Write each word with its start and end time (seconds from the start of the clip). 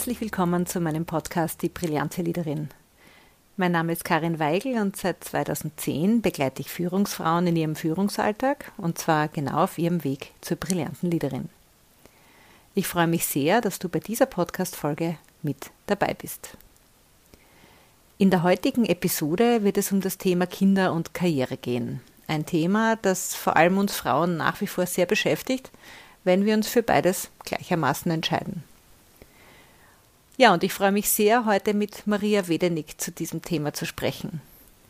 Herzlich 0.00 0.22
willkommen 0.22 0.64
zu 0.64 0.80
meinem 0.80 1.04
Podcast 1.04 1.60
Die 1.60 1.68
brillante 1.68 2.22
Liederin. 2.22 2.70
Mein 3.58 3.72
Name 3.72 3.92
ist 3.92 4.02
Karin 4.02 4.38
Weigel 4.38 4.80
und 4.80 4.96
seit 4.96 5.22
2010 5.22 6.22
begleite 6.22 6.62
ich 6.62 6.70
Führungsfrauen 6.70 7.46
in 7.48 7.56
ihrem 7.56 7.76
Führungsalltag 7.76 8.72
und 8.78 8.96
zwar 8.96 9.28
genau 9.28 9.64
auf 9.64 9.76
ihrem 9.76 10.02
Weg 10.02 10.32
zur 10.40 10.56
brillanten 10.56 11.10
Liederin. 11.10 11.50
Ich 12.74 12.86
freue 12.86 13.08
mich 13.08 13.26
sehr, 13.26 13.60
dass 13.60 13.78
du 13.78 13.90
bei 13.90 13.98
dieser 14.00 14.24
Podcast-Folge 14.24 15.18
mit 15.42 15.70
dabei 15.84 16.14
bist. 16.14 16.56
In 18.16 18.30
der 18.30 18.42
heutigen 18.42 18.86
Episode 18.86 19.64
wird 19.64 19.76
es 19.76 19.92
um 19.92 20.00
das 20.00 20.16
Thema 20.16 20.46
Kinder 20.46 20.94
und 20.94 21.12
Karriere 21.12 21.58
gehen. 21.58 22.00
Ein 22.26 22.46
Thema, 22.46 22.96
das 22.96 23.34
vor 23.34 23.54
allem 23.54 23.76
uns 23.76 23.94
Frauen 23.94 24.38
nach 24.38 24.62
wie 24.62 24.66
vor 24.66 24.86
sehr 24.86 25.04
beschäftigt, 25.04 25.70
wenn 26.24 26.46
wir 26.46 26.54
uns 26.54 26.68
für 26.68 26.82
beides 26.82 27.28
gleichermaßen 27.44 28.10
entscheiden. 28.10 28.64
Ja, 30.40 30.54
und 30.54 30.64
ich 30.64 30.72
freue 30.72 30.90
mich 30.90 31.10
sehr, 31.10 31.44
heute 31.44 31.74
mit 31.74 32.06
Maria 32.06 32.48
Wedenick 32.48 32.98
zu 32.98 33.12
diesem 33.12 33.42
Thema 33.42 33.74
zu 33.74 33.84
sprechen. 33.84 34.40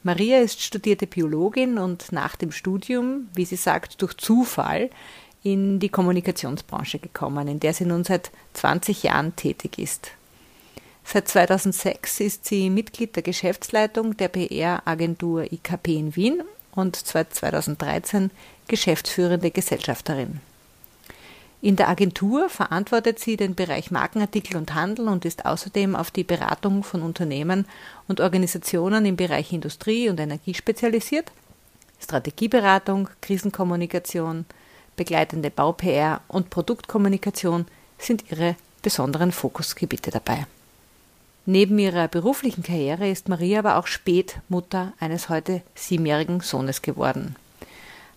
Maria 0.04 0.38
ist 0.38 0.62
studierte 0.62 1.08
Biologin 1.08 1.76
und 1.76 2.12
nach 2.12 2.36
dem 2.36 2.52
Studium, 2.52 3.26
wie 3.34 3.44
sie 3.44 3.56
sagt, 3.56 4.00
durch 4.00 4.16
Zufall 4.16 4.90
in 5.42 5.80
die 5.80 5.88
Kommunikationsbranche 5.88 7.00
gekommen, 7.00 7.48
in 7.48 7.58
der 7.58 7.74
sie 7.74 7.84
nun 7.84 8.04
seit 8.04 8.30
20 8.52 9.02
Jahren 9.02 9.34
tätig 9.34 9.80
ist. 9.80 10.12
Seit 11.02 11.26
2006 11.26 12.20
ist 12.20 12.44
sie 12.44 12.70
Mitglied 12.70 13.16
der 13.16 13.24
Geschäftsleitung 13.24 14.16
der 14.16 14.28
PR-Agentur 14.28 15.52
IKP 15.52 15.96
in 15.96 16.14
Wien 16.14 16.44
und 16.76 16.94
seit 16.94 17.34
2013 17.34 18.30
geschäftsführende 18.68 19.50
Gesellschafterin. 19.50 20.42
In 21.62 21.76
der 21.76 21.90
Agentur 21.90 22.48
verantwortet 22.48 23.18
sie 23.18 23.36
den 23.36 23.54
Bereich 23.54 23.90
Markenartikel 23.90 24.56
und 24.56 24.74
Handel 24.74 25.08
und 25.08 25.26
ist 25.26 25.44
außerdem 25.44 25.94
auf 25.94 26.10
die 26.10 26.24
Beratung 26.24 26.82
von 26.82 27.02
Unternehmen 27.02 27.66
und 28.08 28.20
Organisationen 28.20 29.04
im 29.04 29.16
Bereich 29.16 29.52
Industrie 29.52 30.08
und 30.08 30.18
Energie 30.18 30.54
spezialisiert. 30.54 31.30
Strategieberatung, 32.00 33.10
Krisenkommunikation, 33.20 34.46
begleitende 34.96 35.50
Bau-PR 35.50 36.22
und 36.28 36.48
Produktkommunikation 36.48 37.66
sind 37.98 38.24
ihre 38.30 38.56
besonderen 38.80 39.30
Fokusgebiete 39.30 40.10
dabei. 40.10 40.46
Neben 41.44 41.78
ihrer 41.78 42.08
beruflichen 42.08 42.62
Karriere 42.62 43.10
ist 43.10 43.28
Maria 43.28 43.58
aber 43.58 43.76
auch 43.76 43.86
spät 43.86 44.38
Mutter 44.48 44.94
eines 44.98 45.28
heute 45.28 45.60
siebenjährigen 45.74 46.40
Sohnes 46.40 46.80
geworden. 46.80 47.36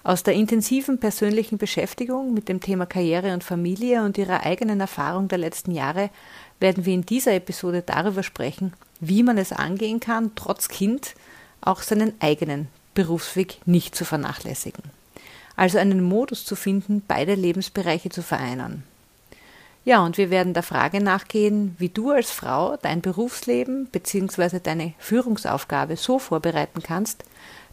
Aus 0.06 0.22
der 0.22 0.34
intensiven 0.34 1.00
persönlichen 1.00 1.58
Beschäftigung 1.58 2.34
mit 2.34 2.50
dem 2.50 2.60
Thema 2.60 2.86
Karriere 2.86 3.34
und 3.34 3.42
Familie 3.42 4.04
und 4.04 4.18
ihrer 4.18 4.46
eigenen 4.46 4.82
Erfahrung 4.82 5.30
der 5.30 5.38
letzten 5.38 5.72
Jahre 5.72 6.10
werden 6.60 6.86
wir 6.86 6.94
in 6.94 7.06
dieser 7.06 7.34
Episode 7.34 7.84
darüber 7.86 8.22
sprechen, 8.22 8.74
wie 9.00 9.24
man 9.24 9.38
es 9.38 9.54
angehen 9.54 10.02
kann, 10.02 10.32
trotz 10.36 10.68
Kind 10.68 11.16
auch 11.62 11.82
seinen 11.82 12.14
eigenen 12.20 12.68
Berufsweg 12.94 13.60
nicht 13.66 13.96
zu 13.96 14.04
vernachlässigen. 14.04 14.84
Also 15.56 15.78
einen 15.78 16.04
Modus 16.04 16.44
zu 16.44 16.58
finden, 16.58 17.02
beide 17.08 17.36
Lebensbereiche 17.36 18.10
zu 18.10 18.24
vereinen. 18.24 18.84
Ja, 19.86 20.04
und 20.04 20.18
wir 20.18 20.30
werden 20.30 20.54
der 20.54 20.64
Frage 20.64 21.02
nachgehen, 21.02 21.76
wie 21.80 21.90
du 21.90 22.12
als 22.12 22.30
Frau 22.30 22.78
dein 22.82 23.02
Berufsleben 23.02 23.86
bzw. 23.86 24.60
deine 24.62 24.94
Führungsaufgabe 24.98 25.96
so 25.96 26.20
vorbereiten 26.20 26.82
kannst, 26.84 27.24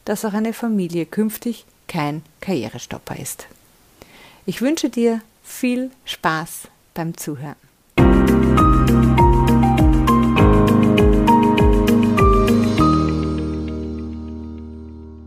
dass 0.05 0.25
auch 0.25 0.33
eine 0.33 0.53
Familie 0.53 1.06
künftig 1.06 1.66
kein 1.91 2.23
Karrierestopper 2.41 3.19
ist. 3.19 3.49
Ich 4.47 4.62
wünsche 4.62 4.89
dir 4.89 5.21
viel 5.43 5.91
Spaß 6.05 6.69
beim 6.95 7.17
Zuhören. 7.17 7.56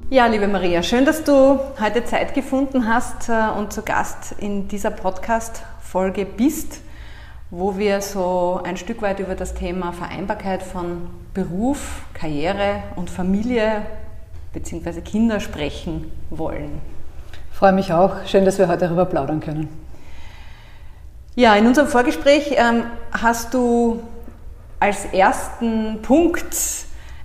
Ja, 0.10 0.28
liebe 0.28 0.48
Maria, 0.48 0.84
schön, 0.84 1.06
dass 1.06 1.24
du 1.24 1.60
heute 1.82 2.06
Zeit 2.06 2.34
gefunden 2.34 2.88
hast 2.88 3.30
äh, 3.30 3.50
und 3.58 3.74
zu 3.74 3.82
Gast 3.82 4.36
in 4.38 4.68
dieser 4.68 4.92
Podcast-Folge 4.92 6.26
bist, 6.26 6.82
wo 7.50 7.78
wir 7.78 8.00
so 8.02 8.62
ein 8.64 8.78
Stück 8.78 9.02
weit 9.02 9.20
über 9.20 9.36
das 9.36 9.54
Thema 9.54 9.92
Vereinbarkeit 9.92 10.64
von 10.64 11.10
Beruf, 11.34 12.04
Karriere 12.14 12.84
und 12.96 13.10
Familie 13.10 13.86
bzw. 14.54 15.02
Kinder 15.02 15.40
sprechen 15.40 16.12
wollen. 16.30 16.82
Freue 17.52 17.74
mich 17.74 17.92
auch. 17.92 18.26
Schön, 18.26 18.46
dass 18.46 18.58
wir 18.58 18.68
heute 18.68 18.86
darüber 18.86 19.06
plaudern 19.06 19.40
können. 19.40 19.70
Ja, 21.36 21.56
in 21.56 21.66
unserem 21.66 21.88
Vorgespräch 21.88 22.56
ähm, 22.58 22.84
hast 23.12 23.54
du 23.54 24.02
als 24.80 25.06
ersten 25.06 26.02
Punkt 26.02 26.56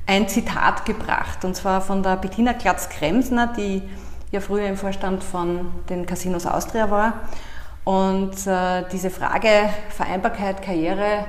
ein 0.07 0.29
Zitat 0.29 0.87
gebracht, 0.87 1.45
und 1.45 1.55
zwar 1.55 1.83
von 1.83 2.03
der 2.03 2.17
Bettina 2.17 2.55
Klatz-Kremsner, 2.55 3.53
die 3.57 3.83
ja 4.31 4.41
früher 4.41 4.67
im 4.67 4.77
Vorstand 4.77 5.23
von 5.23 5.73
den 5.91 6.07
Casinos 6.07 6.47
Austria 6.47 6.91
war. 6.91 7.15
Und 7.85 8.47
äh, 8.47 8.85
diese 8.93 9.11
Frage 9.11 9.49
Vereinbarkeit, 9.91 10.63
Karriere 10.63 11.27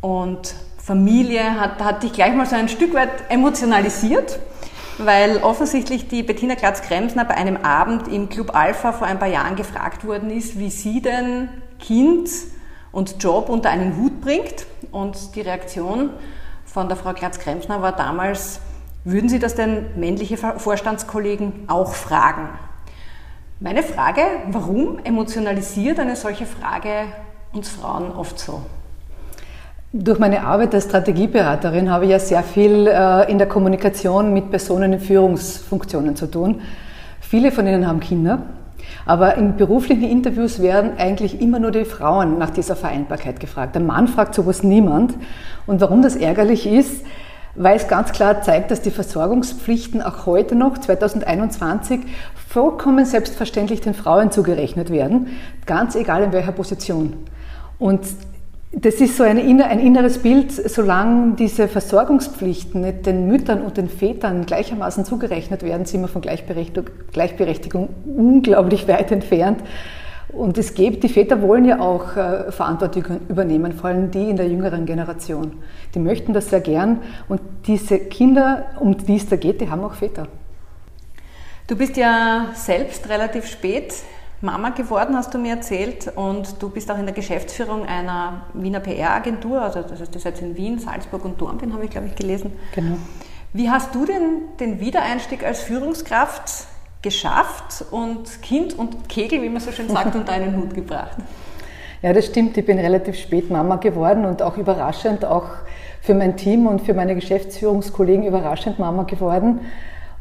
und 0.00 0.54
Familie 0.78 1.60
hat, 1.60 1.82
hat 1.82 2.02
dich 2.02 2.12
gleich 2.12 2.34
mal 2.34 2.46
so 2.46 2.56
ein 2.56 2.68
Stück 2.68 2.94
weit 2.94 3.10
emotionalisiert 3.28 4.40
weil 4.98 5.38
offensichtlich 5.38 6.08
die 6.08 6.22
Bettina 6.22 6.54
Glatz-Kremsner 6.54 7.24
bei 7.24 7.34
einem 7.34 7.56
Abend 7.58 8.08
im 8.08 8.28
Club 8.28 8.54
Alpha 8.54 8.92
vor 8.92 9.06
ein 9.06 9.18
paar 9.18 9.28
Jahren 9.28 9.56
gefragt 9.56 10.04
worden 10.06 10.30
ist, 10.30 10.58
wie 10.58 10.70
sie 10.70 11.00
denn 11.00 11.48
Kind 11.78 12.28
und 12.92 13.22
Job 13.22 13.48
unter 13.48 13.70
einen 13.70 13.96
Hut 13.96 14.20
bringt. 14.20 14.66
Und 14.92 15.34
die 15.34 15.40
Reaktion 15.40 16.10
von 16.64 16.88
der 16.88 16.96
Frau 16.96 17.12
Glatz-Kremsner 17.12 17.82
war 17.82 17.92
damals, 17.92 18.60
würden 19.04 19.30
Sie 19.30 19.38
das 19.38 19.54
denn 19.54 19.86
männliche 19.98 20.36
Vorstandskollegen 20.36 21.64
auch 21.68 21.94
fragen? 21.94 22.50
Meine 23.58 23.82
Frage, 23.82 24.22
warum 24.48 24.98
emotionalisiert 25.04 25.98
eine 25.98 26.16
solche 26.16 26.46
Frage 26.46 27.06
uns 27.52 27.68
Frauen 27.68 28.12
oft 28.12 28.38
so? 28.38 28.62
Durch 29.92 30.20
meine 30.20 30.44
Arbeit 30.44 30.72
als 30.72 30.84
Strategieberaterin 30.84 31.90
habe 31.90 32.04
ich 32.04 32.12
ja 32.12 32.20
sehr 32.20 32.44
viel 32.44 32.86
äh, 32.86 33.28
in 33.28 33.38
der 33.38 33.48
Kommunikation 33.48 34.32
mit 34.32 34.48
Personen 34.48 34.92
in 34.92 35.00
Führungsfunktionen 35.00 36.14
zu 36.14 36.28
tun. 36.28 36.60
Viele 37.20 37.50
von 37.50 37.66
ihnen 37.66 37.88
haben 37.88 37.98
Kinder, 37.98 38.42
aber 39.04 39.34
in 39.34 39.56
beruflichen 39.56 40.04
Interviews 40.04 40.62
werden 40.62 40.92
eigentlich 40.96 41.40
immer 41.40 41.58
nur 41.58 41.72
die 41.72 41.84
Frauen 41.84 42.38
nach 42.38 42.50
dieser 42.50 42.76
Vereinbarkeit 42.76 43.40
gefragt. 43.40 43.74
Der 43.74 43.82
Mann 43.82 44.06
fragt 44.06 44.36
sowas 44.36 44.62
niemand. 44.62 45.14
Und 45.66 45.80
warum 45.80 46.02
das 46.02 46.14
ärgerlich 46.14 46.68
ist, 46.68 47.04
weil 47.56 47.74
es 47.74 47.88
ganz 47.88 48.12
klar 48.12 48.42
zeigt, 48.42 48.70
dass 48.70 48.82
die 48.82 48.92
Versorgungspflichten 48.92 50.02
auch 50.02 50.24
heute 50.24 50.54
noch, 50.54 50.78
2021, 50.78 52.02
vollkommen 52.48 53.04
selbstverständlich 53.06 53.80
den 53.80 53.94
Frauen 53.94 54.30
zugerechnet 54.30 54.90
werden, 54.90 55.30
ganz 55.66 55.96
egal 55.96 56.22
in 56.22 56.30
welcher 56.30 56.52
Position. 56.52 57.14
Und 57.80 58.02
das 58.72 58.94
ist 58.96 59.16
so 59.16 59.24
ein, 59.24 59.38
ein 59.38 59.80
inneres 59.80 60.18
Bild, 60.18 60.52
solange 60.52 61.34
diese 61.34 61.66
Versorgungspflichten 61.66 62.80
nicht 62.80 63.04
den 63.04 63.26
Müttern 63.26 63.62
und 63.62 63.76
den 63.76 63.88
Vätern 63.88 64.46
gleichermaßen 64.46 65.04
zugerechnet 65.04 65.64
werden, 65.64 65.86
sind 65.86 66.02
wir 66.02 66.08
von 66.08 66.22
Gleichberechtigung, 66.22 66.88
Gleichberechtigung 67.12 67.88
unglaublich 68.06 68.86
weit 68.86 69.10
entfernt. 69.10 69.60
Und 70.28 70.56
es 70.56 70.74
gibt, 70.74 71.02
die 71.02 71.08
Väter 71.08 71.42
wollen 71.42 71.64
ja 71.64 71.80
auch 71.80 72.16
äh, 72.16 72.52
Verantwortung 72.52 73.20
übernehmen, 73.28 73.72
vor 73.72 73.90
allem 73.90 74.12
die 74.12 74.30
in 74.30 74.36
der 74.36 74.46
jüngeren 74.46 74.86
Generation. 74.86 75.54
Die 75.96 75.98
möchten 75.98 76.32
das 76.32 76.50
sehr 76.50 76.60
gern 76.60 77.00
und 77.28 77.40
diese 77.66 77.98
Kinder, 77.98 78.66
um 78.78 78.96
die 78.96 79.16
es 79.16 79.28
da 79.28 79.34
geht, 79.34 79.60
die 79.60 79.68
haben 79.68 79.82
auch 79.82 79.94
Väter. 79.94 80.28
Du 81.66 81.76
bist 81.76 81.96
ja 81.96 82.50
selbst 82.54 83.08
relativ 83.08 83.46
spät 83.46 83.92
Mama 84.42 84.70
geworden, 84.70 85.16
hast 85.16 85.34
du 85.34 85.38
mir 85.38 85.56
erzählt, 85.56 86.10
und 86.16 86.62
du 86.62 86.70
bist 86.70 86.90
auch 86.90 86.98
in 86.98 87.04
der 87.04 87.14
Geschäftsführung 87.14 87.84
einer 87.86 88.42
Wiener 88.54 88.80
PR-Agentur, 88.80 89.60
also 89.60 89.82
das 89.82 90.00
heißt, 90.00 90.14
ihr 90.14 90.20
seid 90.20 90.40
in 90.40 90.56
Wien, 90.56 90.78
Salzburg 90.78 91.24
und 91.24 91.40
Dornbirn, 91.40 91.74
habe 91.74 91.84
ich, 91.84 91.90
glaube 91.90 92.06
ich, 92.06 92.14
gelesen. 92.14 92.52
Genau. 92.74 92.96
Wie 93.52 93.68
hast 93.68 93.94
du 93.94 94.06
denn 94.06 94.42
den 94.58 94.80
Wiedereinstieg 94.80 95.44
als 95.44 95.60
Führungskraft 95.60 96.66
geschafft 97.02 97.84
und 97.90 98.42
Kind 98.42 98.78
und 98.78 99.08
Kegel, 99.08 99.42
wie 99.42 99.48
man 99.48 99.60
so 99.60 99.72
schön 99.72 99.88
sagt, 99.90 100.14
unter 100.14 100.32
einen 100.32 100.56
Hut 100.56 100.74
gebracht? 100.74 101.16
Ja, 102.02 102.14
das 102.14 102.26
stimmt. 102.26 102.56
Ich 102.56 102.64
bin 102.64 102.78
relativ 102.78 103.16
spät 103.18 103.50
Mama 103.50 103.76
geworden 103.76 104.24
und 104.24 104.40
auch 104.40 104.56
überraschend, 104.56 105.24
auch 105.24 105.48
für 106.00 106.14
mein 106.14 106.36
Team 106.36 106.66
und 106.66 106.80
für 106.80 106.94
meine 106.94 107.14
Geschäftsführungskollegen 107.14 108.24
überraschend 108.24 108.78
Mama 108.78 109.02
geworden. 109.02 109.60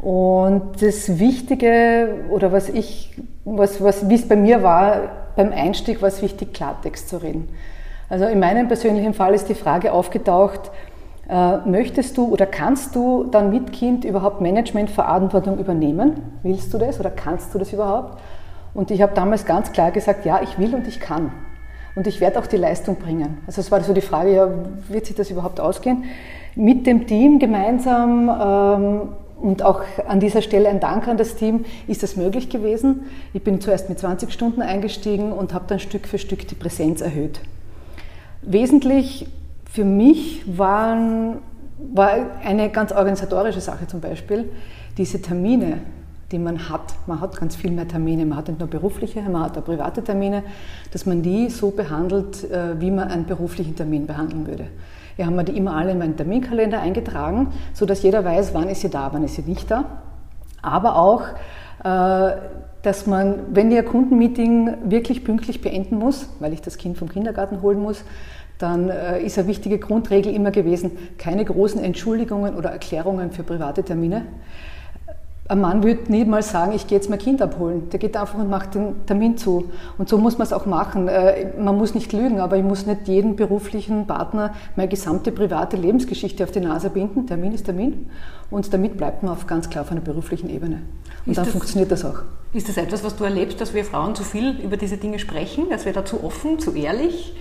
Und 0.02 0.82
das 0.82 1.20
Wichtige 1.20 2.26
oder 2.30 2.52
was 2.52 2.70
ich, 2.70 3.14
was, 3.44 3.84
was, 3.84 4.10
wie 4.10 4.16
es 4.16 4.28
bei 4.28 4.36
mir 4.36 4.64
war, 4.64 5.02
beim 5.36 5.52
Einstieg 5.52 6.02
war 6.02 6.08
es 6.08 6.22
wichtig, 6.22 6.54
Klartext 6.54 7.10
zu 7.10 7.18
reden. 7.18 7.50
Also 8.10 8.26
in 8.26 8.40
meinem 8.40 8.68
persönlichen 8.68 9.14
Fall 9.14 9.34
ist 9.34 9.50
die 9.50 9.56
Frage 9.56 9.92
aufgetaucht, 9.92 10.72
äh, 11.30 11.58
möchtest 11.58 12.18
du 12.18 12.26
oder 12.28 12.46
kannst 12.46 12.96
du 12.96 13.26
dann 13.26 13.52
mit 13.52 13.72
Kind 13.72 14.04
überhaupt 14.04 14.42
Managementverantwortung 14.42 15.60
übernehmen? 15.60 16.40
Willst 16.44 16.74
du 16.74 16.78
das 16.78 17.00
oder 17.00 17.12
kannst 17.12 17.54
du 17.54 17.60
das 17.60 17.72
überhaupt? 17.72 18.20
Und 18.74 18.92
ich 18.92 19.02
habe 19.02 19.14
damals 19.14 19.46
ganz 19.46 19.72
klar 19.72 19.92
gesagt, 19.92 20.26
ja, 20.26 20.42
ich 20.42 20.58
will 20.58 20.74
und 20.74 20.88
ich 20.88 21.00
kann. 21.00 21.32
und 21.96 22.08
ich 22.08 22.22
werde 22.22 22.40
auch 22.40 22.48
die 22.48 22.58
Leistung 22.58 22.96
bringen. 22.96 23.40
Also 23.46 23.62
es 23.62 23.72
war 23.72 23.82
so 23.82 23.94
die 23.94 24.02
Frage, 24.02 24.34
ja, 24.34 24.48
wird 24.88 25.06
sich 25.06 25.16
das 25.16 25.32
überhaupt 25.32 25.60
ausgehen? 25.60 26.06
Mit 26.56 26.88
dem 26.88 27.08
Team 27.08 27.40
gemeinsam 27.40 28.30
ähm, 28.30 29.02
und 29.42 29.64
auch 29.64 29.82
an 30.08 30.20
dieser 30.20 30.42
Stelle 30.42 30.70
ein 30.70 30.80
Dank 30.80 31.08
an 31.08 31.18
das 31.18 31.36
Team, 31.36 31.66
ist 31.88 32.04
das 32.04 32.16
möglich 32.16 32.50
gewesen. 32.50 33.06
Ich 33.34 33.44
bin 33.44 33.62
zuerst 33.62 33.90
mit 33.90 34.00
20 34.00 34.32
Stunden 34.32 34.62
eingestiegen 34.62 35.32
und 35.32 35.54
habe 35.54 35.66
dann 35.68 35.80
Stück 35.80 36.08
für 36.08 36.18
Stück 36.18 36.48
die 36.48 36.56
Präsenz 36.56 37.02
erhöht. 37.02 37.40
Wesentlich 38.42 39.28
für 39.72 39.86
mich 39.86 40.44
waren, 40.58 41.38
war 41.94 42.12
eine 42.44 42.70
ganz 42.70 42.92
organisatorische 42.92 43.62
Sache 43.62 43.88
zum 43.88 44.02
Beispiel, 44.02 44.50
diese 44.98 45.22
Termine, 45.22 45.80
die 46.32 46.40
man 46.40 46.70
hat. 46.70 46.94
Man 47.08 47.22
hat 47.22 47.38
ganz 47.40 47.56
viel 47.56 47.72
mehr 47.72 47.88
Termine. 47.88 48.26
Man 48.26 48.38
hat 48.38 48.48
nicht 48.48 48.60
nur 48.60 48.70
berufliche, 48.70 49.22
man 49.22 49.44
hat 49.44 49.58
auch 49.58 49.66
private 49.66 50.04
Termine, 50.04 50.44
dass 50.92 51.06
man 51.06 51.22
die 51.22 51.50
so 51.50 51.72
behandelt, 51.72 52.50
äh, 52.50 52.80
wie 52.80 52.92
man 52.92 53.10
einen 53.10 53.26
beruflichen 53.26 53.76
Termin 53.76 54.06
behandeln 54.06 54.46
würde. 54.48 54.68
Wir 55.20 55.26
haben 55.26 55.46
die 55.46 55.58
immer 55.58 55.76
alle 55.76 55.92
in 55.92 55.98
meinen 55.98 56.16
Terminkalender 56.16 56.80
eingetragen, 56.80 57.50
sodass 57.74 58.04
jeder 58.04 58.24
weiß, 58.24 58.54
wann 58.54 58.70
ist 58.70 58.80
sie 58.80 58.90
da, 58.90 59.10
wann 59.12 59.22
ist 59.26 59.36
sie 59.36 59.42
nicht 59.42 59.70
da. 59.70 59.84
Aber 60.62 60.96
auch, 60.96 61.24
äh, 61.84 62.38
dass 62.84 63.06
man, 63.06 63.36
wenn 63.52 63.70
ihr 63.70 63.84
Kundenmeeting 63.84 64.90
wirklich 64.90 65.26
pünktlich 65.26 65.60
beenden 65.60 65.98
muss, 65.98 66.30
weil 66.40 66.54
ich 66.54 66.62
das 66.62 66.78
Kind 66.78 66.98
vom 66.98 67.10
Kindergarten 67.10 67.62
holen 67.62 67.82
muss, 67.82 68.06
dann 68.60 68.90
äh, 68.90 69.22
ist 69.22 69.38
eine 69.38 69.50
wichtige 69.50 69.78
Grundregel 69.78 70.34
immer 70.34 70.52
gewesen, 70.52 70.92
keine 71.18 71.44
großen 71.44 71.84
Entschuldigungen 71.84 72.56
oder 72.56 72.70
Erklärungen 72.70 73.32
für 73.32 73.44
private 73.44 73.84
Termine. 73.84 74.26
Ein 75.50 75.62
Mann 75.62 75.84
würde 75.84 76.12
nicht 76.12 76.28
mal 76.28 76.44
sagen, 76.44 76.74
ich 76.76 76.86
gehe 76.86 76.96
jetzt 76.96 77.10
mein 77.10 77.18
Kind 77.18 77.42
abholen. 77.42 77.90
Der 77.90 77.98
geht 77.98 78.16
einfach 78.16 78.38
und 78.38 78.52
macht 78.52 78.76
den 78.76 79.04
Termin 79.08 79.36
zu. 79.36 79.66
Und 79.98 80.08
so 80.08 80.20
muss 80.20 80.38
man 80.38 80.46
es 80.46 80.54
auch 80.54 80.68
machen. 80.68 81.08
Äh, 81.08 81.60
man 81.60 81.76
muss 81.76 81.96
nicht 81.96 82.14
lügen, 82.14 82.40
aber 82.40 82.56
ich 82.56 82.64
muss 82.64 82.86
nicht 82.86 83.08
jeden 83.08 83.36
beruflichen 83.36 84.06
Partner 84.06 84.54
meine 84.76 84.90
gesamte 84.90 85.32
private 85.32 85.76
Lebensgeschichte 85.76 86.44
auf 86.44 86.52
die 86.52 86.60
Nase 86.60 86.92
binden. 86.92 87.26
Termin 87.26 87.52
ist 87.52 87.66
Termin. 87.66 88.12
Und 88.52 88.72
damit 88.76 88.96
bleibt 88.96 89.24
man 89.24 89.32
auf 89.32 89.48
ganz 89.48 89.72
klar 89.72 89.86
auf 89.86 89.92
einer 89.92 90.02
beruflichen 90.02 90.52
Ebene. 90.52 90.84
Und 91.26 91.32
ist 91.32 91.38
dann 91.38 91.46
das, 91.46 91.52
funktioniert 91.52 91.92
das 91.92 92.06
auch. 92.06 92.22
Ist 92.54 92.70
das 92.70 92.78
etwas, 92.78 93.04
was 93.04 93.16
du 93.16 93.24
erlebst, 93.24 93.60
dass 93.60 93.74
wir 93.74 93.84
Frauen 93.84 94.14
zu 94.14 94.24
viel 94.24 94.60
über 94.60 94.78
diese 94.78 94.98
Dinge 94.98 95.18
sprechen, 95.18 95.68
dass 95.72 95.84
wir 95.86 95.94
da 95.94 96.06
zu 96.06 96.24
offen, 96.24 96.60
zu 96.60 96.76
ehrlich 96.76 97.34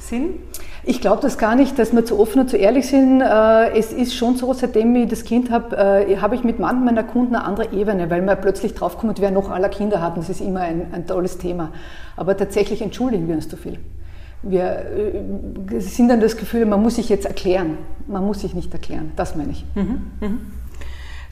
sind? 0.00 0.40
Ich 0.82 1.00
glaube 1.00 1.20
das 1.22 1.36
gar 1.36 1.56
nicht, 1.56 1.78
dass 1.78 1.92
wir 1.92 2.04
zu 2.04 2.18
offen 2.18 2.40
und 2.40 2.50
zu 2.50 2.56
ehrlich 2.56 2.88
sind. 2.88 3.20
Äh, 3.20 3.78
es 3.78 3.92
ist 3.92 4.14
schon 4.14 4.36
so, 4.36 4.52
seitdem 4.52 4.94
ich 4.96 5.08
das 5.08 5.24
Kind 5.24 5.50
habe, 5.50 5.76
äh, 5.76 6.16
habe 6.16 6.34
ich 6.34 6.42
mit 6.42 6.58
manchen 6.58 6.84
meiner 6.84 7.04
Kunden 7.04 7.34
eine 7.34 7.44
andere 7.44 7.72
Ebene, 7.72 8.10
weil 8.10 8.22
man 8.22 8.40
plötzlich 8.40 8.74
draufkommt, 8.74 9.20
wer 9.20 9.30
noch 9.30 9.50
aller 9.50 9.68
Kinder 9.68 10.00
hat. 10.00 10.16
Und 10.16 10.22
das 10.22 10.30
ist 10.30 10.40
immer 10.40 10.60
ein, 10.60 10.86
ein 10.92 11.06
tolles 11.06 11.38
Thema. 11.38 11.72
Aber 12.16 12.36
tatsächlich 12.36 12.82
entschuldigen 12.82 13.28
wir 13.28 13.34
uns 13.34 13.48
zu 13.48 13.56
viel. 13.56 13.78
Wir 14.42 14.86
äh, 15.70 15.80
sind 15.80 16.08
dann 16.08 16.20
das 16.20 16.36
Gefühl, 16.36 16.64
man 16.64 16.82
muss 16.82 16.96
sich 16.96 17.08
jetzt 17.08 17.26
erklären. 17.26 17.76
Man 18.06 18.24
muss 18.24 18.40
sich 18.40 18.54
nicht 18.54 18.72
erklären. 18.72 19.12
Das 19.16 19.36
meine 19.36 19.52
ich. 19.52 19.64
Mhm, 19.74 20.00
mh. 20.20 20.30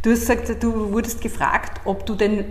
Du 0.02 0.10
hast 0.10 0.20
gesagt, 0.28 0.62
du 0.62 0.92
wurdest 0.92 1.22
gefragt, 1.22 1.80
ob 1.84 2.06
du 2.06 2.14
denn 2.14 2.44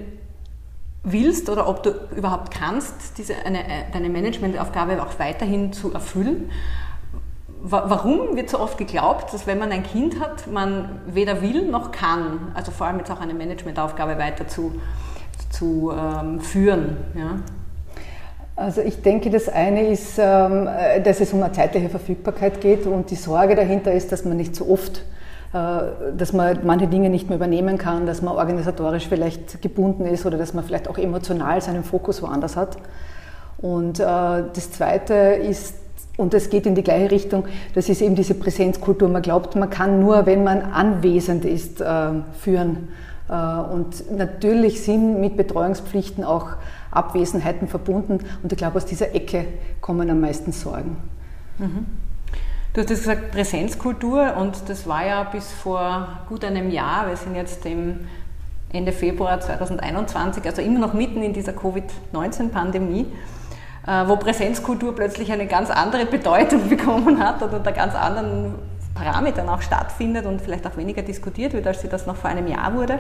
willst 1.04 1.50
oder 1.50 1.68
ob 1.68 1.84
du 1.84 1.92
überhaupt 2.16 2.52
kannst, 2.54 3.18
diese, 3.18 3.36
eine, 3.46 3.60
deine 3.94 4.10
Managementaufgabe 4.10 5.02
auch 5.02 5.20
weiterhin 5.20 5.74
zu 5.74 5.94
erfüllen. 5.94 6.52
Warum 7.62 8.36
wird 8.36 8.50
so 8.50 8.60
oft 8.60 8.78
geglaubt, 8.78 9.34
dass 9.34 9.48
wenn 9.48 9.58
man 9.58 9.72
ein 9.72 9.84
Kind 9.84 10.20
hat, 10.20 10.48
man 10.48 11.02
weder 11.08 11.42
will 11.42 11.64
noch 11.70 11.92
kann, 11.92 12.52
also 12.54 12.72
vor 12.72 12.88
allem 12.88 13.00
jetzt 13.00 13.12
auch 13.12 13.20
eine 13.20 13.34
Managementaufgabe 13.34 14.18
weiter 14.18 14.48
zu, 14.48 14.74
zu 15.50 15.92
ähm, 15.92 16.40
führen? 16.40 16.98
Ja? 17.16 17.38
Also 18.56 18.82
ich 18.82 19.02
denke, 19.02 19.30
das 19.30 19.50
eine 19.50 19.88
ist, 19.88 20.18
ähm, 20.18 20.70
dass 21.04 21.20
es 21.20 21.34
um 21.34 21.42
eine 21.42 21.52
zeitliche 21.52 21.90
Verfügbarkeit 21.90 22.62
geht 22.62 22.86
und 22.86 23.10
die 23.12 23.16
Sorge 23.16 23.56
dahinter 23.56 23.92
ist, 23.92 24.12
dass 24.12 24.24
man 24.24 24.38
nicht 24.38 24.56
so 24.56 24.70
oft 24.70 25.00
äh, 25.00 25.17
dass 26.18 26.34
man 26.34 26.60
manche 26.64 26.88
Dinge 26.88 27.10
nicht 27.10 27.30
mehr 27.30 27.38
übernehmen 27.38 27.78
kann, 27.78 28.06
dass 28.06 28.22
man 28.22 28.36
organisatorisch 28.36 29.08
vielleicht 29.08 29.62
gebunden 29.62 30.06
ist 30.06 30.26
oder 30.26 30.38
dass 30.38 30.54
man 30.54 30.64
vielleicht 30.64 30.88
auch 30.88 30.98
emotional 30.98 31.62
seinen 31.62 31.84
Fokus 31.84 32.22
woanders 32.22 32.56
hat. 32.56 32.78
Und 33.58 34.00
äh, 34.00 34.04
das 34.04 34.72
Zweite 34.72 35.14
ist, 35.14 35.76
und 36.18 36.34
das 36.34 36.50
geht 36.50 36.66
in 36.66 36.76
die 36.76 36.84
gleiche 36.84 37.12
Richtung, 37.12 37.46
das 37.76 37.90
ist 37.90 38.02
eben 38.02 38.16
diese 38.16 38.34
Präsenzkultur. 38.34 39.10
Man 39.10 39.22
glaubt, 39.22 39.56
man 39.56 39.70
kann 39.70 40.00
nur, 40.00 40.26
wenn 40.26 40.44
man 40.44 40.62
anwesend 40.62 41.46
ist, 41.46 41.82
äh, 41.82 42.10
führen. 42.40 42.90
Und 43.28 44.10
natürlich 44.10 44.82
sind 44.84 45.20
mit 45.20 45.36
Betreuungspflichten 45.36 46.24
auch 46.24 46.52
Abwesenheiten 46.92 47.68
verbunden. 47.68 48.20
Und 48.42 48.54
ich 48.54 48.58
glaube, 48.58 48.78
aus 48.78 48.86
dieser 48.86 49.14
Ecke 49.14 49.44
kommen 49.82 50.10
am 50.10 50.22
meisten 50.22 50.54
Sorgen. 50.54 50.96
Mhm. 51.58 51.86
Du 52.78 52.84
hast 52.84 52.90
gesagt 52.90 53.32
Präsenzkultur 53.32 54.36
und 54.38 54.70
das 54.70 54.86
war 54.86 55.04
ja 55.04 55.24
bis 55.24 55.52
vor 55.52 56.10
gut 56.30 56.46
einem 56.46 56.70
Jahr, 56.70 57.08
wir 57.08 57.18
sind 57.18 57.34
jetzt 57.34 57.66
im 57.66 58.08
Ende 58.72 58.92
Februar 58.92 59.40
2021, 59.40 60.46
also 60.46 60.62
immer 60.62 60.78
noch 60.78 60.94
mitten 60.94 61.24
in 61.24 61.34
dieser 61.34 61.54
Covid-19-Pandemie, 61.54 63.08
äh, 63.88 64.08
wo 64.08 64.18
Präsenzkultur 64.18 64.94
plötzlich 64.94 65.32
eine 65.32 65.48
ganz 65.48 65.72
andere 65.72 66.06
Bedeutung 66.06 66.70
bekommen 66.70 67.20
hat 67.20 67.42
oder 67.42 67.58
unter 67.58 67.72
ganz 67.72 67.96
anderen 67.96 68.54
Parametern 68.94 69.50
auch 69.50 69.64
stattfindet 69.64 70.28
und 70.28 70.40
vielleicht 70.40 70.68
auch 70.68 70.78
weniger 70.78 71.02
diskutiert 71.02 71.54
wird, 71.54 71.66
als 71.66 71.82
sie 71.82 71.90
das 71.90 72.06
noch 72.06 72.18
vor 72.18 72.30
einem 72.30 72.46
Jahr 72.46 72.76
wurde. 72.76 73.00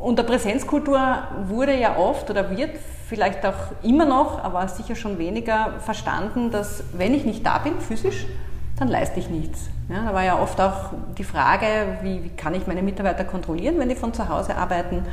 Unter 0.00 0.22
Präsenzkultur 0.22 0.98
wurde 1.46 1.78
ja 1.78 1.96
oft 1.96 2.30
oder 2.30 2.56
wird 2.56 2.70
vielleicht 3.06 3.44
auch 3.44 3.72
immer 3.82 4.06
noch, 4.06 4.42
aber 4.42 4.66
sicher 4.66 4.94
schon 4.94 5.18
weniger 5.18 5.74
verstanden, 5.80 6.50
dass 6.50 6.84
wenn 6.94 7.12
ich 7.12 7.24
nicht 7.24 7.44
da 7.44 7.58
bin, 7.58 7.78
physisch, 7.80 8.26
dann 8.78 8.88
leiste 8.88 9.20
ich 9.20 9.28
nichts. 9.28 9.68
Ja, 9.90 10.04
da 10.06 10.14
war 10.14 10.24
ja 10.24 10.38
oft 10.38 10.58
auch 10.58 10.92
die 11.18 11.24
Frage, 11.24 11.98
wie, 12.02 12.24
wie, 12.24 12.28
kann 12.30 12.54
ich 12.54 12.66
meine 12.66 12.82
Mitarbeiter 12.82 13.24
kontrollieren, 13.24 13.78
wenn 13.78 13.90
die 13.90 13.94
von 13.94 14.14
zu 14.14 14.28
Hause 14.28 14.56
arbeiten. 14.56 15.04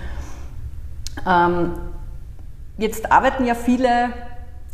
Ähm, 1.28 1.74
jetzt 2.78 3.12
arbeiten 3.12 3.45
ja 3.45 3.56
viele 3.56 4.10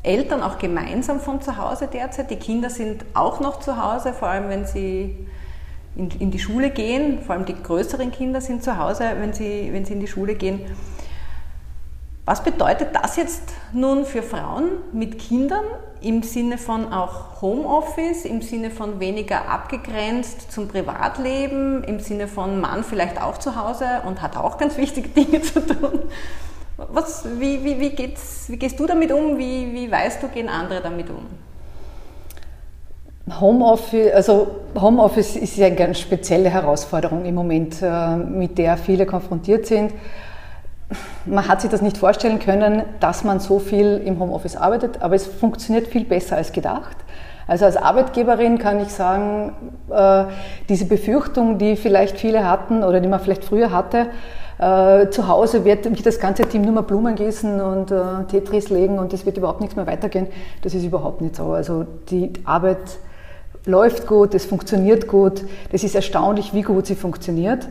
Eltern 0.03 0.43
auch 0.43 0.59
gemeinsam 0.59 1.21
von 1.21 1.41
zu 1.41 1.57
Hause 1.57 1.87
derzeit. 1.91 2.29
Die 2.29 2.35
Kinder 2.35 2.69
sind 2.69 3.03
auch 3.15 3.39
noch 3.39 3.61
zu 3.61 3.81
Hause, 3.81 4.13
vor 4.13 4.27
allem 4.27 4.49
wenn 4.49 4.65
sie 4.65 5.27
in, 5.95 6.09
in, 6.19 6.31
die 6.31 6.39
Schule 6.39 6.69
gehen, 6.69 7.21
vor 7.21 7.35
allem 7.35 7.45
die 7.45 7.55
größeren 7.55 8.11
Kinder 8.11 8.41
sind 8.41 8.63
zu 8.63 8.77
Hause, 8.77 9.03
wenn 9.19 9.33
sie, 9.33 9.69
wenn 9.71 9.85
sie 9.85 9.93
in 9.93 9.99
die 9.99 10.07
Schule 10.07 10.35
gehen. 10.35 10.61
Was 12.25 12.41
bedeutet 12.41 12.95
das 12.95 13.17
jetzt 13.17 13.53
nun 13.73 14.05
für 14.05 14.23
Frauen 14.23 14.69
mit 14.93 15.19
Kindern 15.19 15.65
im 15.99 16.23
Sinne 16.23 16.57
von 16.57 16.91
auch 16.93 17.41
Homeoffice, 17.41 18.23
im 18.23 18.41
Sinne 18.41 18.71
von 18.71 19.01
weniger 19.01 19.49
abgegrenzt 19.49 20.49
zum 20.51 20.69
Privatleben, 20.69 21.83
im 21.83 21.99
Sinne 21.99 22.29
von 22.29 22.61
Mann 22.61 22.85
vielleicht 22.85 23.21
auch 23.21 23.37
zu 23.37 23.57
Hause 23.57 24.03
und 24.05 24.21
hat 24.21 24.37
auch 24.37 24.57
ganz 24.57 24.77
wichtige 24.77 25.09
Dinge 25.09 25.41
zu 25.43 25.65
tun? 25.65 25.99
Was, 26.77 27.25
wie, 27.39 27.63
wie, 27.63 27.79
wie, 27.79 28.15
wie 28.47 28.57
gehst 28.57 28.79
du 28.79 28.87
damit 28.87 29.11
um? 29.11 29.37
Wie, 29.37 29.73
wie 29.73 29.91
weißt 29.91 30.23
du, 30.23 30.29
gehen 30.29 30.47
andere 30.47 30.81
damit 30.81 31.09
um? 31.09 31.25
Homeoffice, 33.29 34.11
also 34.13 34.47
Homeoffice 34.75 35.37
ist 35.37 35.55
ja 35.55 35.67
eine 35.67 35.75
ganz 35.75 35.99
spezielle 35.99 36.49
Herausforderung 36.49 37.23
im 37.23 37.35
Moment, 37.35 37.81
äh, 37.81 38.17
mit 38.17 38.57
der 38.57 38.75
viele 38.75 39.05
konfrontiert 39.05 39.65
sind. 39.65 39.93
Man 41.25 41.47
hat 41.47 41.61
sich 41.61 41.71
das 41.71 41.81
nicht 41.81 41.97
vorstellen 41.97 42.39
können, 42.39 42.83
dass 42.99 43.23
man 43.23 43.39
so 43.39 43.59
viel 43.59 44.01
im 44.05 44.19
Homeoffice 44.19 44.57
arbeitet, 44.57 45.01
aber 45.01 45.15
es 45.15 45.25
funktioniert 45.25 45.87
viel 45.87 46.03
besser 46.03 46.35
als 46.35 46.51
gedacht. 46.51 46.97
Also 47.47 47.65
als 47.65 47.77
Arbeitgeberin 47.77 48.57
kann 48.57 48.81
ich 48.81 48.89
sagen, 48.89 49.53
äh, 49.89 50.25
diese 50.67 50.85
Befürchtung, 50.85 51.57
die 51.57 51.77
vielleicht 51.77 52.19
viele 52.19 52.47
hatten 52.47 52.83
oder 52.83 52.99
die 52.99 53.07
man 53.07 53.21
vielleicht 53.21 53.45
früher 53.45 53.71
hatte, 53.71 54.07
äh, 54.59 55.09
zu 55.09 55.29
Hause 55.29 55.63
wird, 55.63 55.85
wird 55.85 56.05
das 56.05 56.19
ganze 56.19 56.43
Team 56.43 56.63
nur 56.63 56.73
mal 56.73 56.81
Blumen 56.81 57.15
gießen 57.15 57.61
und 57.61 57.93
Tetris 58.27 58.69
legen 58.69 58.99
und 58.99 59.13
es 59.13 59.25
wird 59.25 59.37
überhaupt 59.37 59.61
nichts 59.61 59.77
mehr 59.77 59.87
weitergehen. 59.87 60.27
Das 60.61 60.73
ist 60.73 60.83
überhaupt 60.83 61.21
nicht 61.21 61.37
so. 61.37 61.53
Also 61.53 61.85
die 62.09 62.33
Arbeit 62.43 62.77
läuft 63.65 64.07
gut, 64.07 64.33
es 64.33 64.45
funktioniert 64.45 65.07
gut. 65.07 65.43
Das 65.71 65.83
ist 65.83 65.95
erstaunlich, 65.95 66.53
wie 66.53 66.61
gut 66.61 66.85
sie 66.85 66.95
funktioniert. 66.95 67.67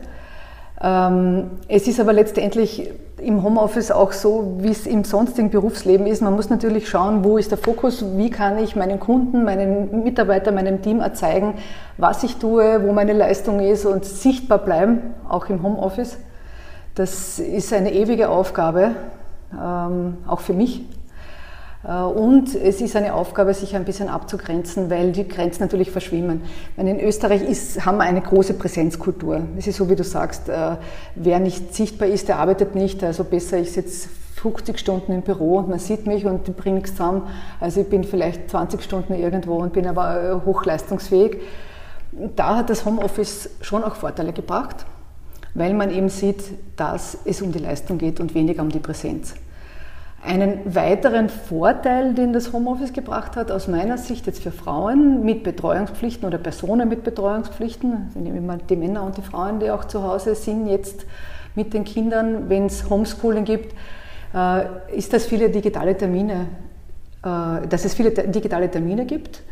Ähm, 0.81 1.51
es 1.67 1.87
ist 1.87 1.99
aber 1.99 2.13
letztendlich 2.13 2.89
im 3.17 3.41
Homeoffice 3.41 3.91
auch 3.91 4.11
so, 4.11 4.57
wie 4.59 4.71
es 4.71 4.85
im 4.85 5.03
sonstigen 5.03 5.49
Berufsleben 5.49 6.05
ist. 6.07 6.21
Man 6.21 6.33
muss 6.33 6.49
natürlich 6.49 6.89
schauen, 6.89 7.23
wo 7.23 7.37
ist 7.37 7.51
der 7.51 7.57
Fokus, 7.57 8.03
wie 8.17 8.29
kann 8.29 8.57
ich 8.57 8.75
meinen 8.75 8.99
Kunden, 8.99 9.45
meinen 9.45 10.03
Mitarbeitern, 10.03 10.55
meinem 10.55 10.81
Team 10.81 10.99
erzeigen, 10.99 11.53
was 11.97 12.23
ich 12.23 12.37
tue, 12.37 12.83
wo 12.83 12.91
meine 12.91 13.13
Leistung 13.13 13.59
ist 13.61 13.85
und 13.85 14.03
sichtbar 14.03 14.57
bleiben, 14.57 15.13
auch 15.29 15.47
im 15.47 15.63
Homeoffice. 15.63 16.17
Das 16.95 17.39
ist 17.39 17.73
eine 17.73 17.93
ewige 17.93 18.29
Aufgabe, 18.29 18.91
ähm, 19.53 20.17
auch 20.27 20.41
für 20.41 20.53
mich. 20.53 20.83
Äh, 21.83 21.91
und 22.01 22.55
es 22.55 22.81
ist 22.81 22.95
eine 22.95 23.13
Aufgabe, 23.13 23.53
sich 23.53 23.75
ein 23.75 23.85
bisschen 23.85 24.09
abzugrenzen, 24.09 24.89
weil 24.89 25.11
die 25.11 25.27
Grenzen 25.27 25.63
natürlich 25.63 25.91
verschwimmen. 25.91 26.41
in 26.77 26.99
Österreich 26.99 27.43
ist, 27.43 27.85
haben 27.85 27.97
wir 27.97 28.03
eine 28.03 28.21
große 28.21 28.53
Präsenzkultur. 28.53 29.41
Es 29.57 29.67
ist 29.67 29.77
so, 29.77 29.89
wie 29.89 29.95
du 29.95 30.03
sagst, 30.03 30.49
äh, 30.49 30.77
wer 31.15 31.39
nicht 31.39 31.73
sichtbar 31.73 32.07
ist, 32.07 32.27
der 32.27 32.39
arbeitet 32.39 32.75
nicht. 32.75 33.03
Also 33.03 33.23
besser, 33.23 33.57
ich 33.57 33.71
sitze 33.71 34.09
50 34.35 34.77
Stunden 34.77 35.13
im 35.13 35.21
Büro 35.21 35.57
und 35.59 35.69
man 35.69 35.79
sieht 35.79 36.05
mich 36.05 36.25
und 36.25 36.57
bringe 36.57 36.77
nichts 36.77 36.91
zusammen. 36.91 37.23
Also 37.59 37.81
ich 37.81 37.87
bin 37.87 38.03
vielleicht 38.03 38.49
20 38.49 38.81
Stunden 38.81 39.13
irgendwo 39.13 39.55
und 39.55 39.73
bin 39.73 39.87
aber 39.87 40.21
äh, 40.21 40.45
hochleistungsfähig. 40.45 41.37
Da 42.35 42.57
hat 42.57 42.69
das 42.69 42.85
Homeoffice 42.85 43.49
schon 43.61 43.83
auch 43.83 43.95
Vorteile 43.95 44.33
gebracht, 44.33 44.85
weil 45.55 45.73
man 45.73 45.89
eben 45.89 46.09
sieht, 46.09 46.43
dass 46.75 47.17
es 47.25 47.41
um 47.41 47.51
die 47.51 47.59
Leistung 47.59 47.97
geht 47.97 48.19
und 48.19 48.35
weniger 48.35 48.61
um 48.61 48.69
die 48.69 48.79
Präsenz. 48.79 49.33
Einen 50.25 50.73
weiteren 50.73 51.27
Vorteil, 51.29 52.13
den 52.13 52.31
das 52.31 52.53
Homeoffice 52.53 52.93
gebracht 52.93 53.35
hat, 53.35 53.51
aus 53.51 53.67
meiner 53.67 53.97
Sicht 53.97 54.25
jetzt 54.25 54.41
für 54.41 54.51
Frauen 54.51 55.23
mit 55.23 55.43
Betreuungspflichten 55.43 56.25
oder 56.25 56.37
Personen 56.37 56.87
mit 56.87 57.03
Betreuungspflichten, 57.03 58.11
ich 58.15 58.21
nehme 58.21 58.37
immer 58.37 58.57
die 58.57 58.77
Männer 58.77 59.03
und 59.03 59.17
die 59.17 59.21
Frauen, 59.21 59.59
die 59.59 59.69
auch 59.69 59.85
zu 59.85 60.01
Hause 60.03 60.35
sind 60.35 60.67
jetzt 60.67 61.05
mit 61.55 61.73
den 61.73 61.83
Kindern, 61.83 62.49
wenn 62.49 62.67
es 62.67 62.89
Homeschooling 62.89 63.43
gibt, 63.43 63.75
äh, 64.33 64.63
ist, 64.95 65.11
dass 65.11 65.25
viele 65.25 65.49
digitale 65.49 65.97
Termine, 65.97 66.47
äh, 67.23 67.67
dass 67.67 67.83
es 67.83 67.93
viele 67.93 68.11
digitale 68.11 68.71
Termine 68.71 69.05
gibt 69.05 69.43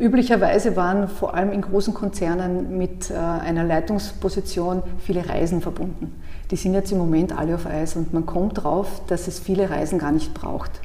Üblicherweise 0.00 0.76
waren 0.76 1.08
vor 1.08 1.34
allem 1.34 1.52
in 1.52 1.62
großen 1.62 1.92
Konzernen 1.92 2.78
mit 2.78 3.10
äh, 3.10 3.14
einer 3.14 3.64
Leitungsposition 3.64 4.82
viele 4.98 5.28
Reisen 5.28 5.60
verbunden. 5.60 6.19
Die 6.50 6.56
sind 6.56 6.74
jetzt 6.74 6.90
im 6.90 6.98
Moment 6.98 7.36
alle 7.36 7.54
auf 7.54 7.66
Eis 7.66 7.96
und 7.96 8.12
man 8.12 8.26
kommt 8.26 8.62
drauf, 8.62 9.02
dass 9.06 9.28
es 9.28 9.38
viele 9.38 9.70
Reisen 9.70 9.98
gar 9.98 10.12
nicht 10.12 10.34
braucht. 10.34 10.80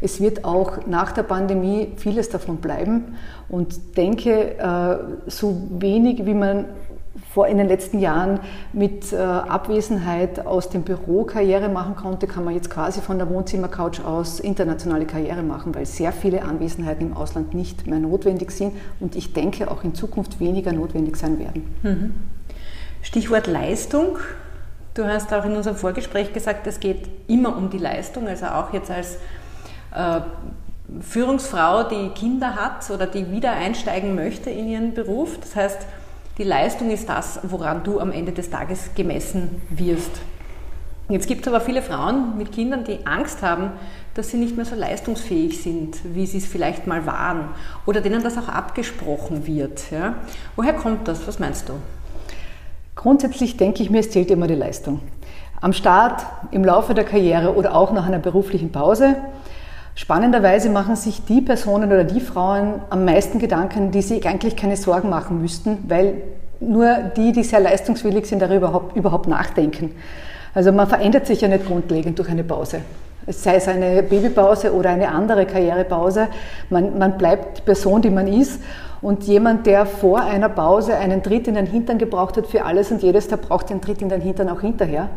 Es 0.00 0.20
wird 0.20 0.44
auch 0.44 0.86
nach 0.86 1.12
der 1.12 1.22
Pandemie 1.22 1.92
vieles 1.96 2.28
davon 2.28 2.58
bleiben 2.58 3.16
und 3.48 3.96
denke, 3.96 4.58
äh, 4.58 5.30
so 5.30 5.56
wenig 5.70 6.26
wie 6.26 6.34
man 6.34 6.66
vor 7.32 7.46
in 7.46 7.56
den 7.56 7.66
letzten 7.66 7.98
Jahren 7.98 8.40
mit 8.74 9.12
äh, 9.12 9.16
Abwesenheit 9.16 10.46
aus 10.46 10.68
dem 10.68 10.82
Büro 10.82 11.24
Karriere 11.24 11.68
machen 11.68 11.96
konnte, 11.96 12.26
kann 12.26 12.44
man 12.44 12.54
jetzt 12.54 12.70
quasi 12.70 13.00
von 13.00 13.18
der 13.18 13.30
Wohnzimmercouch 13.30 14.04
aus 14.04 14.40
internationale 14.40 15.06
Karriere 15.06 15.42
machen, 15.42 15.74
weil 15.74 15.86
sehr 15.86 16.12
viele 16.12 16.42
Anwesenheiten 16.42 17.08
im 17.08 17.16
Ausland 17.16 17.54
nicht 17.54 17.86
mehr 17.86 17.98
notwendig 17.98 18.50
sind 18.50 18.74
und 19.00 19.16
ich 19.16 19.32
denke 19.32 19.70
auch 19.70 19.82
in 19.82 19.94
Zukunft 19.94 20.40
weniger 20.40 20.72
notwendig 20.72 21.16
sein 21.16 21.38
werden. 21.38 21.74
Mhm. 21.82 22.14
Stichwort 23.02 23.46
Leistung. 23.46 24.18
Du 24.96 25.06
hast 25.06 25.30
auch 25.34 25.44
in 25.44 25.54
unserem 25.54 25.76
Vorgespräch 25.76 26.32
gesagt, 26.32 26.66
es 26.66 26.80
geht 26.80 27.06
immer 27.28 27.54
um 27.54 27.68
die 27.68 27.76
Leistung, 27.76 28.26
also 28.26 28.46
auch 28.46 28.72
jetzt 28.72 28.90
als 28.90 29.16
äh, 29.94 30.20
Führungsfrau, 31.02 31.82
die 31.82 32.08
Kinder 32.14 32.56
hat 32.56 32.88
oder 32.88 33.06
die 33.06 33.30
wieder 33.30 33.52
einsteigen 33.52 34.14
möchte 34.14 34.48
in 34.48 34.66
ihren 34.66 34.94
Beruf. 34.94 35.38
Das 35.38 35.54
heißt, 35.54 35.80
die 36.38 36.44
Leistung 36.44 36.90
ist 36.90 37.10
das, 37.10 37.40
woran 37.42 37.84
du 37.84 38.00
am 38.00 38.10
Ende 38.10 38.32
des 38.32 38.48
Tages 38.48 38.88
gemessen 38.94 39.60
wirst. 39.68 40.12
Jetzt 41.10 41.28
gibt 41.28 41.42
es 41.42 41.48
aber 41.48 41.60
viele 41.60 41.82
Frauen 41.82 42.38
mit 42.38 42.50
Kindern, 42.50 42.84
die 42.84 43.06
Angst 43.06 43.42
haben, 43.42 43.72
dass 44.14 44.30
sie 44.30 44.38
nicht 44.38 44.56
mehr 44.56 44.64
so 44.64 44.76
leistungsfähig 44.76 45.62
sind, 45.62 45.98
wie 46.14 46.26
sie 46.26 46.38
es 46.38 46.46
vielleicht 46.46 46.86
mal 46.86 47.04
waren, 47.04 47.50
oder 47.84 48.00
denen 48.00 48.22
das 48.22 48.38
auch 48.38 48.48
abgesprochen 48.48 49.46
wird. 49.46 49.90
Ja? 49.90 50.14
Woher 50.56 50.72
kommt 50.72 51.06
das? 51.06 51.28
Was 51.28 51.38
meinst 51.38 51.68
du? 51.68 51.74
Grundsätzlich 52.96 53.56
denke 53.56 53.82
ich 53.82 53.90
mir, 53.90 54.00
es 54.00 54.10
zählt 54.10 54.30
immer 54.32 54.48
die 54.48 54.54
Leistung. 54.54 55.00
Am 55.60 55.72
Start, 55.72 56.26
im 56.50 56.64
Laufe 56.64 56.92
der 56.92 57.04
Karriere 57.04 57.54
oder 57.54 57.76
auch 57.76 57.92
nach 57.92 58.06
einer 58.06 58.18
beruflichen 58.18 58.72
Pause 58.72 59.16
Spannenderweise 59.96 60.68
machen 60.68 60.94
sich 60.94 61.24
die 61.24 61.40
Personen 61.40 61.90
oder 61.90 62.04
die 62.04 62.20
Frauen 62.20 62.82
am 62.90 63.06
meisten 63.06 63.38
Gedanken, 63.38 63.90
die 63.92 64.02
sich 64.02 64.28
eigentlich 64.28 64.54
keine 64.54 64.76
Sorgen 64.76 65.08
machen 65.08 65.40
müssten, 65.40 65.78
weil 65.88 66.22
nur 66.60 66.96
die, 67.16 67.32
die 67.32 67.42
sehr 67.42 67.60
leistungswillig 67.60 68.26
sind, 68.26 68.42
darüber 68.42 68.56
überhaupt, 68.68 68.94
überhaupt 68.94 69.26
nachdenken. 69.26 69.92
Also 70.54 70.70
man 70.70 70.86
verändert 70.86 71.26
sich 71.26 71.40
ja 71.40 71.48
nicht 71.48 71.66
grundlegend 71.66 72.18
durch 72.18 72.28
eine 72.28 72.44
Pause. 72.44 72.82
Sei 73.26 73.54
es 73.54 73.68
eine 73.68 74.02
Babypause 74.02 74.74
oder 74.74 74.90
eine 74.90 75.08
andere 75.08 75.46
Karrierepause. 75.46 76.28
Man, 76.68 76.98
man 76.98 77.16
bleibt 77.16 77.58
die 77.58 77.62
Person, 77.62 78.02
die 78.02 78.10
man 78.10 78.28
ist. 78.28 78.60
Und 79.02 79.24
jemand, 79.24 79.66
der 79.66 79.86
vor 79.86 80.20
einer 80.22 80.48
Pause 80.48 80.96
einen 80.96 81.22
Tritt 81.22 81.48
in 81.48 81.54
den 81.54 81.66
Hintern 81.66 81.98
gebraucht 81.98 82.36
hat 82.36 82.46
für 82.46 82.64
alles 82.64 82.90
und 82.90 83.02
jedes, 83.02 83.28
der 83.28 83.36
braucht 83.36 83.70
den 83.70 83.80
Tritt 83.80 84.02
in 84.02 84.08
den 84.08 84.20
Hintern 84.20 84.48
auch 84.48 84.60
hinterher. 84.60 85.08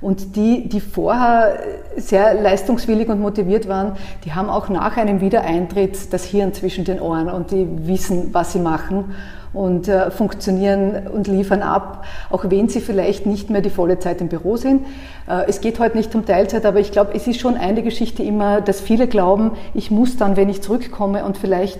Und 0.00 0.34
die, 0.34 0.68
die 0.68 0.80
vorher 0.80 1.60
sehr 1.96 2.34
leistungswillig 2.34 3.08
und 3.08 3.20
motiviert 3.20 3.68
waren, 3.68 3.92
die 4.24 4.32
haben 4.32 4.50
auch 4.50 4.68
nach 4.68 4.96
einem 4.96 5.20
Wiedereintritt 5.20 6.12
das 6.12 6.24
Hirn 6.24 6.52
zwischen 6.52 6.84
den 6.84 7.00
Ohren 7.00 7.28
und 7.28 7.52
die 7.52 7.68
wissen, 7.86 8.30
was 8.34 8.52
sie 8.52 8.58
machen 8.58 9.14
und 9.52 9.86
äh, 9.86 10.10
funktionieren 10.10 11.06
und 11.06 11.28
liefern 11.28 11.62
ab, 11.62 12.04
auch 12.30 12.44
wenn 12.48 12.68
sie 12.68 12.80
vielleicht 12.80 13.26
nicht 13.26 13.50
mehr 13.50 13.60
die 13.60 13.70
volle 13.70 14.00
Zeit 14.00 14.20
im 14.20 14.28
Büro 14.28 14.56
sind. 14.56 14.86
Äh, 15.28 15.44
es 15.46 15.60
geht 15.60 15.78
heute 15.78 15.96
nicht 15.96 16.12
um 16.16 16.24
Teilzeit, 16.24 16.66
aber 16.66 16.80
ich 16.80 16.90
glaube, 16.90 17.12
es 17.14 17.28
ist 17.28 17.38
schon 17.38 17.56
eine 17.56 17.82
Geschichte 17.82 18.24
immer, 18.24 18.60
dass 18.60 18.80
viele 18.80 19.06
glauben, 19.06 19.52
ich 19.72 19.92
muss 19.92 20.16
dann, 20.16 20.36
wenn 20.36 20.48
ich 20.48 20.62
zurückkomme 20.62 21.24
und 21.24 21.38
vielleicht 21.38 21.78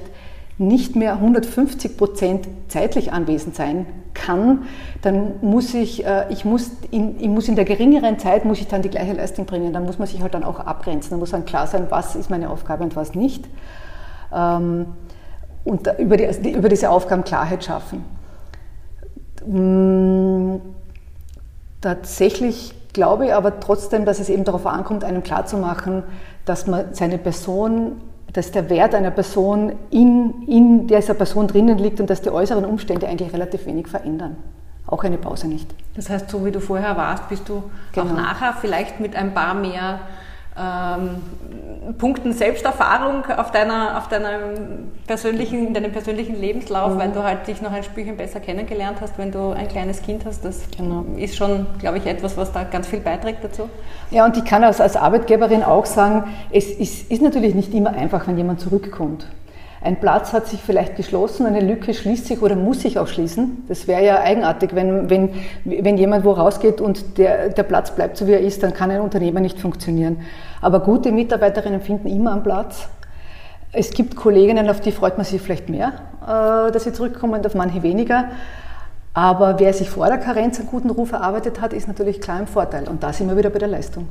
nicht 0.58 0.96
mehr 0.96 1.14
150 1.14 1.96
Prozent 1.96 2.48
zeitlich 2.68 3.12
anwesend 3.12 3.56
sein 3.56 3.86
kann, 4.14 4.64
dann 5.00 5.34
muss 5.40 5.74
ich, 5.74 6.04
äh, 6.04 6.26
ich 6.30 6.44
muss 6.44 6.70
in, 6.90 7.18
ich 7.18 7.28
muss 7.28 7.48
in 7.48 7.56
der 7.56 7.64
geringeren 7.64 8.18
Zeit 8.18 8.44
muss 8.44 8.60
ich 8.60 8.68
dann 8.68 8.82
die 8.82 8.90
gleiche 8.90 9.14
Leistung 9.14 9.46
bringen. 9.46 9.72
Dann 9.72 9.84
muss 9.84 9.98
man 9.98 10.06
sich 10.06 10.22
halt 10.22 10.34
dann 10.34 10.44
auch 10.44 10.60
abgrenzen. 10.60 11.10
Dann 11.10 11.18
muss 11.18 11.30
dann 11.30 11.44
klar 11.44 11.66
sein, 11.66 11.86
was 11.88 12.14
ist 12.14 12.30
meine 12.30 12.50
Aufgabe 12.50 12.84
und 12.84 12.94
was 12.96 13.14
nicht. 13.14 13.48
Ähm, 14.32 14.86
und 15.64 15.88
über, 15.98 16.16
die, 16.16 16.50
über 16.50 16.68
diese 16.68 16.90
Aufgaben 16.90 17.24
Klarheit 17.24 17.64
schaffen. 17.64 18.04
Mm, 19.46 20.56
tatsächlich 21.80 22.74
glaube 22.92 23.26
ich 23.26 23.34
aber 23.34 23.60
trotzdem, 23.60 24.04
dass 24.04 24.20
es 24.20 24.28
eben 24.28 24.44
darauf 24.44 24.66
ankommt, 24.66 25.04
einem 25.04 25.22
klarzumachen, 25.22 26.02
dass 26.44 26.66
man 26.66 26.94
seine 26.94 27.18
Person 27.18 28.00
dass 28.32 28.50
der 28.50 28.70
Wert 28.70 28.94
einer 28.94 29.10
Person 29.10 29.72
in, 29.90 30.42
in 30.46 30.86
dieser 30.86 31.14
Person 31.14 31.48
drinnen 31.48 31.78
liegt 31.78 32.00
und 32.00 32.08
dass 32.08 32.22
die 32.22 32.30
äußeren 32.30 32.64
Umstände 32.64 33.06
eigentlich 33.06 33.32
relativ 33.32 33.66
wenig 33.66 33.88
verändern. 33.88 34.36
Auch 34.86 35.04
eine 35.04 35.18
Pause 35.18 35.48
nicht. 35.48 35.68
Das 35.94 36.08
heißt, 36.10 36.30
so 36.30 36.44
wie 36.44 36.50
du 36.50 36.60
vorher 36.60 36.96
warst, 36.96 37.28
bist 37.28 37.48
du 37.48 37.62
genau. 37.92 38.06
auch 38.06 38.16
nachher 38.16 38.54
vielleicht 38.60 39.00
mit 39.00 39.14
ein 39.16 39.34
paar 39.34 39.54
mehr 39.54 40.00
ähm, 40.58 41.96
Punkten 41.98 42.32
Selbsterfahrung 42.32 43.24
auf 43.36 43.50
deiner, 43.50 43.98
auf 43.98 44.08
deinem 44.08 44.92
persönlichen, 45.06 45.68
in 45.68 45.74
deinem 45.74 45.92
persönlichen 45.92 46.40
Lebenslauf, 46.40 46.94
mhm. 46.94 46.98
weil 46.98 47.10
du 47.10 47.22
halt 47.22 47.46
dich 47.46 47.62
noch 47.62 47.72
ein 47.72 47.82
Spielchen 47.82 48.16
besser 48.16 48.40
kennengelernt 48.40 48.98
hast, 49.00 49.18
wenn 49.18 49.32
du 49.32 49.50
ein 49.50 49.68
kleines 49.68 50.02
Kind 50.02 50.24
hast. 50.24 50.44
Das 50.44 50.62
genau. 50.76 51.04
ist 51.16 51.36
schon, 51.36 51.66
glaube 51.78 51.98
ich, 51.98 52.06
etwas, 52.06 52.36
was 52.36 52.52
da 52.52 52.64
ganz 52.64 52.86
viel 52.86 53.00
beiträgt 53.00 53.42
dazu. 53.42 53.68
Ja, 54.10 54.24
und 54.24 54.36
ich 54.36 54.44
kann 54.44 54.62
als, 54.62 54.80
als 54.80 54.96
Arbeitgeberin 54.96 55.62
auch 55.62 55.86
sagen, 55.86 56.24
es 56.50 56.66
ist, 56.70 57.10
ist 57.10 57.22
natürlich 57.22 57.54
nicht 57.54 57.72
immer 57.74 57.90
einfach, 57.90 58.26
wenn 58.26 58.36
jemand 58.36 58.60
zurückkommt. 58.60 59.26
Ein 59.84 59.98
Platz 59.98 60.32
hat 60.32 60.46
sich 60.46 60.60
vielleicht 60.60 60.94
geschlossen, 60.94 61.44
eine 61.44 61.60
Lücke 61.60 61.92
schließt 61.92 62.26
sich 62.26 62.40
oder 62.40 62.54
muss 62.54 62.82
sich 62.82 63.00
auch 63.00 63.08
schließen. 63.08 63.64
Das 63.66 63.88
wäre 63.88 64.04
ja 64.04 64.20
eigenartig, 64.20 64.74
wenn, 64.74 65.10
wenn, 65.10 65.30
wenn 65.64 65.96
jemand 65.96 66.24
wo 66.24 66.32
rausgeht 66.32 66.80
und 66.80 67.18
der, 67.18 67.48
der 67.48 67.64
Platz 67.64 67.90
bleibt 67.90 68.16
so 68.16 68.28
wie 68.28 68.32
er 68.32 68.40
ist, 68.40 68.62
dann 68.62 68.74
kann 68.74 68.92
ein 68.92 69.00
Unternehmer 69.00 69.40
nicht 69.40 69.58
funktionieren. 69.58 70.20
Aber 70.60 70.80
gute 70.80 71.10
Mitarbeiterinnen 71.10 71.80
finden 71.80 72.06
immer 72.06 72.32
einen 72.32 72.44
Platz. 72.44 72.88
Es 73.72 73.90
gibt 73.90 74.14
Kolleginnen, 74.14 74.70
auf 74.70 74.80
die 74.80 74.92
freut 74.92 75.16
man 75.16 75.24
sich 75.24 75.40
vielleicht 75.40 75.68
mehr, 75.68 75.92
äh, 76.22 76.70
dass 76.70 76.84
sie 76.84 76.92
zurückkommen, 76.92 77.34
und 77.34 77.46
auf 77.46 77.54
manche 77.54 77.82
weniger. 77.82 78.26
Aber 79.14 79.58
wer 79.58 79.72
sich 79.72 79.90
vor 79.90 80.06
der 80.06 80.18
Karenz 80.18 80.60
einen 80.60 80.68
guten 80.68 80.90
Ruf 80.90 81.10
erarbeitet 81.10 81.60
hat, 81.60 81.72
ist 81.72 81.88
natürlich 81.88 82.20
klar 82.20 82.38
im 82.38 82.46
Vorteil. 82.46 82.88
Und 82.88 83.02
da 83.02 83.12
sind 83.12 83.28
wir 83.28 83.36
wieder 83.36 83.50
bei 83.50 83.58
der 83.58 83.68
Leistung. 83.68 84.06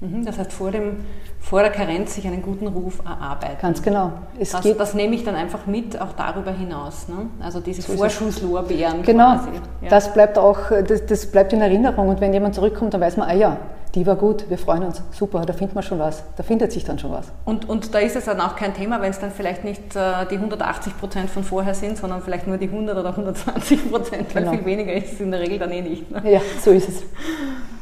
Mhm, 0.00 0.26
das 0.26 0.38
heißt, 0.38 0.52
vor, 0.52 0.70
dem, 0.70 0.98
vor 1.40 1.62
der 1.62 1.70
Karenz 1.70 2.14
sich 2.14 2.26
einen 2.26 2.42
guten 2.42 2.66
Ruf 2.66 3.00
erarbeiten. 3.04 3.56
Ganz 3.62 3.82
genau. 3.82 4.12
Es 4.38 4.50
das, 4.50 4.76
das 4.76 4.94
nehme 4.94 5.14
ich 5.14 5.24
dann 5.24 5.34
einfach 5.34 5.66
mit, 5.66 5.98
auch 5.98 6.12
darüber 6.12 6.52
hinaus. 6.52 7.08
Ne? 7.08 7.30
Also 7.40 7.60
diese 7.60 7.80
so 7.80 7.94
Vorschusslorbeeren. 7.94 9.02
Genau, 9.02 9.32
ja. 9.32 9.88
das 9.88 10.12
bleibt 10.12 10.36
auch, 10.36 10.58
das, 10.86 11.06
das, 11.06 11.26
bleibt 11.26 11.54
in 11.54 11.62
Erinnerung. 11.62 12.08
Und 12.08 12.20
wenn 12.20 12.34
jemand 12.34 12.54
zurückkommt, 12.54 12.92
dann 12.92 13.00
weiß 13.00 13.16
man, 13.16 13.30
ah 13.30 13.34
ja, 13.34 13.56
die 13.94 14.06
war 14.06 14.16
gut, 14.16 14.50
wir 14.50 14.58
freuen 14.58 14.82
uns, 14.82 15.02
super, 15.10 15.46
da 15.46 15.54
findet 15.54 15.74
man 15.74 15.82
schon 15.82 15.98
was, 15.98 16.22
da 16.36 16.42
findet 16.42 16.70
sich 16.70 16.84
dann 16.84 16.98
schon 16.98 17.12
was. 17.12 17.32
Und, 17.46 17.66
und 17.66 17.94
da 17.94 17.98
ist 18.00 18.14
es 18.14 18.26
dann 18.26 18.42
auch 18.42 18.54
kein 18.54 18.74
Thema, 18.74 19.00
wenn 19.00 19.10
es 19.10 19.18
dann 19.18 19.30
vielleicht 19.30 19.64
nicht 19.64 19.96
äh, 19.96 20.26
die 20.30 20.34
180 20.34 20.98
Prozent 20.98 21.30
von 21.30 21.42
vorher 21.42 21.72
sind, 21.72 21.96
sondern 21.96 22.20
vielleicht 22.20 22.46
nur 22.46 22.58
die 22.58 22.66
100 22.66 22.98
oder 22.98 23.08
120 23.08 23.90
Prozent, 23.90 24.34
weil 24.34 24.42
genau. 24.42 24.56
viel 24.56 24.66
weniger 24.66 24.92
ist 24.92 25.14
es 25.14 25.20
in 25.20 25.30
der 25.30 25.40
Regel 25.40 25.58
dann 25.58 25.70
eh 25.70 25.80
nicht. 25.80 26.10
Ne? 26.10 26.30
Ja, 26.30 26.40
so 26.62 26.72
ist 26.72 26.90
es. 26.90 27.02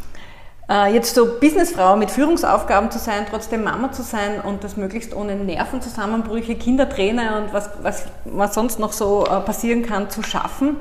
Äh, 0.68 0.94
jetzt 0.94 1.14
so 1.14 1.38
Businessfrau 1.40 1.97
mit 1.97 2.11
Führungsaufgaben 2.11 2.90
zu 2.90 2.99
sein, 2.99 3.26
trotzdem 3.28 3.64
Mama 3.64 3.92
zu 3.92 4.02
sein 4.02 4.40
und 4.40 4.64
das 4.64 4.76
möglichst 4.76 5.14
ohne 5.14 5.37
Nervenzusammenbrüche, 5.37 6.54
Kindertrainer 6.54 7.42
und 7.42 7.52
was, 7.52 7.71
was, 7.83 8.04
was 8.25 8.54
sonst 8.54 8.78
noch 8.78 8.92
so 8.92 9.26
äh, 9.26 9.40
passieren 9.40 9.85
kann, 9.85 10.09
zu 10.09 10.23
schaffen. 10.23 10.76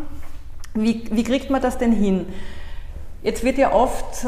Wie, 0.74 1.04
wie 1.12 1.24
kriegt 1.24 1.50
man 1.50 1.62
das 1.62 1.78
denn 1.78 1.92
hin? 1.92 2.28
Jetzt 3.24 3.44
wird 3.44 3.58
ja 3.58 3.74
oft 3.74 4.24
äh, 4.24 4.28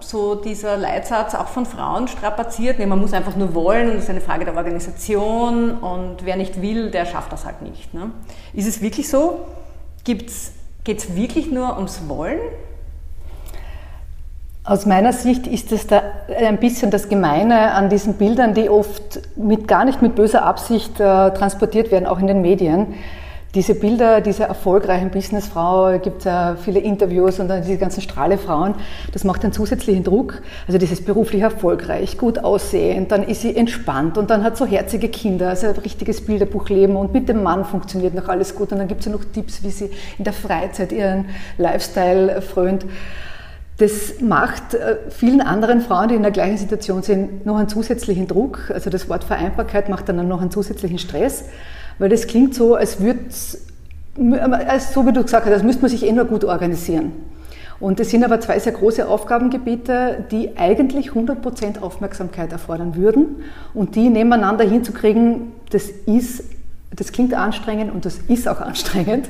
so 0.00 0.34
dieser 0.34 0.76
Leitsatz 0.76 1.34
auch 1.34 1.48
von 1.48 1.64
Frauen 1.66 2.08
strapaziert, 2.08 2.78
man 2.78 2.98
muss 2.98 3.12
einfach 3.12 3.36
nur 3.36 3.54
wollen 3.54 3.90
und 3.90 3.96
es 3.96 4.04
ist 4.04 4.10
eine 4.10 4.20
Frage 4.20 4.44
der 4.44 4.54
Organisation 4.54 5.72
und 5.78 6.24
wer 6.24 6.36
nicht 6.36 6.60
will, 6.60 6.90
der 6.90 7.06
schafft 7.06 7.32
das 7.32 7.46
halt 7.46 7.62
nicht. 7.62 7.92
Ne? 7.92 8.12
Ist 8.52 8.66
es 8.66 8.82
wirklich 8.82 9.08
so? 9.08 9.46
Geht 10.04 10.28
es 10.28 11.16
wirklich 11.16 11.50
nur 11.50 11.76
ums 11.76 12.08
Wollen? 12.08 12.40
Aus 14.66 14.86
meiner 14.86 15.12
Sicht 15.12 15.46
ist 15.46 15.72
es 15.72 15.86
da 15.86 16.00
ein 16.34 16.56
bisschen 16.56 16.90
das 16.90 17.10
Gemeine 17.10 17.72
an 17.72 17.90
diesen 17.90 18.14
Bildern, 18.14 18.54
die 18.54 18.70
oft 18.70 19.20
mit, 19.36 19.68
gar 19.68 19.84
nicht 19.84 20.00
mit 20.00 20.14
böser 20.14 20.46
Absicht 20.46 20.98
äh, 20.98 21.30
transportiert 21.32 21.90
werden, 21.90 22.06
auch 22.06 22.18
in 22.18 22.26
den 22.26 22.40
Medien. 22.40 22.94
Diese 23.54 23.74
Bilder 23.74 24.22
dieser 24.22 24.46
erfolgreichen 24.46 25.10
Businessfrau, 25.10 25.98
gibt 25.98 26.24
ja 26.24 26.56
viele 26.56 26.80
Interviews 26.80 27.40
und 27.40 27.48
dann 27.48 27.60
diese 27.60 27.76
ganzen 27.76 28.00
Strahlefrauen, 28.00 28.74
das 29.12 29.22
macht 29.24 29.44
einen 29.44 29.52
zusätzlichen 29.52 30.02
Druck. 30.02 30.40
Also 30.66 30.78
dieses 30.78 31.04
beruflich 31.04 31.42
erfolgreich, 31.42 32.16
gut 32.16 32.38
aussehend, 32.38 33.12
dann 33.12 33.22
ist 33.22 33.42
sie 33.42 33.54
entspannt 33.54 34.16
und 34.16 34.30
dann 34.30 34.42
hat 34.44 34.56
so 34.56 34.64
herzige 34.64 35.10
Kinder, 35.10 35.50
also 35.50 35.66
ein 35.66 35.74
richtiges 35.74 36.24
Bilderbuchleben 36.24 36.96
und 36.96 37.12
mit 37.12 37.28
dem 37.28 37.42
Mann 37.42 37.66
funktioniert 37.66 38.14
noch 38.14 38.28
alles 38.28 38.54
gut 38.54 38.72
und 38.72 38.78
dann 38.78 38.88
gibt 38.88 39.00
es 39.00 39.06
ja 39.06 39.12
noch 39.12 39.24
Tipps, 39.24 39.62
wie 39.62 39.70
sie 39.70 39.90
in 40.16 40.24
der 40.24 40.32
Freizeit 40.32 40.90
ihren 40.90 41.26
Lifestyle 41.58 42.40
frönt. 42.40 42.86
Das 43.78 44.20
macht 44.20 44.74
äh, 44.74 44.96
vielen 45.10 45.40
anderen 45.40 45.80
Frauen, 45.80 46.08
die 46.08 46.14
in 46.14 46.22
der 46.22 46.30
gleichen 46.30 46.58
Situation 46.58 47.02
sind, 47.02 47.44
noch 47.44 47.56
einen 47.56 47.68
zusätzlichen 47.68 48.28
Druck. 48.28 48.70
Also 48.72 48.88
das 48.88 49.08
Wort 49.08 49.24
Vereinbarkeit 49.24 49.88
macht 49.88 50.08
dann 50.08 50.28
noch 50.28 50.40
einen 50.40 50.52
zusätzlichen 50.52 50.98
Stress, 50.98 51.44
weil 51.98 52.08
das 52.08 52.26
klingt 52.26 52.54
so, 52.54 52.76
als 52.76 53.00
würde 53.00 53.20
so 53.30 55.06
wie 55.06 55.12
du 55.12 55.22
gesagt 55.22 55.46
hast, 55.46 55.52
als 55.52 55.62
müsste 55.64 55.82
man 55.82 55.90
sich 55.90 56.04
eh 56.04 56.12
nur 56.12 56.26
gut 56.26 56.44
organisieren. 56.44 57.12
Und 57.80 57.98
es 57.98 58.10
sind 58.10 58.24
aber 58.24 58.40
zwei 58.40 58.58
sehr 58.60 58.72
große 58.72 59.08
Aufgabengebiete, 59.08 60.24
die 60.30 60.56
eigentlich 60.56 61.10
100% 61.10 61.80
Aufmerksamkeit 61.80 62.52
erfordern 62.52 62.94
würden. 62.94 63.42
Und 63.74 63.96
die 63.96 64.08
nebeneinander 64.08 64.64
hinzukriegen, 64.64 65.52
das 65.70 65.88
ist, 66.06 66.44
das 66.94 67.10
klingt 67.10 67.34
anstrengend 67.34 67.92
und 67.92 68.04
das 68.04 68.18
ist 68.28 68.46
auch 68.46 68.60
anstrengend. 68.60 69.28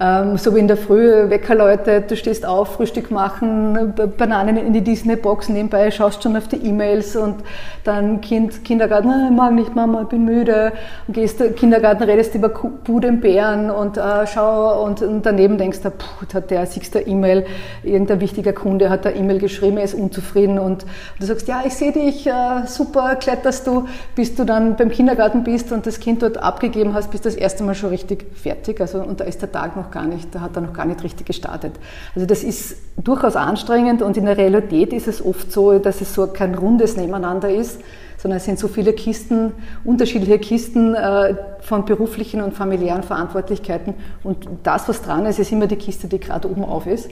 Ähm, 0.00 0.38
so 0.38 0.54
wie 0.54 0.58
in 0.58 0.66
der 0.66 0.76
Früh, 0.76 1.30
Wecker 1.30 1.54
läutet, 1.54 2.10
du 2.10 2.16
stehst 2.16 2.44
auf, 2.44 2.74
Frühstück 2.74 3.12
machen, 3.12 3.94
Bananen 4.18 4.56
in 4.56 4.72
die 4.72 4.80
Disney-Box 4.80 5.48
nebenbei, 5.50 5.92
schaust 5.92 6.22
schon 6.22 6.36
auf 6.36 6.48
die 6.48 6.56
E-Mails 6.56 7.14
und 7.14 7.36
dann 7.84 8.20
Kind, 8.20 8.64
Kindergarten, 8.64 9.08
ah, 9.08 9.28
ich 9.30 9.36
mag 9.36 9.52
nicht 9.52 9.76
Mama, 9.76 10.02
ich 10.02 10.08
bin 10.08 10.24
müde. 10.24 10.72
Und 11.06 11.14
gehst 11.14 11.40
in 11.40 11.54
Kindergarten, 11.54 12.02
redest 12.02 12.34
über 12.34 12.48
Bude 12.48 13.08
und 13.08 13.24
und 13.70 13.96
äh, 13.96 14.26
schau 14.26 14.84
und, 14.84 15.00
und, 15.00 15.24
daneben 15.24 15.58
denkst 15.58 15.82
du, 15.82 15.90
puh, 15.90 16.26
hat 16.34 16.50
der 16.50 16.66
siehst 16.66 16.96
E-Mail, 16.96 17.46
irgendein 17.84 18.20
wichtiger 18.20 18.52
Kunde 18.52 18.90
hat 18.90 19.04
da 19.04 19.10
E-Mail 19.10 19.38
geschrieben, 19.38 19.76
er 19.76 19.84
ist 19.84 19.94
unzufrieden. 19.94 20.58
Und 20.58 20.84
du 21.20 21.26
sagst, 21.26 21.46
ja, 21.46 21.62
ich 21.64 21.74
sehe 21.74 21.92
dich, 21.92 22.26
äh, 22.26 22.66
super, 22.66 23.14
kletterst 23.14 23.66
du, 23.66 23.86
bis 24.16 24.34
du 24.34 24.44
dann 24.44 24.74
beim 24.74 24.90
Kindergarten 24.90 25.44
bist 25.44 25.70
und 25.70 25.86
das 25.86 26.00
Kind 26.00 26.22
dort 26.22 26.38
abgegeben 26.38 26.94
hast, 26.94 27.12
bist 27.12 27.26
das 27.26 27.36
erste 27.36 27.62
Mal 27.62 27.74
schon 27.74 27.90
richtig 27.90 28.26
fertig, 28.34 28.80
also 28.80 28.98
und 28.98 29.20
da 29.20 29.24
ist 29.24 29.40
der 29.40 29.52
Tag 29.52 29.76
noch 29.76 29.83
noch 29.84 29.90
gar 29.90 30.06
nicht, 30.06 30.34
da 30.34 30.40
hat 30.40 30.56
er 30.56 30.62
noch 30.62 30.72
gar 30.72 30.86
nicht 30.86 31.02
richtig 31.02 31.26
gestartet. 31.26 31.72
Also 32.14 32.26
das 32.26 32.42
ist 32.42 32.76
durchaus 32.96 33.36
anstrengend 33.36 34.02
und 34.02 34.16
in 34.16 34.24
der 34.24 34.36
Realität 34.36 34.92
ist 34.92 35.08
es 35.08 35.24
oft 35.24 35.52
so, 35.52 35.78
dass 35.78 36.00
es 36.00 36.14
so 36.14 36.26
kein 36.26 36.54
rundes 36.54 36.96
Nebeneinander 36.96 37.50
ist, 37.50 37.80
sondern 38.18 38.38
es 38.38 38.44
sind 38.44 38.58
so 38.58 38.68
viele 38.68 38.94
Kisten, 38.94 39.52
unterschiedliche 39.84 40.38
Kisten 40.38 40.94
äh, 40.94 41.34
von 41.60 41.84
beruflichen 41.84 42.40
und 42.40 42.54
familiären 42.54 43.02
Verantwortlichkeiten 43.02 43.94
und 44.22 44.48
das, 44.62 44.88
was 44.88 45.02
dran 45.02 45.26
ist, 45.26 45.38
ist 45.38 45.52
immer 45.52 45.66
die 45.66 45.76
Kiste, 45.76 46.06
die 46.08 46.18
gerade 46.18 46.50
oben 46.50 46.64
auf 46.64 46.86
ist. 46.86 47.10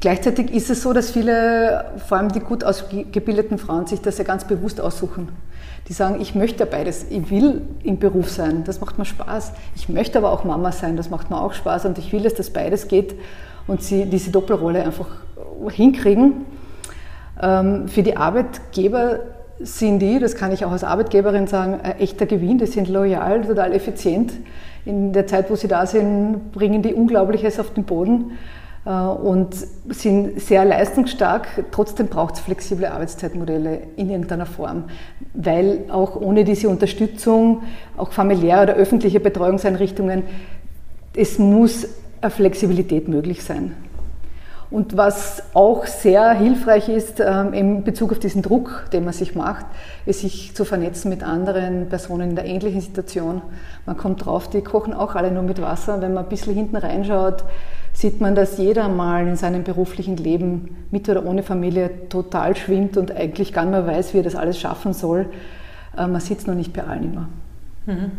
Gleichzeitig 0.00 0.52
ist 0.52 0.68
es 0.68 0.82
so, 0.82 0.92
dass 0.92 1.12
viele, 1.12 1.92
vor 2.08 2.18
allem 2.18 2.32
die 2.32 2.40
gut 2.40 2.64
ausgebildeten 2.64 3.58
Frauen, 3.58 3.86
sich 3.86 4.00
das 4.00 4.18
ja 4.18 4.24
ganz 4.24 4.44
bewusst 4.44 4.80
aussuchen. 4.80 5.28
Die 5.88 5.92
sagen, 5.92 6.20
ich 6.20 6.34
möchte 6.34 6.64
beides. 6.64 7.06
Ich 7.10 7.30
will 7.30 7.62
im 7.82 7.98
Beruf 7.98 8.30
sein, 8.30 8.62
das 8.64 8.80
macht 8.80 8.98
mir 8.98 9.04
Spaß. 9.04 9.52
Ich 9.74 9.88
möchte 9.88 10.18
aber 10.18 10.30
auch 10.30 10.44
Mama 10.44 10.72
sein, 10.72 10.96
das 10.96 11.10
macht 11.10 11.30
mir 11.30 11.40
auch 11.40 11.52
Spaß. 11.52 11.86
Und 11.86 11.98
ich 11.98 12.12
will, 12.12 12.22
dass 12.22 12.34
das 12.34 12.50
beides 12.50 12.88
geht 12.88 13.14
und 13.66 13.82
sie 13.82 14.06
diese 14.06 14.30
Doppelrolle 14.30 14.84
einfach 14.84 15.08
hinkriegen. 15.70 16.44
Ähm, 17.40 17.88
für 17.88 18.02
die 18.02 18.16
Arbeitgeber 18.16 19.20
sind 19.58 20.00
die, 20.00 20.18
das 20.18 20.34
kann 20.34 20.52
ich 20.52 20.64
auch 20.64 20.72
als 20.72 20.84
Arbeitgeberin 20.84 21.46
sagen, 21.46 21.80
ein 21.82 21.98
echter 21.98 22.26
Gewinn. 22.26 22.58
Die 22.58 22.66
sind 22.66 22.88
loyal, 22.88 23.42
total 23.42 23.72
effizient. 23.72 24.32
In 24.84 25.12
der 25.12 25.26
Zeit, 25.26 25.50
wo 25.50 25.56
sie 25.56 25.68
da 25.68 25.86
sind, 25.86 26.52
bringen 26.52 26.82
die 26.82 26.94
Unglaubliches 26.94 27.60
auf 27.60 27.72
den 27.72 27.84
Boden. 27.84 28.32
Äh, 28.84 28.90
und 28.90 29.54
sind 29.88 30.40
sehr 30.40 30.64
leistungsstark. 30.64 31.64
Trotzdem 31.70 32.08
braucht 32.08 32.34
es 32.34 32.40
flexible 32.40 32.86
Arbeitszeitmodelle 32.86 33.82
in 33.96 34.10
irgendeiner 34.10 34.46
Form, 34.46 34.84
weil 35.34 35.84
auch 35.90 36.16
ohne 36.16 36.44
diese 36.44 36.68
Unterstützung, 36.68 37.62
auch 37.96 38.12
familiäre 38.12 38.62
oder 38.62 38.74
öffentliche 38.74 39.20
Betreuungseinrichtungen, 39.20 40.24
es 41.14 41.38
muss 41.38 41.86
eine 42.20 42.30
Flexibilität 42.30 43.08
möglich 43.08 43.44
sein. 43.44 43.72
Und 44.70 44.96
was 44.96 45.42
auch 45.52 45.84
sehr 45.84 46.32
hilfreich 46.32 46.88
ist 46.88 47.20
ähm, 47.20 47.52
in 47.52 47.84
Bezug 47.84 48.10
auf 48.10 48.18
diesen 48.18 48.40
Druck, 48.40 48.86
den 48.90 49.04
man 49.04 49.12
sich 49.12 49.34
macht, 49.34 49.66
ist 50.06 50.20
sich 50.20 50.56
zu 50.56 50.64
vernetzen 50.64 51.10
mit 51.10 51.22
anderen 51.22 51.90
Personen 51.90 52.30
in 52.30 52.36
der 52.36 52.46
ähnlichen 52.46 52.80
Situation. 52.80 53.42
Man 53.84 53.98
kommt 53.98 54.24
drauf, 54.24 54.48
die 54.48 54.62
kochen 54.62 54.94
auch 54.94 55.14
alle 55.14 55.30
nur 55.30 55.42
mit 55.42 55.60
Wasser. 55.60 56.00
Wenn 56.00 56.14
man 56.14 56.24
ein 56.24 56.30
bisschen 56.30 56.54
hinten 56.54 56.76
reinschaut, 56.76 57.44
sieht 58.02 58.20
man, 58.20 58.34
dass 58.34 58.58
jeder 58.58 58.88
mal 58.88 59.28
in 59.28 59.36
seinem 59.36 59.62
beruflichen 59.62 60.16
Leben 60.16 60.88
mit 60.90 61.08
oder 61.08 61.24
ohne 61.24 61.44
Familie 61.44 62.08
total 62.08 62.56
schwimmt 62.56 62.96
und 62.96 63.12
eigentlich 63.12 63.52
gar 63.52 63.62
nicht 63.62 63.70
mehr 63.70 63.86
weiß, 63.86 64.12
wie 64.12 64.18
er 64.18 64.24
das 64.24 64.34
alles 64.34 64.58
schaffen 64.58 64.92
soll. 64.92 65.26
Äh, 65.96 66.08
man 66.08 66.20
sieht 66.20 66.40
es 66.40 66.48
noch 66.48 66.56
nicht 66.56 66.72
bei 66.72 66.82
allen 66.82 67.04
immer. 67.04 67.28
Mhm. 67.86 68.10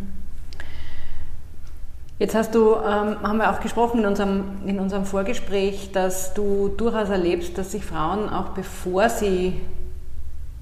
Jetzt 2.17 2.33
hast 2.33 2.55
du, 2.55 2.75
ähm, 2.75 3.17
haben 3.23 3.37
wir 3.39 3.51
auch 3.51 3.59
gesprochen 3.59 3.99
in 3.99 4.05
unserem, 4.05 4.43
in 4.65 4.79
unserem 4.79 5.03
Vorgespräch, 5.03 5.91
dass 5.91 6.33
du 6.33 6.69
durchaus 6.69 7.09
erlebst, 7.09 7.57
dass 7.57 7.73
sich 7.73 7.83
Frauen 7.83 8.29
auch 8.29 8.49
bevor 8.49 9.09
sie 9.09 9.59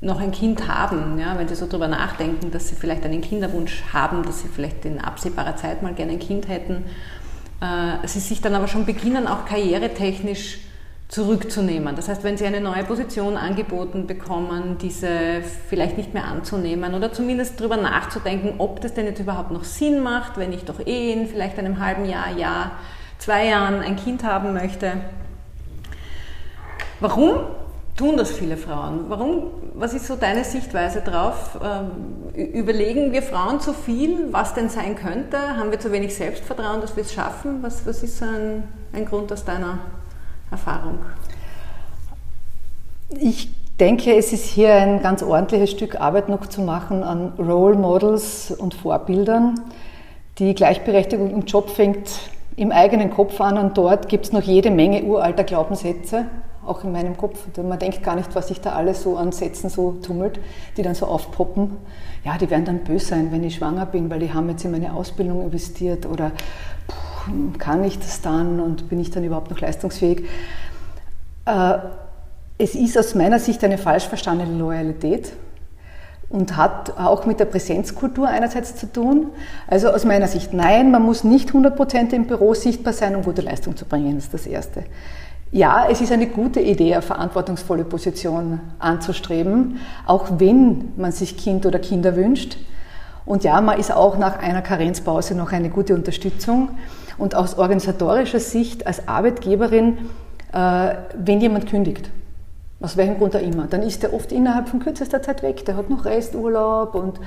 noch 0.03 0.19
ein 0.19 0.31
Kind 0.31 0.67
haben, 0.67 1.19
ja, 1.19 1.38
wenn 1.38 1.47
sie 1.47 1.53
so 1.53 1.67
darüber 1.67 1.88
nachdenken, 1.88 2.49
dass 2.49 2.69
sie 2.69 2.75
vielleicht 2.75 3.05
einen 3.05 3.21
Kinderwunsch 3.21 3.84
haben, 3.93 4.23
dass 4.23 4.41
sie 4.41 4.47
vielleicht 4.47 4.84
in 4.86 4.99
absehbarer 4.99 5.57
Zeit 5.57 5.84
mal 5.84 5.93
gerne 5.93 6.13
ein 6.13 6.19
Kind 6.19 6.47
hätten 6.47 6.86
sie 8.06 8.19
sich 8.19 8.41
dann 8.41 8.56
aber 8.56 8.67
schon 8.67 8.86
beginnen, 8.86 9.28
auch 9.28 9.45
karrieretechnisch 9.45 10.60
zurückzunehmen. 11.12 11.95
Das 11.97 12.08
heißt, 12.08 12.24
wenn 12.24 12.38
Sie 12.38 12.45
eine 12.45 12.62
neue 12.62 12.86
Position 12.86 13.36
angeboten 13.36 14.08
bekommen, 14.08 14.78
diese 14.82 15.41
vielleicht 15.67 15.97
nicht 15.97 16.13
mehr 16.13 16.24
anzunehmen 16.24 16.93
oder 16.93 17.12
zumindest 17.12 17.60
darüber 17.60 17.76
nachzudenken, 17.76 18.54
ob 18.60 18.80
das 18.80 18.93
denn 18.93 19.06
jetzt 19.06 19.19
überhaupt 19.19 19.52
noch 19.52 19.65
Sinn 19.65 20.02
macht, 20.02 20.38
wenn 20.38 20.54
ich 20.54 20.63
doch 20.63 20.80
eh 20.80 21.12
in 21.12 21.28
vielleicht 21.28 21.60
einem 21.60 21.86
halben 21.86 22.06
Jahr, 22.06 22.32
Jahr, 22.38 22.71
zwei 23.17 23.45
Jahren 23.47 23.82
ein 23.82 23.97
Kind 23.97 24.24
haben 24.24 24.54
möchte. 24.54 24.93
Warum 27.02 27.41
tun 28.01 28.17
das 28.17 28.31
viele 28.31 28.57
Frauen? 28.57 29.05
Warum, 29.09 29.43
was 29.75 29.93
ist 29.93 30.07
so 30.07 30.15
deine 30.15 30.43
Sichtweise 30.43 31.01
drauf? 31.01 31.59
Ähm, 31.63 32.33
überlegen 32.33 33.11
wir 33.11 33.21
Frauen 33.21 33.59
zu 33.59 33.73
viel, 33.73 34.29
was 34.31 34.55
denn 34.55 34.69
sein 34.69 34.95
könnte? 34.95 35.37
Haben 35.37 35.69
wir 35.69 35.79
zu 35.79 35.91
wenig 35.91 36.15
Selbstvertrauen, 36.15 36.81
dass 36.81 36.95
wir 36.95 37.03
es 37.03 37.13
schaffen? 37.13 37.61
Was, 37.61 37.85
was 37.85 38.01
ist 38.01 38.17
so 38.17 38.25
ein, 38.25 38.63
ein 38.91 39.05
Grund 39.05 39.31
aus 39.31 39.45
deiner 39.45 39.77
Erfahrung? 40.49 40.97
Ich 43.19 43.51
denke, 43.79 44.15
es 44.15 44.33
ist 44.33 44.45
hier 44.45 44.73
ein 44.73 45.03
ganz 45.03 45.21
ordentliches 45.21 45.69
Stück 45.69 46.01
Arbeit 46.01 46.27
noch 46.27 46.47
zu 46.47 46.61
machen 46.61 47.03
an 47.03 47.33
Role 47.37 47.75
Models 47.75 48.49
und 48.49 48.73
Vorbildern. 48.73 49.61
Die 50.39 50.55
Gleichberechtigung 50.55 51.29
im 51.29 51.41
Job 51.41 51.69
fängt 51.69 52.31
im 52.55 52.71
eigenen 52.71 53.11
Kopf 53.11 53.39
an 53.39 53.59
und 53.59 53.77
dort 53.77 54.09
gibt 54.09 54.25
es 54.25 54.31
noch 54.31 54.41
jede 54.41 54.71
Menge 54.71 55.03
uralter 55.03 55.43
Glaubenssätze 55.43 56.25
auch 56.71 56.84
in 56.84 56.91
meinem 56.91 57.17
Kopf. 57.17 57.39
Man 57.57 57.77
denkt 57.77 58.01
gar 58.01 58.15
nicht, 58.15 58.34
was 58.34 58.47
sich 58.47 58.62
da 58.62 58.71
alles 58.71 59.03
so 59.03 59.17
an 59.17 59.31
Sätzen 59.31 59.69
so 59.69 59.91
tummelt, 60.01 60.39
die 60.77 60.81
dann 60.81 60.95
so 60.95 61.05
aufpoppen. 61.05 61.77
Ja, 62.23 62.38
die 62.38 62.49
werden 62.49 62.65
dann 62.65 62.79
böse 62.79 63.07
sein, 63.07 63.31
wenn 63.31 63.43
ich 63.43 63.55
schwanger 63.55 63.86
bin, 63.86 64.10
weil 64.10 64.19
die 64.19 64.34
haben 64.34 64.49
jetzt 64.49 64.63
in 64.63 64.71
meine 64.71 64.93
Ausbildung 64.93 65.41
investiert 65.41 66.05
oder 66.05 66.31
puh, 66.88 67.57
kann 67.57 67.84
ich 67.84 67.99
das 67.99 68.21
dann 68.21 68.60
und 68.60 68.89
bin 68.89 68.99
ich 68.99 69.12
dann 69.12 69.23
überhaupt 69.23 69.51
noch 69.51 69.60
leistungsfähig? 69.60 70.23
Äh, 71.45 71.77
es 72.57 72.75
ist 72.75 72.97
aus 72.97 73.15
meiner 73.15 73.39
Sicht 73.39 73.63
eine 73.63 73.77
falsch 73.77 74.05
verstandene 74.05 74.57
Loyalität 74.57 75.34
und 76.29 76.55
hat 76.55 76.97
auch 76.97 77.25
mit 77.25 77.39
der 77.39 77.45
Präsenzkultur 77.45 78.27
einerseits 78.27 78.75
zu 78.75 78.91
tun. 78.91 79.27
Also 79.67 79.89
aus 79.89 80.05
meiner 80.05 80.27
Sicht 80.27 80.53
nein, 80.53 80.91
man 80.91 81.01
muss 81.01 81.23
nicht 81.23 81.49
100% 81.49 82.13
im 82.13 82.27
Büro 82.27 82.53
sichtbar 82.53 82.93
sein, 82.93 83.15
um 83.15 83.23
gute 83.23 83.41
Leistung 83.41 83.75
zu 83.75 83.86
bringen, 83.86 84.17
ist 84.17 84.34
das 84.34 84.47
Erste. 84.47 84.84
Ja, 85.53 85.85
es 85.89 85.99
ist 85.99 86.13
eine 86.13 86.27
gute 86.27 86.61
Idee, 86.61 86.93
eine 86.93 87.01
verantwortungsvolle 87.01 87.83
Position 87.83 88.61
anzustreben, 88.79 89.79
auch 90.05 90.27
wenn 90.37 90.93
man 90.95 91.11
sich 91.11 91.35
Kind 91.35 91.65
oder 91.65 91.77
Kinder 91.77 92.15
wünscht. 92.15 92.55
Und 93.25 93.43
ja, 93.43 93.59
man 93.59 93.77
ist 93.77 93.91
auch 93.91 94.17
nach 94.17 94.39
einer 94.39 94.61
Karenzpause 94.61 95.35
noch 95.35 95.51
eine 95.51 95.69
gute 95.69 95.93
Unterstützung. 95.93 96.69
Und 97.17 97.35
aus 97.35 97.57
organisatorischer 97.57 98.39
Sicht 98.39 98.87
als 98.87 99.09
Arbeitgeberin, 99.09 99.97
äh, 100.53 100.95
wenn 101.17 101.41
jemand 101.41 101.69
kündigt, 101.69 102.09
Aus 102.82 102.98
welchem 102.98 103.17
Grund 103.20 103.36
auch 103.36 103.41
immer. 103.41 103.67
Dann 103.67 103.84
ist 103.84 104.02
der 104.02 104.13
oft 104.13 104.32
innerhalb 104.32 104.67
von 104.67 104.80
kürzester 104.80 105.22
Zeit 105.22 105.44
weg. 105.44 105.65
Der 105.65 105.78
hat 105.78 105.89
noch 105.89 106.06
Resturlaub 106.06 106.96
und 106.96 107.20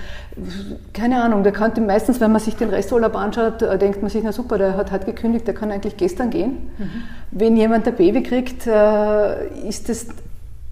keine 0.93 1.23
Ahnung, 1.23 1.45
der 1.45 1.53
könnte 1.53 1.81
meistens, 1.81 2.21
wenn 2.21 2.33
man 2.33 2.41
sich 2.41 2.57
den 2.57 2.71
Resturlaub 2.71 3.15
anschaut, 3.15 3.63
äh, 3.63 3.79
denkt 3.79 4.03
man 4.03 4.11
sich, 4.11 4.23
na 4.25 4.33
super, 4.33 4.59
der 4.59 4.77
hat 4.77 4.91
halt 4.91 5.07
gekündigt, 5.07 5.47
der 5.47 5.55
kann 5.55 5.71
eigentlich 5.71 5.97
gestern 5.97 6.31
gehen. 6.31 6.71
Mhm. 6.77 6.91
Wenn 7.31 7.57
jemand 7.57 7.87
ein 7.87 7.95
Baby 7.95 8.25
kriegt, 8.25 8.67
äh, 8.67 9.49
ist 9.69 9.89
es 9.89 10.09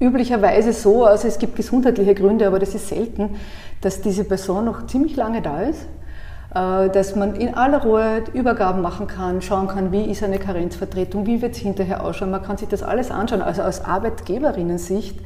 üblicherweise 0.01 0.73
so, 0.73 1.05
also 1.05 1.29
es 1.29 1.38
gibt 1.38 1.55
gesundheitliche 1.55 2.14
Gründe, 2.14 2.47
aber 2.49 2.59
das 2.59 2.75
ist 2.75 2.88
selten, 2.88 3.37
dass 3.83 4.01
diese 4.01 4.25
Person 4.25 4.64
noch 4.64 4.87
ziemlich 4.87 5.14
lange 5.14 5.42
da 5.42 5.62
ist 5.62 5.87
dass 6.54 7.16
man 7.16 7.34
in 7.34 7.54
aller 7.54 7.82
Ruhe 7.82 8.24
Übergaben 8.34 8.82
machen 8.82 9.06
kann, 9.06 9.40
schauen 9.40 9.68
kann, 9.68 9.90
wie 9.90 10.04
ist 10.04 10.22
eine 10.22 10.38
Karenzvertretung, 10.38 11.26
wie 11.26 11.40
wird 11.40 11.52
es 11.52 11.58
hinterher 11.58 12.04
ausschauen. 12.04 12.30
Man 12.30 12.42
kann 12.42 12.58
sich 12.58 12.68
das 12.68 12.82
alles 12.82 13.10
anschauen. 13.10 13.40
Also 13.40 13.62
aus 13.62 13.84
Arbeitgeberinnen-Sicht 13.84 15.18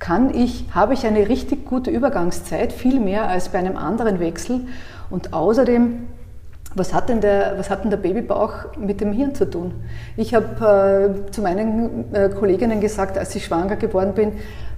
kann 0.00 0.34
ich, 0.34 0.66
habe 0.74 0.94
ich 0.94 1.06
eine 1.06 1.28
richtig 1.28 1.66
gute 1.66 1.90
Übergangszeit, 1.90 2.72
viel 2.72 2.98
mehr 2.98 3.28
als 3.28 3.50
bei 3.50 3.58
einem 3.58 3.76
anderen 3.76 4.18
Wechsel. 4.18 4.62
Und 5.08 5.32
außerdem 5.32 6.08
was 6.76 6.92
hat, 6.92 7.08
denn 7.08 7.22
der, 7.22 7.54
was 7.56 7.70
hat 7.70 7.84
denn 7.84 7.90
der 7.90 7.96
Babybauch 7.96 8.76
mit 8.76 9.00
dem 9.00 9.12
Hirn 9.12 9.34
zu 9.34 9.48
tun? 9.48 9.72
Ich 10.16 10.34
habe 10.34 11.16
äh, 11.26 11.30
zu 11.30 11.40
meinen 11.40 12.14
äh, 12.14 12.28
Kolleginnen 12.28 12.82
gesagt, 12.82 13.16
als 13.16 13.34
ich 13.34 13.46
schwanger 13.46 13.76
geworden 13.76 14.12
bin, 14.12 14.32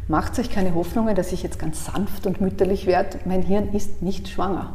macht 0.06 0.38
euch 0.38 0.48
keine 0.48 0.76
Hoffnungen, 0.76 1.16
dass 1.16 1.32
ich 1.32 1.42
jetzt 1.42 1.58
ganz 1.58 1.86
sanft 1.86 2.26
und 2.26 2.40
mütterlich 2.40 2.86
werde. 2.86 3.18
Mein 3.24 3.42
Hirn 3.42 3.70
ist 3.72 4.00
nicht 4.00 4.28
schwanger. 4.28 4.74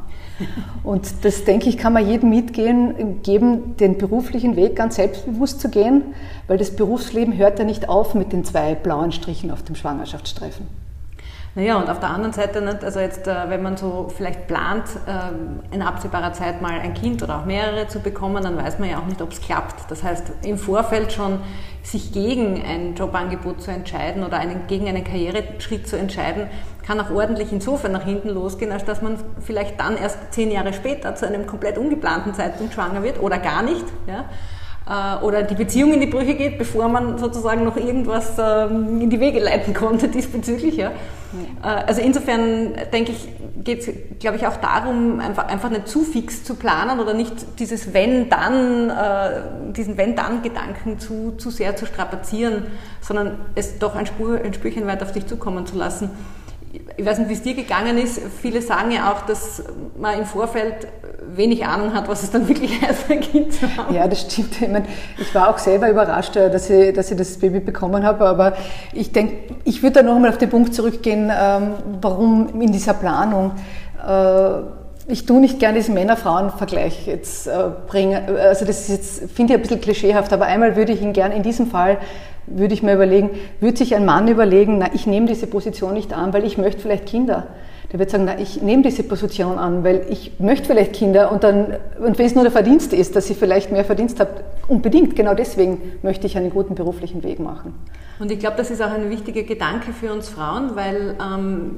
Und 0.83 1.23
das, 1.23 1.45
denke 1.45 1.69
ich, 1.69 1.77
kann 1.77 1.93
man 1.93 2.07
jedem 2.07 2.29
mitgehen, 2.29 3.21
geben, 3.21 3.77
den 3.77 3.97
beruflichen 3.97 4.55
Weg 4.55 4.75
ganz 4.75 4.95
selbstbewusst 4.95 5.61
zu 5.61 5.69
gehen, 5.69 6.03
weil 6.47 6.57
das 6.57 6.75
Berufsleben 6.75 7.37
hört 7.37 7.59
ja 7.59 7.65
nicht 7.65 7.89
auf 7.89 8.15
mit 8.15 8.33
den 8.33 8.43
zwei 8.43 8.75
blauen 8.75 9.11
Strichen 9.11 9.51
auf 9.51 9.63
dem 9.63 9.75
Schwangerschaftsstreifen. 9.75 10.82
Naja, 11.55 11.77
und 11.77 11.87
auf 11.87 11.99
der 11.99 12.09
anderen 12.09 12.33
Seite, 12.33 12.61
nicht, 12.61 12.83
also 12.83 12.99
jetzt, 12.99 13.27
äh, 13.27 13.47
wenn 13.47 13.61
man 13.61 13.77
so 13.77 14.11
vielleicht 14.15 14.47
plant, 14.47 14.85
ähm, 15.07 15.59
in 15.71 15.83
absehbarer 15.83 16.33
Zeit 16.33 16.63
mal 16.63 16.79
ein 16.79 16.95
Kind 16.95 17.21
oder 17.21 17.39
auch 17.39 17.45
mehrere 17.45 17.87
zu 17.87 17.99
bekommen, 17.99 18.41
dann 18.41 18.57
weiß 18.57 18.79
man 18.79 18.89
ja 18.89 18.97
auch 18.97 19.05
nicht, 19.05 19.21
ob 19.21 19.31
es 19.31 19.39
klappt. 19.39 19.91
Das 19.91 20.01
heißt, 20.01 20.31
im 20.43 20.57
Vorfeld 20.57 21.13
schon 21.13 21.41
sich 21.83 22.11
gegen 22.11 22.63
ein 22.63 22.95
Jobangebot 22.95 23.61
zu 23.61 23.69
entscheiden 23.69 24.23
oder 24.23 24.39
einen, 24.39 24.65
gegen 24.65 24.87
einen 24.87 25.03
Karriereschritt 25.03 25.87
zu 25.87 25.95
entscheiden, 25.95 26.47
kann 26.83 26.99
auch 26.99 27.11
ordentlich 27.11 27.51
insofern 27.51 27.91
nach 27.91 28.03
hinten 28.03 28.29
losgehen, 28.29 28.71
als 28.71 28.85
dass 28.85 29.03
man 29.03 29.17
vielleicht 29.39 29.79
dann 29.79 29.95
erst 29.95 30.17
zehn 30.33 30.49
Jahre 30.49 30.73
später 30.73 31.13
zu 31.13 31.27
einem 31.27 31.45
komplett 31.45 31.77
ungeplanten 31.77 32.33
Zeitpunkt 32.33 32.73
schwanger 32.73 33.03
wird 33.03 33.21
oder 33.21 33.37
gar 33.37 33.61
nicht. 33.61 33.85
Ja? 34.07 34.25
Äh, 34.85 35.23
oder 35.23 35.43
die 35.43 35.55
Beziehung 35.55 35.93
in 35.93 36.01
die 36.01 36.07
Brüche 36.07 36.35
geht, 36.35 36.57
bevor 36.57 36.89
man 36.89 37.17
sozusagen 37.17 37.63
noch 37.63 37.77
irgendwas 37.77 38.33
ähm, 38.37 38.99
in 39.01 39.09
die 39.09 39.19
Wege 39.19 39.39
leiten 39.39 39.73
konnte 39.73 40.09
diesbezüglich. 40.09 40.75
Ja. 40.75 40.89
Äh, 40.89 41.67
also 41.87 42.01
insofern 42.01 42.73
denke 42.91 43.13
ich, 43.13 43.29
geht 43.63 43.79
es, 43.79 44.19
glaube 44.19 44.35
ich, 44.35 44.45
auch 44.45 44.57
darum, 44.57 45.21
einfach, 45.21 45.47
einfach 45.47 45.69
nicht 45.69 45.87
zu 45.87 46.01
fix 46.01 46.43
zu 46.43 46.55
planen 46.55 46.99
oder 46.99 47.13
nicht 47.13 47.59
dieses 47.59 47.93
Wenn-Dann, 47.93 48.89
äh, 48.89 49.73
diesen 49.73 49.95
Wenn-Dann-Gedanken 49.95 50.99
zu, 50.99 51.31
zu 51.37 51.49
sehr 51.49 51.77
zu 51.77 51.85
strapazieren, 51.85 52.63
sondern 52.99 53.37
es 53.55 53.79
doch 53.79 53.95
ein, 53.95 54.05
Spur, 54.05 54.41
ein 54.43 54.53
Spürchen 54.53 54.85
weit 54.85 55.01
auf 55.01 55.13
dich 55.13 55.27
zukommen 55.27 55.65
zu 55.65 55.77
lassen 55.77 56.09
ich 56.97 57.05
weiß 57.05 57.19
nicht, 57.19 57.29
wie 57.29 57.33
es 57.33 57.41
dir 57.43 57.53
gegangen 57.53 57.97
ist. 57.97 58.19
Viele 58.41 58.61
sagen 58.61 58.91
ja 58.91 59.11
auch, 59.11 59.21
dass 59.25 59.63
man 59.95 60.17
im 60.17 60.25
Vorfeld 60.25 60.87
wenig 61.35 61.65
Ahnung 61.65 61.93
hat, 61.93 62.07
was 62.07 62.23
es 62.23 62.31
dann 62.31 62.47
wirklich 62.47 62.81
heißt, 62.87 63.09
ein 63.11 63.21
Kind 63.21 63.53
zu 63.53 63.77
haben. 63.77 63.93
Ja, 63.93 64.07
das 64.07 64.21
stimmt. 64.21 64.61
Ich, 64.61 64.67
meine, 64.67 64.85
ich 65.19 65.33
war 65.35 65.49
auch 65.49 65.57
selber 65.57 65.89
überrascht, 65.89 66.35
äh, 66.35 66.49
dass 66.49 66.69
ich, 66.69 66.93
dass 66.93 67.11
ich 67.11 67.17
das 67.17 67.37
Baby 67.37 67.59
bekommen 67.59 68.03
habe. 68.03 68.25
Aber 68.25 68.53
ich 68.91 69.11
denke, 69.11 69.55
ich 69.63 69.83
würde 69.83 70.01
da 70.01 70.03
noch 70.03 70.15
einmal 70.15 70.31
auf 70.31 70.37
den 70.37 70.49
Punkt 70.49 70.73
zurückgehen, 70.73 71.31
ähm, 71.31 71.75
warum 72.01 72.59
in 72.61 72.71
dieser 72.71 72.93
Planung. 72.93 73.51
Äh, 74.05 74.61
ich 75.05 75.25
tue 75.25 75.41
nicht 75.41 75.59
gerne 75.59 75.79
diesen 75.79 75.95
Männer-Frauen-Vergleich 75.95 77.07
jetzt 77.07 77.47
äh, 77.47 77.51
bringen. 77.87 78.37
Also 78.37 78.65
das 78.65 78.87
finde 79.33 79.53
ich 79.53 79.59
ein 79.59 79.61
bisschen 79.61 79.81
klischeehaft, 79.81 80.31
aber 80.31 80.45
einmal 80.45 80.75
würde 80.75 80.93
ich 80.93 81.01
ihn 81.01 81.11
gern 81.11 81.31
in 81.31 81.43
diesem 81.43 81.67
Fall 81.67 81.97
würde 82.47 82.73
ich 82.73 82.83
mir 82.83 82.93
überlegen, 82.93 83.31
würde 83.59 83.77
sich 83.77 83.95
ein 83.95 84.05
Mann 84.05 84.27
überlegen, 84.27 84.77
na, 84.77 84.87
ich 84.93 85.07
nehme 85.07 85.27
diese 85.27 85.47
Position 85.47 85.93
nicht 85.93 86.13
an, 86.13 86.33
weil 86.33 86.43
ich 86.45 86.57
möchte 86.57 86.81
vielleicht 86.81 87.05
Kinder. 87.05 87.47
Der 87.91 87.99
wird 87.99 88.09
sagen, 88.09 88.25
na, 88.25 88.39
ich 88.39 88.61
nehme 88.61 88.81
diese 88.81 89.03
Position 89.03 89.59
an, 89.59 89.83
weil 89.83 90.05
ich 90.09 90.39
möchte 90.39 90.65
vielleicht 90.65 90.93
Kinder 90.93 91.31
und 91.31 91.43
dann, 91.43 91.77
und 91.99 92.17
wenn 92.17 92.25
es 92.25 92.33
nur 92.33 92.43
der 92.43 92.51
Verdienst 92.51 92.91
ist, 92.91 93.15
dass 93.15 93.29
ich 93.29 93.37
vielleicht 93.37 93.71
mehr 93.71 93.85
Verdienst 93.85 94.19
habe, 94.19 94.31
unbedingt, 94.67 95.15
genau 95.15 95.35
deswegen 95.35 95.79
möchte 96.01 96.25
ich 96.25 96.35
einen 96.35 96.49
guten 96.49 96.75
beruflichen 96.75 97.23
Weg 97.23 97.39
machen. 97.39 97.75
Und 98.19 98.31
ich 98.31 98.39
glaube, 98.39 98.57
das 98.57 98.71
ist 98.71 98.81
auch 98.81 98.91
ein 98.91 99.09
wichtiger 99.09 99.43
Gedanke 99.43 99.93
für 99.93 100.11
uns 100.11 100.29
Frauen, 100.29 100.75
weil 100.75 101.15
ähm, 101.21 101.71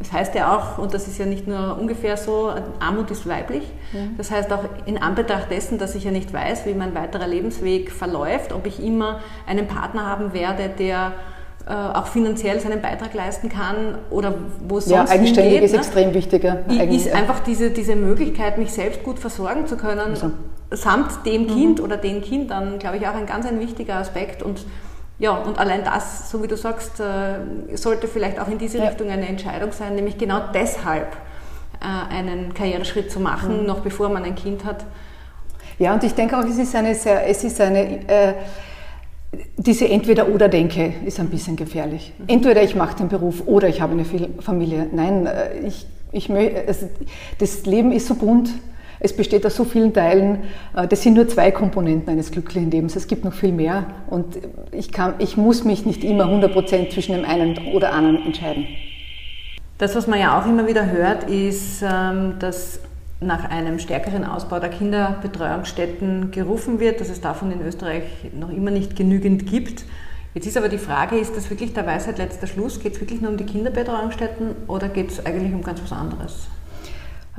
das 0.00 0.12
heißt 0.12 0.34
ja 0.34 0.56
auch, 0.56 0.78
und 0.78 0.94
das 0.94 1.06
ist 1.06 1.18
ja 1.18 1.26
nicht 1.26 1.46
nur 1.46 1.78
ungefähr 1.78 2.16
so, 2.16 2.50
Armut 2.80 3.10
ist 3.10 3.28
weiblich. 3.28 3.64
Mhm. 3.92 4.16
Das 4.16 4.30
heißt 4.30 4.50
auch 4.50 4.64
in 4.86 4.96
Anbetracht 4.96 5.50
dessen, 5.50 5.78
dass 5.78 5.94
ich 5.94 6.04
ja 6.04 6.10
nicht 6.10 6.32
weiß, 6.32 6.64
wie 6.64 6.72
mein 6.72 6.94
weiterer 6.94 7.26
Lebensweg 7.26 7.92
verläuft, 7.92 8.52
ob 8.52 8.66
ich 8.66 8.82
immer 8.82 9.20
einen 9.46 9.68
Partner 9.68 10.06
haben 10.06 10.32
werde, 10.32 10.70
der 10.70 11.12
äh, 11.66 11.72
auch 11.72 12.06
finanziell 12.06 12.58
seinen 12.60 12.80
Beitrag 12.80 13.12
leisten 13.12 13.50
kann 13.50 13.98
oder 14.08 14.34
wo 14.66 14.78
es 14.78 14.86
sonst 14.86 15.10
Ja, 15.10 15.14
eigenständig 15.14 15.52
hingeht, 15.52 15.64
ist 15.66 15.72
ne? 15.72 15.78
extrem 15.78 16.14
wichtiger. 16.14 16.64
Eigen 16.66 16.94
ist 16.94 17.12
einfach 17.12 17.40
diese, 17.40 17.70
diese 17.70 17.94
Möglichkeit, 17.94 18.56
mich 18.56 18.72
selbst 18.72 19.04
gut 19.04 19.18
versorgen 19.18 19.66
zu 19.66 19.76
können, 19.76 20.00
also. 20.00 20.30
samt 20.70 21.26
dem 21.26 21.46
Kind 21.46 21.78
mhm. 21.78 21.84
oder 21.84 21.98
den 21.98 22.22
Kindern, 22.22 22.78
glaube 22.78 22.96
ich, 22.96 23.06
auch 23.06 23.14
ein 23.14 23.26
ganz 23.26 23.44
ein 23.44 23.60
wichtiger 23.60 23.96
Aspekt 23.96 24.42
und 24.42 24.64
ja, 25.20 25.32
und 25.32 25.58
allein 25.58 25.84
das, 25.84 26.30
so 26.30 26.42
wie 26.42 26.48
du 26.48 26.56
sagst, 26.56 26.98
äh, 26.98 27.76
sollte 27.76 28.08
vielleicht 28.08 28.40
auch 28.40 28.48
in 28.48 28.56
diese 28.56 28.78
ja. 28.78 28.88
Richtung 28.88 29.10
eine 29.10 29.28
Entscheidung 29.28 29.70
sein, 29.70 29.94
nämlich 29.94 30.16
genau 30.16 30.40
deshalb 30.54 31.14
äh, 31.80 32.14
einen 32.14 32.54
Karriereschritt 32.54 33.12
zu 33.12 33.20
machen, 33.20 33.60
mhm. 33.60 33.66
noch 33.66 33.80
bevor 33.80 34.08
man 34.08 34.24
ein 34.24 34.34
Kind 34.34 34.64
hat. 34.64 34.86
Ja, 35.78 35.92
und 35.92 36.02
ich 36.04 36.14
denke 36.14 36.38
auch, 36.38 36.44
es 36.44 36.56
ist 36.56 36.74
eine 36.74 36.94
sehr, 36.94 37.28
es 37.28 37.44
ist 37.44 37.60
eine, 37.60 38.08
äh, 38.08 38.34
diese 39.58 39.86
Entweder-Oder-Denke 39.88 40.94
ist 41.04 41.20
ein 41.20 41.28
bisschen 41.28 41.54
gefährlich. 41.54 42.14
Mhm. 42.16 42.24
Entweder 42.26 42.62
ich 42.62 42.74
mache 42.74 42.96
den 42.96 43.08
Beruf 43.08 43.42
oder 43.44 43.68
ich 43.68 43.82
habe 43.82 43.92
eine 43.92 44.06
Familie. 44.40 44.86
Nein, 44.90 45.26
äh, 45.26 45.58
ich, 45.58 45.86
ich, 46.12 46.30
also 46.30 46.88
das 47.38 47.66
Leben 47.66 47.92
ist 47.92 48.06
so 48.06 48.14
bunt 48.14 48.52
es 49.00 49.16
besteht 49.16 49.44
aus 49.46 49.56
so 49.56 49.64
vielen 49.64 49.92
Teilen. 49.92 50.44
Äh, 50.76 50.86
das 50.86 51.02
sind 51.02 51.14
nur 51.14 51.26
zwei 51.26 51.50
Komponenten 51.50 52.10
eines 52.10 52.30
glücklichen 52.30 52.70
Lebens. 52.70 52.94
Es 52.94 53.08
gibt 53.08 53.24
noch 53.24 53.32
viel 53.32 53.52
mehr. 53.52 53.86
Und 54.08 54.38
ich, 54.72 54.92
kann, 54.92 55.14
ich 55.18 55.36
muss 55.36 55.64
mich 55.64 55.86
nicht 55.86 56.04
immer 56.04 56.26
100% 56.26 56.90
zwischen 56.90 57.16
dem 57.16 57.24
einen 57.24 57.58
oder 57.74 57.92
anderen 57.92 58.24
entscheiden. 58.24 58.66
Das, 59.78 59.96
was 59.96 60.06
man 60.06 60.20
ja 60.20 60.38
auch 60.38 60.46
immer 60.46 60.68
wieder 60.68 60.90
hört, 60.90 61.24
ist, 61.24 61.82
ähm, 61.82 62.34
dass 62.38 62.80
nach 63.22 63.50
einem 63.50 63.78
stärkeren 63.78 64.24
Ausbau 64.24 64.60
der 64.60 64.70
Kinderbetreuungsstätten 64.70 66.30
gerufen 66.30 66.80
wird, 66.80 67.00
dass 67.00 67.08
es 67.10 67.20
davon 67.20 67.50
in 67.50 67.62
Österreich 67.62 68.04
noch 68.38 68.50
immer 68.50 68.70
nicht 68.70 68.96
genügend 68.96 69.46
gibt. 69.46 69.84
Jetzt 70.32 70.46
ist 70.46 70.56
aber 70.56 70.68
die 70.68 70.78
Frage, 70.78 71.18
ist 71.18 71.36
das 71.36 71.50
wirklich 71.50 71.72
der 71.72 71.86
Weisheit 71.86 72.18
letzter 72.18 72.46
Schluss? 72.46 72.80
Geht 72.80 72.94
es 72.94 73.00
wirklich 73.00 73.20
nur 73.20 73.30
um 73.30 73.36
die 73.36 73.44
Kinderbetreuungsstätten 73.44 74.54
oder 74.68 74.88
geht 74.88 75.10
es 75.10 75.24
eigentlich 75.26 75.52
um 75.52 75.62
ganz 75.62 75.82
was 75.82 75.92
anderes? 75.92 76.48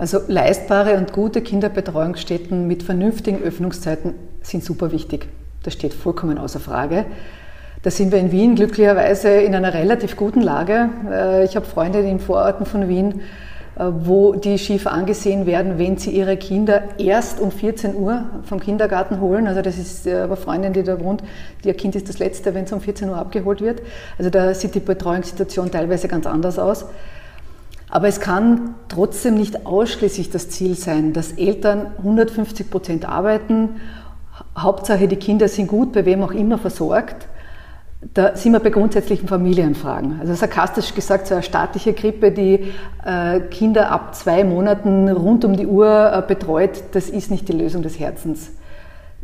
Also 0.02 0.20
leistbare 0.28 0.98
und 0.98 1.14
gute 1.14 1.42
Kinderbetreuungsstätten 1.42 2.66
mit 2.66 2.82
vernünftigen 2.82 3.44
Öffnungszeiten 3.44 4.16
sind 4.42 4.64
super 4.64 4.92
wichtig. 4.92 5.28
Das 5.62 5.74
steht 5.74 5.94
vollkommen 5.94 6.40
außer 6.40 6.60
Frage. 6.60 7.06
Da 7.84 7.92
sind 7.92 8.12
wir 8.12 8.18
in 8.18 8.32
Wien 8.32 8.56
glücklicherweise 8.56 9.30
in 9.30 9.54
einer 9.54 9.76
relativ 9.76 10.16
guten 10.16 10.42
Lage. 10.42 10.90
Äh, 11.08 11.46
ich 11.46 11.56
habe 11.56 11.68
Freunde 11.68 12.00
in 12.00 12.06
den 12.06 12.20
Vororten 12.20 12.66
von 12.66 12.88
Wien, 12.88 13.22
äh, 13.76 13.86
wo 13.92 14.34
die 14.34 14.58
schief 14.58 14.88
angesehen 14.88 15.46
werden, 15.46 15.78
wenn 15.78 15.98
sie 15.98 16.10
ihre 16.10 16.36
Kinder 16.36 16.82
erst 16.98 17.40
um 17.40 17.52
14 17.52 17.94
Uhr 17.94 18.26
vom 18.42 18.60
Kindergarten 18.60 19.22
holen. 19.22 19.46
Also 19.46 19.62
das 19.62 19.78
ist 19.78 20.08
äh, 20.08 20.22
aber 20.22 20.36
Freundin, 20.36 20.74
die 20.74 20.82
da 20.82 21.00
wohnt, 21.00 21.22
ihr 21.64 21.76
Kind 21.76 21.96
ist 21.96 22.10
das 22.10 22.18
Letzte, 22.18 22.56
wenn 22.56 22.64
es 22.64 22.72
um 22.72 22.82
14 22.82 23.08
Uhr 23.08 23.18
abgeholt 23.18 23.62
wird. 23.62 23.84
Also 24.18 24.32
da 24.32 24.52
sieht 24.56 24.74
die 24.74 24.80
Betreuungssituation 24.80 25.70
teilweise 25.70 26.08
ganz 26.08 26.26
anders 26.26 26.58
aus. 26.58 26.88
Aber 27.92 28.08
es 28.08 28.22
kann 28.22 28.76
trotzdem 28.88 29.36
nicht 29.36 29.66
ausschließlich 29.66 30.32
das 30.32 30.50
Ziel 30.50 30.76
sein, 30.76 31.12
dass 31.12 31.34
Eltern 31.34 31.88
150 31.98 32.72
Prozent 32.72 33.08
arbeiten, 33.08 33.82
Hauptsache 34.58 35.08
die 35.08 35.18
Kinder 35.18 35.48
sind 35.48 35.68
gut, 35.68 35.92
bei 35.92 36.06
wem 36.06 36.24
auch 36.24 36.32
immer 36.32 36.58
versorgt. 36.58 37.28
Da 38.14 38.36
sind 38.36 38.54
wir 38.54 38.60
bei 38.60 38.72
grundsätzlichen 38.72 39.28
Familienfragen. 39.28 40.20
Also 40.20 40.34
sarkastisch 40.34 40.96
gesagt, 40.96 41.28
so 41.28 41.36
eine 41.36 41.44
staatliche 41.44 41.94
Krippe, 41.94 42.32
die 42.32 42.72
äh, 43.06 43.42
Kinder 43.42 43.92
ab 43.92 44.16
zwei 44.16 44.44
Monaten 44.44 45.08
rund 45.10 45.46
um 45.46 45.56
die 45.56 45.68
Uhr 45.68 46.12
äh, 46.12 46.24
betreut, 46.26 46.84
das 46.94 47.10
ist 47.10 47.30
nicht 47.30 47.48
die 47.48 47.54
Lösung 47.54 47.84
des 47.84 48.00
Herzens 48.00 48.52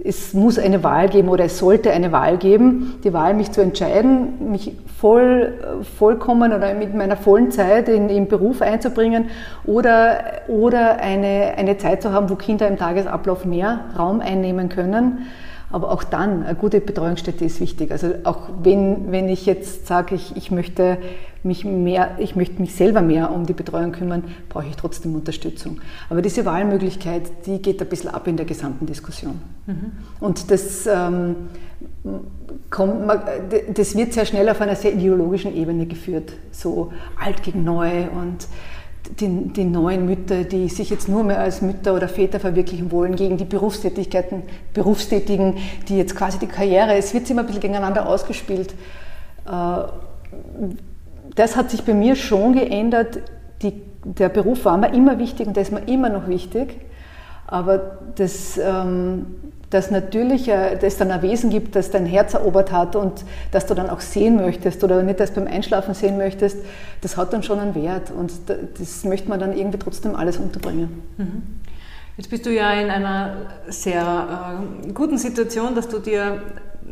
es 0.03 0.33
muss 0.33 0.59
eine 0.59 0.83
Wahl 0.83 1.09
geben 1.09 1.29
oder 1.29 1.45
es 1.45 1.57
sollte 1.57 1.91
eine 1.91 2.11
Wahl 2.11 2.37
geben, 2.37 2.99
die 3.03 3.13
Wahl, 3.13 3.33
mich 3.33 3.51
zu 3.51 3.61
entscheiden, 3.61 4.51
mich 4.51 4.73
voll, 4.99 5.53
vollkommen 5.97 6.53
oder 6.53 6.73
mit 6.75 6.93
meiner 6.93 7.17
vollen 7.17 7.51
Zeit 7.51 7.89
in, 7.89 8.09
im 8.09 8.27
Beruf 8.27 8.61
einzubringen 8.61 9.29
oder, 9.65 10.19
oder 10.47 10.97
eine, 10.97 11.53
eine 11.57 11.77
Zeit 11.77 12.03
zu 12.03 12.11
haben, 12.11 12.29
wo 12.29 12.35
Kinder 12.35 12.67
im 12.67 12.77
Tagesablauf 12.77 13.45
mehr 13.45 13.85
Raum 13.97 14.21
einnehmen 14.21 14.69
können 14.69 15.27
Aber 15.69 15.91
auch 15.91 16.03
dann, 16.03 16.43
eine 16.43 16.55
gute 16.55 16.79
Betreuungsstätte 16.79 17.43
ist 17.43 17.59
wichtig. 17.59 17.91
Also 17.91 18.13
auch 18.23 18.49
wenn, 18.63 19.11
wenn 19.11 19.27
ich 19.27 19.45
jetzt 19.45 19.85
sage, 19.87 20.15
ich, 20.15 20.35
ich, 20.37 20.49
möchte 20.49 20.97
mich 21.43 21.65
mehr, 21.65 22.11
ich 22.19 22.35
möchte 22.35 22.61
mich 22.61 22.73
selber 22.73 23.01
mehr 23.01 23.31
um 23.31 23.45
die 23.45 23.53
Betreuung 23.53 23.91
kümmern, 23.91 24.23
brauche 24.47 24.67
ich 24.67 24.77
trotzdem 24.77 25.13
Unterstützung. 25.15 25.81
Aber 26.09 26.21
diese 26.21 26.45
Wahlmöglichkeit, 26.45 27.23
die 27.45 27.61
geht 27.61 27.81
ein 27.81 27.89
bisschen 27.89 28.09
ab 28.09 28.27
in 28.27 28.37
der 28.37 28.45
gesamten 28.45 28.85
Diskussion. 28.85 29.41
Mhm. 29.65 29.91
Und 30.21 30.51
das, 30.51 30.87
ähm, 30.87 31.35
kommt, 32.69 33.11
das 33.73 33.95
wird 33.95 34.13
sehr 34.13 34.25
schnell 34.25 34.47
auf 34.49 34.61
einer 34.61 34.75
sehr 34.75 34.93
ideologischen 34.93 35.55
Ebene 35.55 35.85
geführt. 35.85 36.33
So 36.51 36.91
alt 37.21 37.43
gegen 37.43 37.63
neu 37.63 38.07
und 38.09 38.47
die, 39.19 39.49
die, 39.53 39.63
neuen 39.63 40.05
Mütter, 40.05 40.43
die 40.43 40.69
sich 40.69 40.89
jetzt 40.89 41.07
nur 41.07 41.23
mehr 41.23 41.39
als 41.39 41.61
Mütter 41.61 41.95
oder 41.95 42.07
Väter 42.07 42.39
verwirklichen 42.39 42.91
wollen, 42.91 43.15
gegen 43.15 43.37
die 43.37 43.45
Berufstätigkeiten, 43.45 44.43
Berufstätigen, 44.73 45.55
die 45.87 45.97
jetzt 45.97 46.15
quasi 46.15 46.39
die 46.39 46.47
Karriere, 46.47 46.95
es 46.95 47.13
wird 47.13 47.29
immer 47.29 47.41
ein 47.41 47.47
bisschen 47.47 47.61
gegeneinander 47.61 48.07
ausgespielt. 48.07 48.73
Äh, 49.45 49.51
das 51.35 51.55
hat 51.55 51.71
sich 51.71 51.83
bei 51.83 51.93
mir 51.93 52.15
schon 52.15 52.53
geändert. 52.53 53.19
Die, 53.61 53.81
der 54.03 54.29
Beruf 54.29 54.65
war 54.65 54.77
mir 54.77 54.93
immer 54.93 55.19
wichtig 55.19 55.47
und 55.47 55.55
der 55.55 55.63
ist 55.63 55.71
mir 55.71 55.87
immer 55.87 56.09
noch 56.09 56.27
wichtig. 56.27 56.86
Aber 57.47 57.99
das, 58.15 58.57
ähm, 58.57 59.25
dass 59.69 59.91
natürlich 59.91 60.47
es 60.47 60.97
dann 60.97 61.11
ein 61.11 61.21
Wesen 61.21 61.49
gibt, 61.49 61.75
das 61.75 61.91
dein 61.91 62.05
Herz 62.05 62.33
erobert 62.33 62.71
hat 62.71 62.95
und 62.95 63.25
das 63.51 63.65
du 63.65 63.73
dann 63.73 63.89
auch 63.89 64.01
sehen 64.01 64.37
möchtest 64.37 64.83
oder 64.83 65.01
nicht 65.03 65.19
erst 65.19 65.35
beim 65.35 65.47
Einschlafen 65.47 65.93
sehen 65.93 66.17
möchtest, 66.17 66.57
das 67.01 67.17
hat 67.17 67.33
dann 67.33 67.43
schon 67.43 67.59
einen 67.59 67.75
Wert 67.75 68.11
und 68.11 68.31
das 68.79 69.03
möchte 69.03 69.29
man 69.29 69.39
dann 69.39 69.57
irgendwie 69.57 69.79
trotzdem 69.79 70.15
alles 70.15 70.37
unterbringen. 70.37 71.01
Mhm. 71.17 71.43
Jetzt 72.17 72.29
bist 72.31 72.45
du 72.45 72.49
ja 72.49 72.71
in 72.73 72.89
einer 72.89 73.35
sehr 73.67 74.63
äh, 74.87 74.91
guten 74.91 75.17
Situation, 75.17 75.75
dass 75.75 75.87
du 75.87 75.99
dir 75.99 76.41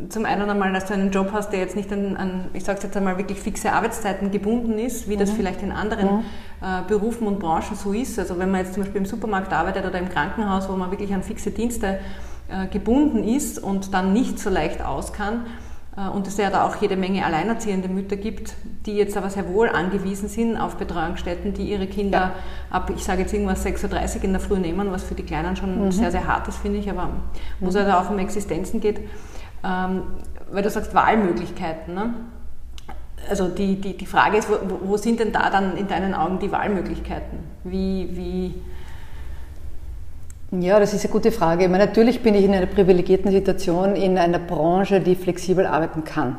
zum 0.08 0.24
einen 0.24 0.48
einmal, 0.48 0.72
dass 0.72 0.86
du 0.86 0.94
einen 0.94 1.10
Job 1.10 1.30
hast, 1.32 1.50
der 1.50 1.60
jetzt 1.60 1.76
nicht 1.76 1.92
an, 1.92 2.16
an 2.16 2.44
ich 2.52 2.64
sage 2.64 2.80
jetzt 2.82 2.96
einmal, 2.96 3.18
wirklich 3.18 3.40
fixe 3.40 3.72
Arbeitszeiten 3.72 4.30
gebunden 4.30 4.78
ist, 4.78 5.08
wie 5.08 5.14
mhm. 5.14 5.20
das 5.20 5.30
vielleicht 5.30 5.62
in 5.62 5.72
anderen 5.72 6.16
mhm. 6.16 6.22
äh, 6.60 6.82
Berufen 6.86 7.26
und 7.26 7.38
Branchen 7.38 7.76
so 7.76 7.92
ist. 7.92 8.18
Also 8.18 8.38
wenn 8.38 8.50
man 8.50 8.60
jetzt 8.60 8.74
zum 8.74 8.82
Beispiel 8.82 9.00
im 9.00 9.06
Supermarkt 9.06 9.52
arbeitet 9.52 9.86
oder 9.86 9.98
im 9.98 10.08
Krankenhaus, 10.08 10.68
wo 10.68 10.72
man 10.72 10.90
wirklich 10.90 11.12
an 11.14 11.22
fixe 11.22 11.50
Dienste 11.50 11.98
äh, 12.48 12.66
gebunden 12.66 13.24
ist 13.24 13.58
und 13.58 13.94
dann 13.94 14.12
nicht 14.12 14.38
so 14.38 14.50
leicht 14.50 14.84
aus 14.84 15.12
kann. 15.12 15.46
Äh, 15.96 16.08
und 16.08 16.26
es 16.26 16.36
ja 16.36 16.50
da 16.50 16.66
auch 16.66 16.76
jede 16.76 16.96
Menge 16.96 17.24
alleinerziehende 17.24 17.88
Mütter 17.88 18.16
gibt, 18.16 18.54
die 18.84 18.96
jetzt 18.96 19.16
aber 19.16 19.30
sehr 19.30 19.48
wohl 19.48 19.68
angewiesen 19.68 20.28
sind 20.28 20.56
auf 20.56 20.76
Betreuungsstätten, 20.76 21.54
die 21.54 21.70
ihre 21.70 21.86
Kinder 21.86 22.18
ja. 22.18 22.32
ab, 22.70 22.90
ich 22.94 23.02
sage 23.02 23.22
jetzt 23.22 23.32
irgendwas 23.32 23.64
6.30 23.64 24.18
Uhr 24.18 24.24
in 24.24 24.32
der 24.32 24.40
Früh 24.40 24.58
nehmen, 24.58 24.92
was 24.92 25.04
für 25.04 25.14
die 25.14 25.22
Kleinen 25.22 25.56
schon 25.56 25.86
mhm. 25.86 25.92
sehr, 25.92 26.10
sehr 26.10 26.26
hart 26.26 26.48
ist, 26.48 26.58
finde 26.58 26.78
ich, 26.78 26.90
aber 26.90 27.10
wo 27.60 27.68
es 27.68 27.74
mhm. 27.74 27.80
also 27.80 27.92
auch 27.92 28.10
um 28.10 28.18
Existenzen 28.18 28.80
geht. 28.80 29.00
Ähm, 29.66 30.02
weil 30.50 30.62
du 30.62 30.70
sagst 30.70 30.94
Wahlmöglichkeiten. 30.94 31.94
Ne? 31.94 32.14
Also 33.28 33.48
die, 33.48 33.80
die, 33.80 33.96
die 33.96 34.06
Frage 34.06 34.36
ist, 34.36 34.48
wo, 34.48 34.56
wo 34.82 34.96
sind 34.96 35.18
denn 35.18 35.32
da 35.32 35.50
dann 35.50 35.76
in 35.76 35.88
deinen 35.88 36.14
Augen 36.14 36.38
die 36.38 36.52
Wahlmöglichkeiten? 36.52 37.38
Wie, 37.64 38.08
wie 38.12 38.54
ja, 40.52 40.78
das 40.78 40.94
ist 40.94 41.04
eine 41.04 41.12
gute 41.12 41.32
Frage. 41.32 41.68
Meine, 41.68 41.86
natürlich 41.86 42.22
bin 42.22 42.34
ich 42.36 42.44
in 42.44 42.54
einer 42.54 42.66
privilegierten 42.66 43.32
Situation 43.32 43.96
in 43.96 44.16
einer 44.16 44.38
Branche, 44.38 45.00
die 45.00 45.16
flexibel 45.16 45.66
arbeiten 45.66 46.04
kann. 46.04 46.36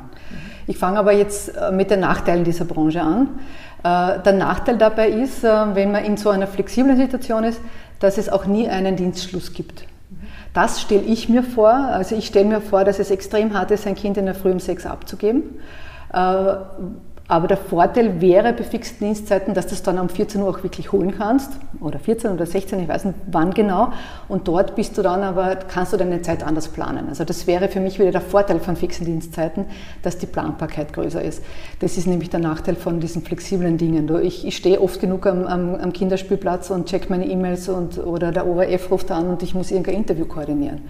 Ich 0.66 0.78
fange 0.78 0.98
aber 0.98 1.12
jetzt 1.12 1.56
äh, 1.58 1.72
mit 1.72 1.92
den 1.92 2.00
Nachteilen 2.00 2.46
dieser 2.46 2.64
Branche 2.64 3.02
an. 3.02 3.40
Äh, 3.84 4.22
der 4.24 4.34
Nachteil 4.34 4.78
dabei 4.78 5.10
ist, 5.10 5.44
äh, 5.44 5.76
wenn 5.76 5.92
man 5.92 6.06
in 6.06 6.16
so 6.16 6.30
einer 6.30 6.48
flexiblen 6.48 6.96
Situation 6.96 7.44
ist, 7.44 7.60
dass 8.00 8.18
es 8.18 8.30
auch 8.30 8.46
nie 8.46 8.70
einen 8.70 8.96
Dienstschluss 8.96 9.52
gibt. 9.52 9.86
Das 10.58 10.82
stelle 10.82 11.04
ich 11.04 11.30
mir 11.30 11.44
vor. 11.44 11.70
Also 11.70 12.16
ich 12.16 12.26
stelle 12.26 12.46
mir 12.46 12.62
vor, 12.62 12.84
dass 12.84 12.98
es 12.98 13.12
extrem 13.12 13.54
hart 13.54 13.70
ist, 13.70 13.86
ein 13.86 13.94
Kind 13.94 14.18
in 14.18 14.26
der 14.26 14.34
Früh 14.34 14.52
um 14.52 14.60
sechs 14.60 14.88
abzugeben 14.88 15.60
aber 17.30 17.48
der 17.48 17.58
Vorteil 17.58 18.22
wäre 18.22 18.54
bei 18.54 18.64
fixen 18.64 19.00
Dienstzeiten, 19.00 19.54
dass 19.54 19.68
du 19.68 19.74
es 19.74 19.84
dann 19.84 20.00
um 20.00 20.08
14 20.08 20.42
Uhr 20.42 20.50
auch 20.50 20.64
wirklich 20.64 20.94
holen 20.94 21.14
kannst. 21.18 21.52
Oder 21.82 22.00
14 22.00 22.32
oder 22.32 22.46
16, 22.46 22.80
ich 22.80 22.88
weiß 22.88 23.04
nicht 23.04 23.18
wann 23.30 23.54
genau. 23.54 23.92
Und 24.30 24.48
dort 24.48 24.76
bist 24.76 24.98
du 24.98 25.02
dann 25.02 25.24
aber, 25.24 25.58
kannst 25.58 25.92
du 25.92 25.98
deine 25.98 26.22
Zeit 26.22 26.42
anders 26.42 26.70
planen. 26.70 27.10
Also 27.10 27.26
das 27.26 27.46
wäre 27.46 27.68
für 27.68 27.82
mich 27.82 28.00
wieder 28.00 28.12
der 28.12 28.22
Vorteil 28.22 28.62
von 28.62 28.78
fixen 28.78 29.06
Dienstzeiten, 29.06 29.66
dass 30.04 30.18
die 30.18 30.26
Planbarkeit 30.26 30.94
größer 30.94 31.22
ist. 31.22 31.44
Das 31.80 31.98
ist 31.98 32.08
nämlich 32.08 32.30
der 32.30 32.40
Nachteil 32.40 32.76
von 32.76 33.02
diesen 33.02 33.22
flexiblen 33.24 33.78
Dingen. 33.78 34.10
Ich, 34.24 34.48
ich 34.48 34.56
stehe 34.56 34.80
oft 34.80 35.02
genug 35.02 35.26
am, 35.26 35.46
am, 35.48 35.76
am 35.76 35.92
Kinderspielplatz 35.92 36.70
und 36.70 36.88
check 36.88 37.10
meine 37.10 37.26
E-Mails 37.26 37.68
und, 37.68 37.98
oder 37.98 38.32
der 38.32 38.48
ORF 38.48 38.90
ruft 38.90 39.12
an 39.12 39.28
und 39.28 39.44
ich 39.44 39.54
muss 39.54 39.72
irgendein 39.72 39.96
Interview 39.96 40.26
koordinieren. 40.26 40.84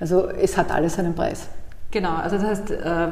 Also 0.00 0.26
es 0.28 0.56
hat 0.56 0.70
alles 0.70 0.98
einen 0.98 1.14
Preis. 1.14 1.48
Genau, 1.90 2.14
also 2.14 2.36
das 2.36 2.46
heißt, 2.46 2.70
äh, 2.70 3.08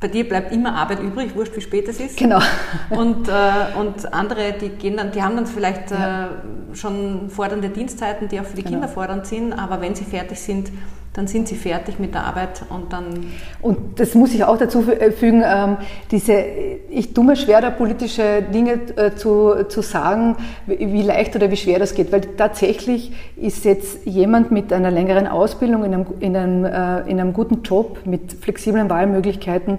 bei 0.00 0.08
dir 0.08 0.28
bleibt 0.28 0.52
immer 0.52 0.74
Arbeit 0.74 1.00
übrig, 1.02 1.34
wurscht 1.34 1.56
wie 1.56 1.60
spät 1.60 1.88
es 1.88 1.98
ist. 1.98 2.16
Genau. 2.16 2.38
Und, 2.90 3.28
äh, 3.28 3.32
und 3.78 4.12
andere, 4.12 4.54
die 4.60 4.70
gehen 4.70 4.96
dann, 4.96 5.10
die 5.12 5.22
haben 5.22 5.36
dann 5.36 5.46
vielleicht 5.46 5.90
ja. 5.90 6.26
Äh, 6.26 6.76
schon 6.76 7.30
fordernde 7.30 7.70
Dienstzeiten, 7.70 8.28
die 8.28 8.40
auch 8.40 8.44
für 8.44 8.56
die 8.56 8.62
genau. 8.62 8.74
Kinder 8.74 8.88
fordernd 8.88 9.26
sind, 9.26 9.52
aber 9.52 9.80
wenn 9.80 9.94
sie 9.94 10.04
fertig 10.04 10.38
sind, 10.38 10.70
dann 11.18 11.26
sind 11.26 11.48
sie 11.48 11.56
fertig 11.56 11.98
mit 11.98 12.14
der 12.14 12.24
Arbeit 12.24 12.62
und 12.70 12.92
dann. 12.92 13.32
Und 13.60 13.98
das 13.98 14.14
muss 14.14 14.32
ich 14.34 14.44
auch 14.44 14.56
dazu 14.56 14.88
äh, 14.88 15.10
fügen, 15.10 15.42
ähm, 15.44 15.78
diese, 16.12 16.34
ich 16.90 17.12
tue 17.12 17.24
mir 17.24 17.34
schwer, 17.34 17.60
da 17.60 17.70
politische 17.70 18.42
Dinge 18.54 18.78
äh, 18.94 19.14
zu, 19.16 19.64
zu 19.68 19.82
sagen, 19.82 20.36
wie 20.66 21.02
leicht 21.02 21.34
oder 21.34 21.50
wie 21.50 21.56
schwer 21.56 21.80
das 21.80 21.94
geht, 21.94 22.12
weil 22.12 22.20
tatsächlich 22.20 23.12
ist 23.36 23.64
jetzt 23.64 24.06
jemand 24.06 24.52
mit 24.52 24.72
einer 24.72 24.92
längeren 24.92 25.26
Ausbildung 25.26 25.84
in 25.84 25.94
einem, 25.94 26.06
in 26.20 26.36
einem, 26.36 26.64
äh, 26.64 27.10
in 27.10 27.18
einem 27.18 27.32
guten 27.32 27.62
Job 27.62 28.00
mit 28.04 28.34
flexiblen 28.34 28.88
Wahlmöglichkeiten 28.88 29.78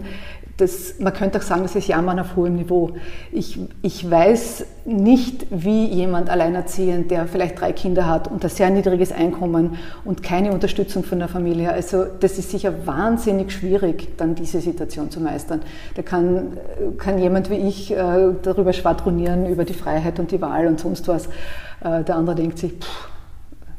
das, 0.60 1.00
man 1.00 1.13
könnte 1.13 1.38
auch 1.38 1.43
sagen, 1.43 1.63
das 1.63 1.76
ist 1.76 1.88
Jammern 1.88 2.19
auf 2.19 2.36
hohem 2.36 2.56
Niveau. 2.56 2.91
Ich, 3.32 3.60
ich 3.82 4.10
weiß 4.10 4.65
nicht, 4.86 5.48
wie 5.52 5.86
jemand 5.86 6.30
alleinerziehend, 6.30 7.12
der 7.12 7.28
vielleicht 7.28 7.62
drei 7.62 7.72
Kinder 7.72 8.08
hat 8.08 8.30
und 8.30 8.43
ein 8.43 8.50
sehr 8.50 8.69
niedriges 8.69 9.12
Einkommen 9.12 9.78
und 10.04 10.22
keine 10.22 10.52
Unterstützung 10.52 11.04
von 11.04 11.19
der 11.19 11.30
Familie, 11.30 11.72
also 11.72 12.06
das 12.19 12.38
ist 12.38 12.52
sicher 12.52 12.86
wahnsinnig 12.86 13.52
schwierig, 13.52 14.17
dann 14.17 14.36
diese 14.36 14.60
Situation 14.60 15.10
zu 15.10 15.22
meistern. 15.22 15.62
Da 15.95 16.02
kann, 16.02 16.58
kann 16.98 17.19
jemand 17.19 17.50
wie 17.50 17.56
ich 17.56 17.91
äh, 17.91 18.34
darüber 18.41 18.74
schwadronieren, 18.74 19.48
über 19.48 19.63
die 19.63 19.74
Freiheit 19.74 20.19
und 20.19 20.32
die 20.32 20.41
Wahl 20.41 20.67
und 20.67 20.80
sonst 20.80 21.08
was. 21.08 21.28
Äh, 21.82 22.04
der 22.04 22.15
andere 22.15 22.36
denkt 22.36 22.60
sich, 22.60 22.74
pff, 22.74 23.10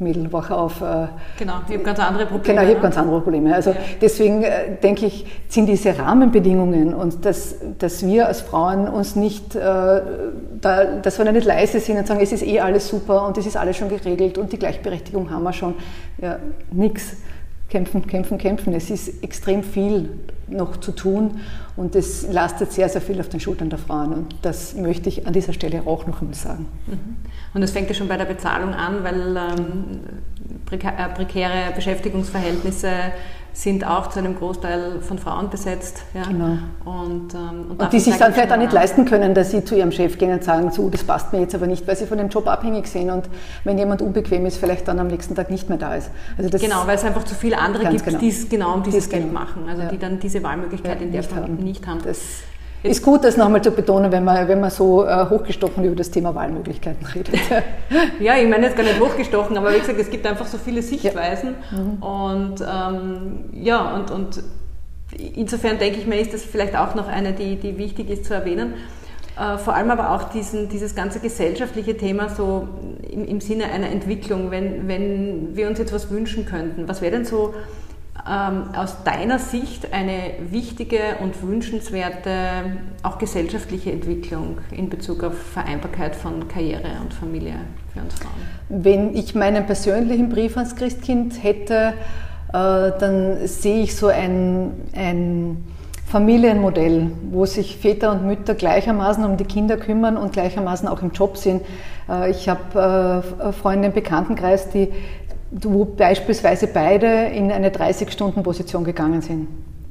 Mädel, 0.01 0.33
wach 0.33 0.51
auf. 0.51 0.81
Äh, 0.81 1.09
genau, 1.39 1.55
ich 1.69 1.75
habe 1.75 1.85
ganz 1.85 1.99
andere 1.99 2.27
Probleme. 2.27 2.43
Genau, 2.45 2.63
ich 2.63 2.71
habe 2.71 2.81
ganz 2.81 2.97
andere 2.97 3.21
Probleme. 3.21 3.55
Also 3.55 3.71
ja. 3.71 3.77
deswegen 4.01 4.43
äh, 4.43 4.77
denke 4.83 5.07
ich, 5.07 5.27
sind 5.49 5.67
diese 5.67 5.99
Rahmenbedingungen 5.99 6.95
und 6.95 7.25
dass, 7.25 7.57
dass 7.79 8.05
wir 8.05 8.27
als 8.27 8.41
Frauen 8.41 8.89
uns 8.89 9.17
nicht, 9.17 9.55
äh, 9.55 9.61
da, 9.61 10.85
dass 11.03 11.19
wir 11.19 11.31
nicht 11.31 11.47
leise 11.47 11.81
sind 11.81 11.99
und 11.99 12.07
sagen, 12.07 12.21
es 12.21 12.33
ist 12.33 12.47
eh 12.47 12.61
alles 12.61 12.89
super 12.89 13.27
und 13.27 13.39
es 13.39 13.47
ist 13.47 13.57
alles 13.57 13.77
schon 13.77 13.89
geregelt 13.89 14.39
und 14.39 14.53
die 14.53 14.59
Gleichberechtigung 14.59 15.31
haben 15.31 15.43
wir 15.43 15.53
schon. 15.53 15.75
Ja, 16.21 16.39
nix. 16.71 17.17
Kämpfen, 17.71 18.07
kämpfen, 18.07 18.37
kämpfen. 18.37 18.75
Es 18.75 18.91
ist 18.91 19.23
extrem 19.23 19.63
viel 19.63 20.11
noch 20.49 20.79
zu 20.79 20.93
tun 20.93 21.41
und 21.77 21.95
es 21.95 22.27
lastet 22.31 22.73
sehr, 22.73 22.89
sehr 22.89 23.01
viel 23.01 23.21
auf 23.21 23.29
den 23.29 23.41
Schultern 23.41 23.71
der 23.71 23.79
Frauen. 23.79 24.13
Und 24.13 24.35
das 24.43 24.75
möchte 24.75 25.09
ich 25.09 25.27
an 25.27 25.33
dieser 25.33 25.53
Stelle 25.53 25.83
auch 25.87 26.07
noch 26.07 26.21
einmal 26.21 26.35
sagen. 26.35 26.67
Mhm. 26.87 27.17
Und 27.55 27.63
es 27.63 27.71
fängt 27.71 27.89
ja 27.89 27.95
schon 27.95 28.09
bei 28.09 28.17
der 28.17 28.25
Bezahlung 28.25 28.75
an, 28.75 29.05
weil 29.05 29.37
ähm, 29.37 30.01
äh, 30.71 31.09
prekäre 31.15 31.73
Beschäftigungsverhältnisse 31.75 32.91
sind 33.53 33.87
auch 33.87 34.09
zu 34.09 34.19
einem 34.19 34.37
Großteil 34.37 35.01
von 35.01 35.19
Frauen 35.19 35.51
besetzt. 35.51 36.03
Ja. 36.15 36.23
Genau. 36.23 36.59
Und, 36.85 37.35
ähm, 37.35 37.67
und, 37.71 37.83
und 37.83 37.93
die 37.93 38.01
sich 38.01 38.17
dann 38.17 38.33
vielleicht 38.33 38.53
auch 38.53 38.57
nicht 38.57 38.73
leisten 38.73 39.05
können, 39.05 39.35
dass 39.35 39.51
sie 39.51 39.65
zu 39.65 39.77
ihrem 39.77 39.93
Chef 39.93 40.19
gehen 40.19 40.33
und 40.33 40.45
sagen, 40.45 40.71
so, 40.71 40.89
das 40.89 41.05
passt 41.05 41.33
mir 41.33 41.41
jetzt 41.41 41.55
aber 41.55 41.67
nicht, 41.67 41.87
weil 41.87 41.97
sie 41.97 42.07
von 42.07 42.19
dem 42.19 42.29
Job 42.29 42.47
abhängig 42.47 42.87
sind 42.87 43.11
und 43.11 43.29
wenn 43.65 43.79
jemand 43.79 44.03
unbequem 44.03 44.47
ist, 44.47 44.59
vielleicht 44.59 44.89
dann 44.89 44.99
am 44.99 45.09
nächsten 45.09 45.35
Tag 45.35 45.51
nicht 45.51 45.69
mehr 45.69 45.79
da 45.79 45.95
ist. 45.95 46.11
Also 46.39 46.57
genau, 46.59 46.87
weil 46.87 46.97
es 46.97 47.05
einfach 47.05 47.25
zu 47.25 47.35
viele 47.35 47.59
andere 47.59 47.87
gibt, 47.87 48.05
genau. 48.05 48.19
die 48.19 48.29
es 48.29 48.49
genau 48.49 48.75
um 48.75 48.83
dieses 48.83 49.09
Geld 49.09 49.25
genau. 49.25 49.41
machen, 49.41 49.69
also 49.69 49.83
ja. 49.83 49.89
die 49.89 49.99
dann 49.99 50.19
diese 50.21 50.43
Wahlmöglichkeit 50.43 51.01
ja, 51.01 51.07
in 51.07 51.13
der 51.13 51.23
Form 51.23 51.57
nicht 51.57 51.87
haben. 51.87 52.01
Das 52.05 52.19
ist 52.83 53.03
gut, 53.03 53.25
das 53.25 53.37
nochmal 53.37 53.63
zu 53.63 53.71
betonen, 53.71 54.11
wenn 54.11 54.25
man, 54.25 54.49
wenn 54.49 54.61
man 54.61 54.71
so 54.71 55.05
äh, 55.05 55.27
hochgestochen 55.29 55.85
über 55.85 55.97
das 55.97 56.11
Thema 56.11 56.35
Wahlmöglichkeiten 56.35 57.07
redet. 57.07 57.35
ja, 58.21 58.37
ich 58.37 58.49
meine 58.49 58.67
jetzt 58.67 58.77
gar 58.77 58.85
nicht 58.85 59.01
hochgestochen, 59.01 59.57
aber 59.57 59.75
wie 59.75 59.81
gesagt, 59.81 59.99
es 60.01 60.11
gibt 60.11 60.27
einfach 60.27 60.47
so 60.47 60.57
viele 60.57 60.83
Sichtweisen. 60.83 61.57
Ja. 61.71 61.79
Mhm. 61.79 62.03
Und 62.03 62.61
ähm, 62.61 63.45
ja, 63.53 63.95
und, 63.95 64.11
und 64.11 64.43
insofern 65.35 65.79
denke 65.79 65.99
ich 65.99 66.07
mir, 66.07 66.21
ist 66.21 66.33
das 66.33 66.43
vielleicht 66.43 66.77
auch 66.77 66.95
noch 66.95 67.09
eine, 67.09 67.33
die, 67.33 67.57
die 67.57 67.77
wichtig 67.77 68.09
ist 68.09 68.25
zu 68.25 68.35
erwähnen. 68.35 68.75
Äh, 69.39 69.59
vor 69.59 69.75
allem 69.75 69.91
aber 69.91 70.11
auch 70.11 70.25
diesen, 70.31 70.69
dieses 70.69 70.95
ganze 70.95 71.21
gesellschaftliche 71.21 71.97
Thema 71.97 72.29
so 72.29 72.69
im, 73.11 73.25
im 73.25 73.41
Sinne 73.41 73.67
einer 73.67 73.89
Entwicklung, 73.89 74.51
wenn, 74.51 74.89
wenn 74.89 75.57
wir 75.57 75.69
uns 75.69 75.79
jetzt 75.79 75.93
was 75.93 76.11
wünschen 76.11 76.47
könnten. 76.47 76.89
Was 76.89 77.01
wäre 77.03 77.13
denn 77.13 77.25
so 77.25 77.55
ähm, 78.29 78.75
aus 78.75 79.03
deiner 79.05 79.39
Sicht 79.39 79.93
eine 79.93 80.35
wichtige 80.51 81.17
und 81.23 81.43
wünschenswerte, 81.43 82.79
auch 83.03 83.19
gesellschaftliche 83.19 83.93
Entwicklung 83.93 84.59
in 84.71 84.91
Bezug 84.91 85.25
auf 85.25 85.37
Vereinbarkeit 85.39 86.17
von 86.17 86.49
Karriere 86.49 86.89
und 87.01 87.15
Familie 87.15 87.55
für 87.93 88.01
uns 88.01 88.15
Frauen? 88.15 88.33
Wenn 88.69 89.17
ich 89.17 89.35
meinen 89.35 89.67
persönlichen 89.67 90.29
Brief 90.29 90.57
ans 90.57 90.77
Christkind 90.77 91.43
hätte, 91.43 91.95
dann 92.53 93.47
sehe 93.47 93.83
ich 93.83 93.97
so 93.97 94.09
ein, 94.09 94.73
ein 94.95 95.65
Familienmodell, 96.07 97.13
wo 97.31 97.47
sich 97.47 97.77
Väter 97.77 98.11
und 98.11 98.27
Mütter 98.27 98.55
gleichermaßen 98.55 99.25
um 99.25 99.37
die 99.37 99.45
Kinder 99.45 99.77
kümmern 99.77 100.17
und 100.17 100.33
gleichermaßen 100.33 100.89
auch 100.89 101.03
im 101.03 101.13
Job 101.13 101.37
sind. 101.37 101.63
Ich 102.29 102.49
habe 102.49 103.23
Freunde 103.61 103.89
im 103.89 103.95
Bekanntenkreis, 103.95 104.69
die, 104.71 104.89
wo 105.51 105.85
beispielsweise 105.85 106.67
beide 106.69 107.07
in 107.07 107.51
eine 107.51 107.71
30-Stunden-Position 107.71 108.85
gegangen 108.85 109.21
sind. 109.21 109.49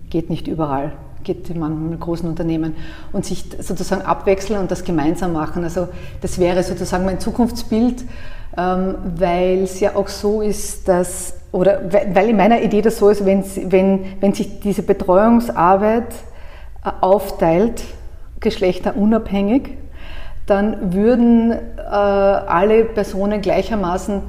Geht 0.09 0.29
nicht 0.29 0.47
überall 0.47 0.93
geht 1.23 1.55
man 1.55 1.89
mit 1.89 1.99
großen 1.99 2.27
Unternehmen 2.27 2.75
und 3.11 3.25
sich 3.25 3.45
sozusagen 3.59 4.01
abwechseln 4.01 4.59
und 4.59 4.71
das 4.71 4.83
gemeinsam 4.83 5.33
machen. 5.33 5.63
Also 5.63 5.87
das 6.21 6.39
wäre 6.39 6.63
sozusagen 6.63 7.05
mein 7.05 7.19
Zukunftsbild, 7.19 8.03
ähm, 8.57 8.95
weil 9.17 9.63
es 9.63 9.79
ja 9.79 9.95
auch 9.95 10.07
so 10.07 10.41
ist, 10.41 10.87
dass, 10.87 11.35
oder 11.51 11.81
weil 11.91 12.29
in 12.29 12.37
meiner 12.37 12.61
Idee 12.61 12.81
das 12.81 12.97
so 12.97 13.09
ist, 13.09 13.25
wenn, 13.25 13.43
wenn, 13.71 14.05
wenn 14.21 14.33
sich 14.33 14.59
diese 14.59 14.83
Betreuungsarbeit 14.83 16.13
äh, 16.83 16.89
aufteilt, 17.01 17.83
geschlechterunabhängig, 18.39 19.77
dann 20.45 20.93
würden 20.93 21.51
äh, 21.51 21.91
alle 21.91 22.85
Personen 22.85 23.41
gleichermaßen 23.41 24.21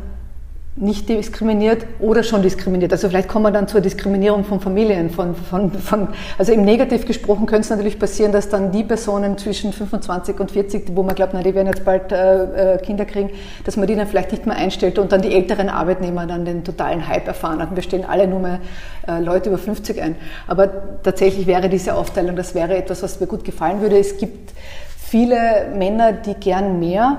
nicht 0.81 1.09
diskriminiert 1.11 1.85
oder 2.01 2.23
schon 2.23 2.41
diskriminiert. 2.43 2.91
Also 2.93 3.09
vielleicht 3.09 3.29
kommen 3.29 3.45
wir 3.45 3.51
dann 3.51 3.69
zur 3.69 3.83
Diskriminierung 3.83 4.45
von 4.45 4.61
Familien. 4.61 5.11
Von, 5.11 5.35
von, 5.35 5.71
von, 5.73 6.09
also 6.39 6.53
im 6.53 6.65
Negativ 6.65 7.07
gesprochen 7.07 7.45
könnte 7.45 7.63
es 7.63 7.71
natürlich 7.71 7.99
passieren, 7.99 8.33
dass 8.33 8.49
dann 8.49 8.73
die 8.73 8.83
Personen 8.83 9.37
zwischen 9.37 9.73
25 9.73 10.41
und 10.41 10.51
40, 10.51 10.97
wo 10.97 11.03
man 11.03 11.15
glaubt, 11.15 11.35
na, 11.35 11.43
die 11.43 11.55
werden 11.55 11.67
jetzt 11.67 11.85
bald 11.85 12.11
äh, 12.13 12.75
äh, 12.75 12.79
Kinder 12.79 13.05
kriegen, 13.05 13.31
dass 13.65 13.77
man 13.77 13.87
die 13.87 13.95
dann 13.95 14.07
vielleicht 14.07 14.33
nicht 14.33 14.47
mehr 14.47 14.57
einstellt 14.57 14.99
und 14.99 15.13
dann 15.13 15.21
die 15.21 15.35
älteren 15.35 15.69
Arbeitnehmer 15.69 16.27
dann 16.27 16.47
den 16.47 16.65
totalen 16.65 17.07
Hype 17.07 17.27
erfahren. 17.27 17.61
Und 17.61 17.77
wir 17.77 17.83
stellen 17.83 18.07
alle 18.07 18.27
nur 18.27 18.41
mehr 18.41 18.61
äh, 19.07 19.21
Leute 19.21 19.51
über 19.51 19.59
50 19.59 20.01
ein. 20.01 20.17
Aber 20.47 21.03
tatsächlich 21.03 21.47
wäre 21.47 21.69
diese 21.69 21.95
Aufteilung, 21.95 22.37
das 22.37 22.55
wäre 22.55 22.75
etwas, 22.77 23.03
was 23.03 23.21
mir 23.21 23.27
gut 23.27 23.45
gefallen 23.45 23.83
würde. 23.83 23.99
Es 23.99 24.17
gibt 24.17 24.55
viele 24.97 25.69
Männer, 25.77 26.13
die 26.13 26.35
gern 26.35 26.79
mehr 26.79 27.19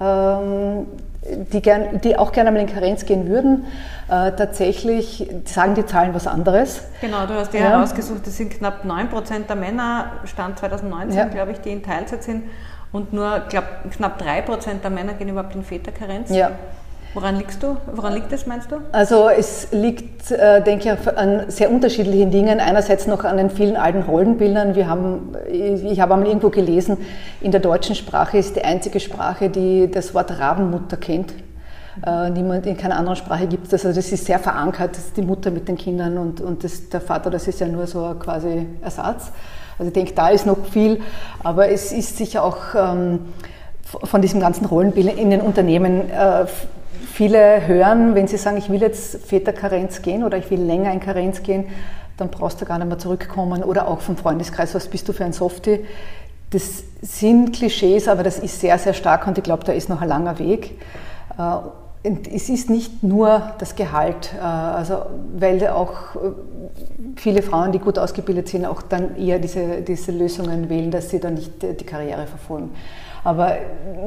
ähm, 0.00 0.86
die, 1.22 1.60
gern, 1.60 2.00
die 2.00 2.16
auch 2.16 2.32
gerne 2.32 2.50
mal 2.50 2.60
in 2.60 2.66
Karenz 2.66 3.04
gehen 3.04 3.28
würden. 3.28 3.66
Äh, 4.08 4.32
tatsächlich 4.32 5.28
sagen 5.44 5.74
die 5.74 5.84
Zahlen 5.84 6.14
was 6.14 6.26
anderes. 6.26 6.82
Genau, 7.00 7.26
du 7.26 7.34
hast 7.34 7.52
ja, 7.52 7.60
ja. 7.60 7.66
herausgesucht, 7.70 8.26
es 8.26 8.36
sind 8.36 8.50
knapp 8.50 8.84
9 8.84 9.08
Prozent 9.08 9.48
der 9.48 9.56
Männer, 9.56 10.12
Stand 10.24 10.58
2019, 10.58 11.18
ja. 11.18 11.24
glaube 11.26 11.52
ich, 11.52 11.60
die 11.60 11.70
in 11.70 11.82
Teilzeit 11.82 12.22
sind. 12.22 12.44
Und 12.92 13.12
nur 13.12 13.40
glaub, 13.48 13.64
knapp 13.90 14.18
3 14.18 14.42
Prozent 14.42 14.82
der 14.82 14.90
Männer 14.90 15.14
gehen 15.14 15.28
überhaupt 15.28 15.54
in 15.54 15.62
Väterkarenz. 15.62 16.30
Ja. 16.30 16.52
Woran 17.12 17.38
liegst 17.38 17.60
du? 17.62 17.76
Woran 17.92 18.14
liegt 18.14 18.30
das, 18.30 18.46
meinst 18.46 18.70
du? 18.70 18.76
Also 18.92 19.28
es 19.28 19.72
liegt, 19.72 20.30
äh, 20.30 20.62
denke 20.62 20.96
ich, 20.96 21.18
an 21.18 21.50
sehr 21.50 21.70
unterschiedlichen 21.70 22.30
Dingen. 22.30 22.60
Einerseits 22.60 23.08
noch 23.08 23.24
an 23.24 23.36
den 23.36 23.50
vielen 23.50 23.76
alten 23.76 24.02
Rollenbildern. 24.02 24.76
Wir 24.76 24.88
haben, 24.88 25.34
ich 25.50 26.00
habe 26.00 26.14
einmal 26.14 26.28
irgendwo 26.28 26.50
gelesen, 26.50 26.98
in 27.40 27.50
der 27.50 27.60
deutschen 27.60 27.96
Sprache 27.96 28.38
ist 28.38 28.54
die 28.54 28.62
einzige 28.62 29.00
Sprache, 29.00 29.50
die 29.50 29.90
das 29.90 30.14
Wort 30.14 30.38
Rabenmutter 30.38 30.96
kennt. 30.96 31.34
Äh, 32.06 32.30
niemand 32.30 32.66
in 32.66 32.76
keiner 32.76 32.96
anderen 32.96 33.16
Sprache 33.16 33.48
gibt 33.48 33.64
es 33.64 33.70
das. 33.70 33.86
Also 33.86 33.98
das 33.98 34.12
ist 34.12 34.26
sehr 34.26 34.38
verankert, 34.38 34.96
das 34.96 35.06
ist 35.06 35.16
die 35.16 35.22
Mutter 35.22 35.50
mit 35.50 35.66
den 35.66 35.76
Kindern 35.76 36.16
und, 36.16 36.40
und 36.40 36.62
das, 36.62 36.90
der 36.90 37.00
Vater, 37.00 37.30
das 37.30 37.48
ist 37.48 37.58
ja 37.58 37.66
nur 37.66 37.88
so 37.88 38.14
quasi 38.20 38.68
Ersatz. 38.82 39.32
Also 39.78 39.88
ich 39.88 39.94
denke, 39.94 40.12
da 40.12 40.28
ist 40.28 40.46
noch 40.46 40.64
viel, 40.66 41.00
aber 41.42 41.70
es 41.70 41.90
ist 41.90 42.16
sicher 42.16 42.44
auch 42.44 42.58
ähm, 42.76 43.20
von 43.82 44.22
diesem 44.22 44.38
ganzen 44.38 44.66
Rollenbild 44.66 45.18
in 45.18 45.30
den 45.30 45.40
Unternehmen 45.40 46.08
äh, 46.10 46.46
viele 47.12 47.66
hören, 47.66 48.14
wenn 48.14 48.28
sie 48.28 48.36
sagen, 48.36 48.56
ich 48.56 48.70
will 48.70 48.80
jetzt 48.80 49.24
Väterkarenz 49.26 50.02
gehen 50.02 50.24
oder 50.24 50.38
ich 50.38 50.50
will 50.50 50.60
länger 50.60 50.92
in 50.92 51.00
Karenz 51.00 51.42
gehen, 51.42 51.66
dann 52.16 52.30
brauchst 52.30 52.60
du 52.60 52.64
gar 52.64 52.78
nicht 52.78 52.88
mehr 52.88 52.98
zurückkommen. 52.98 53.62
Oder 53.62 53.88
auch 53.88 54.00
vom 54.00 54.16
Freundeskreis, 54.16 54.74
was 54.74 54.88
bist 54.88 55.08
du 55.08 55.12
für 55.12 55.24
ein 55.24 55.32
Softie? 55.32 55.84
Das 56.50 56.82
sind 57.00 57.52
Klischees, 57.52 58.08
aber 58.08 58.22
das 58.22 58.38
ist 58.38 58.60
sehr, 58.60 58.76
sehr 58.78 58.94
stark 58.94 59.26
und 59.26 59.38
ich 59.38 59.44
glaube, 59.44 59.64
da 59.64 59.72
ist 59.72 59.88
noch 59.88 60.02
ein 60.02 60.08
langer 60.08 60.38
Weg. 60.38 60.78
Äh, 61.38 61.56
und 62.02 62.26
es 62.32 62.48
ist 62.48 62.70
nicht 62.70 63.02
nur 63.02 63.52
das 63.58 63.76
Gehalt, 63.76 64.30
äh, 64.34 64.42
also 64.42 65.02
weil 65.38 65.66
auch 65.68 66.16
äh, 66.16 66.18
viele 67.16 67.42
Frauen, 67.42 67.72
die 67.72 67.78
gut 67.78 67.98
ausgebildet 67.98 68.48
sind, 68.48 68.64
auch 68.64 68.82
dann 68.82 69.16
eher 69.16 69.38
diese, 69.38 69.82
diese 69.82 70.10
Lösungen 70.10 70.70
wählen, 70.70 70.90
dass 70.90 71.10
sie 71.10 71.20
dann 71.20 71.34
nicht 71.34 71.62
die 71.62 71.84
Karriere 71.84 72.26
verfolgen. 72.26 72.70
Aber 73.24 73.56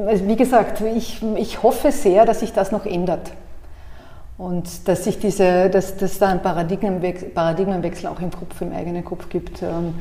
also 0.08 0.28
wie 0.28 0.36
gesagt, 0.36 0.82
ich, 0.82 1.22
ich 1.36 1.62
hoffe 1.62 1.92
sehr, 1.92 2.26
dass 2.26 2.40
sich 2.40 2.54
das 2.54 2.72
noch 2.72 2.86
ändert. 2.86 3.32
Und 4.38 4.88
dass 4.88 5.04
sich 5.04 5.20
diese, 5.20 5.70
dass, 5.70 5.98
dass 5.98 6.18
da 6.18 6.30
ein 6.30 6.42
Paradigmenwechsel, 6.42 7.30
Paradigmenwechsel 7.30 8.08
auch 8.08 8.20
im 8.20 8.32
Kopf, 8.32 8.60
im 8.62 8.74
eigenen 8.74 9.06
Kopf 9.06 9.30
gibt. 9.30 9.62
Ähm, 9.62 9.96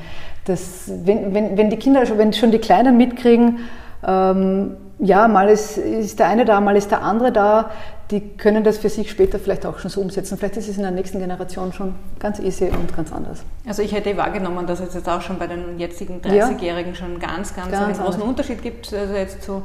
dass, 0.47 0.91
wenn, 1.05 1.35
wenn, 1.35 1.57
wenn 1.57 1.71
die 1.71 1.77
Kinder, 1.77 2.03
wenn 2.17 2.33
schon 2.33 2.51
die 2.51 2.59
Kleinen 2.59 2.97
mitkriegen, 2.97 3.61
ähm, 4.07 4.77
ja, 4.99 5.29
mal 5.29 5.49
ist, 5.49 5.77
ist 5.77 6.19
der 6.19 6.29
eine 6.29 6.45
da, 6.45 6.61
mal 6.61 6.77
ist 6.77 6.91
der 6.91 7.03
andere 7.03 7.33
da, 7.33 7.71
die 8.13 8.21
können 8.37 8.63
das 8.63 8.79
für 8.79 8.91
sich 8.91 9.11
später 9.11 9.39
vielleicht 9.39 9.65
auch 9.65 9.79
schon 9.79 9.91
so 9.91 10.01
umsetzen. 10.01 10.37
Vielleicht 10.37 10.59
ist 10.59 10.69
es 10.69 10.77
in 10.77 10.83
der 10.83 10.93
nächsten 10.93 11.19
Generation 11.19 11.73
schon 11.73 11.95
ganz 12.19 12.39
easy 12.39 12.67
und 12.67 12.95
ganz 12.95 13.13
anders. 13.13 13.43
Also 13.67 13.83
ich 13.83 13.93
hätte 13.93 14.17
wahrgenommen, 14.17 14.67
dass 14.67 14.81
es 14.81 14.95
jetzt 14.95 15.09
auch 15.09 15.23
schon 15.23 15.39
bei 15.39 15.47
den 15.47 15.79
jetzigen 15.79 16.21
30-Jährigen 16.21 16.93
ja. 16.93 16.95
schon 16.95 17.19
ganz, 17.19 17.57
ganz, 17.57 17.71
ganz 17.71 17.75
einen 17.75 17.93
großen 17.95 18.05
anders. 18.05 18.29
Unterschied 18.29 18.63
gibt, 18.63 18.93
also 18.93 19.15
jetzt 19.15 19.43
zu 19.43 19.63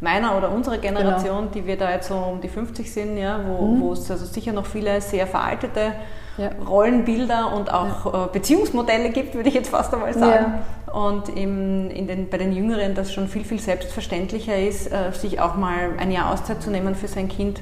meiner 0.00 0.36
oder 0.36 0.52
unserer 0.52 0.76
Generation, 0.76 1.38
genau. 1.38 1.52
die 1.54 1.66
wir 1.66 1.78
da 1.78 1.90
jetzt 1.90 2.08
so 2.08 2.16
um 2.16 2.40
die 2.42 2.48
50 2.48 2.92
sind, 2.92 3.16
ja, 3.16 3.40
wo, 3.46 3.64
mhm. 3.64 3.80
wo 3.80 3.92
es 3.94 4.10
also 4.10 4.26
sicher 4.26 4.52
noch 4.52 4.66
viele 4.66 5.00
sehr 5.00 5.26
veraltete 5.26 5.92
ja. 6.36 6.50
Rollenbilder 6.68 7.54
und 7.54 7.72
auch 7.72 8.12
ja. 8.12 8.24
Äh, 8.26 8.28
Beziehungsmodelle 8.32 9.10
gibt, 9.10 9.34
würde 9.34 9.48
ich 9.48 9.54
jetzt 9.54 9.70
fast 9.70 9.94
einmal 9.94 10.12
sagen. 10.12 10.58
Ja. 10.96 11.06
Und 11.06 11.28
im, 11.28 11.90
in 11.90 12.06
den, 12.06 12.28
bei 12.28 12.38
den 12.38 12.52
Jüngeren 12.52 12.94
das 12.94 13.12
schon 13.12 13.28
viel, 13.28 13.44
viel 13.44 13.58
selbstverständlicher 13.58 14.58
ist, 14.58 14.90
äh, 14.90 15.12
sich 15.12 15.40
auch 15.40 15.54
mal 15.54 15.90
ein 15.98 16.10
Jahr 16.10 16.32
Auszeit 16.32 16.62
zu 16.62 16.70
nehmen 16.70 16.94
für 16.94 17.08
sein 17.08 17.28
Kind 17.28 17.60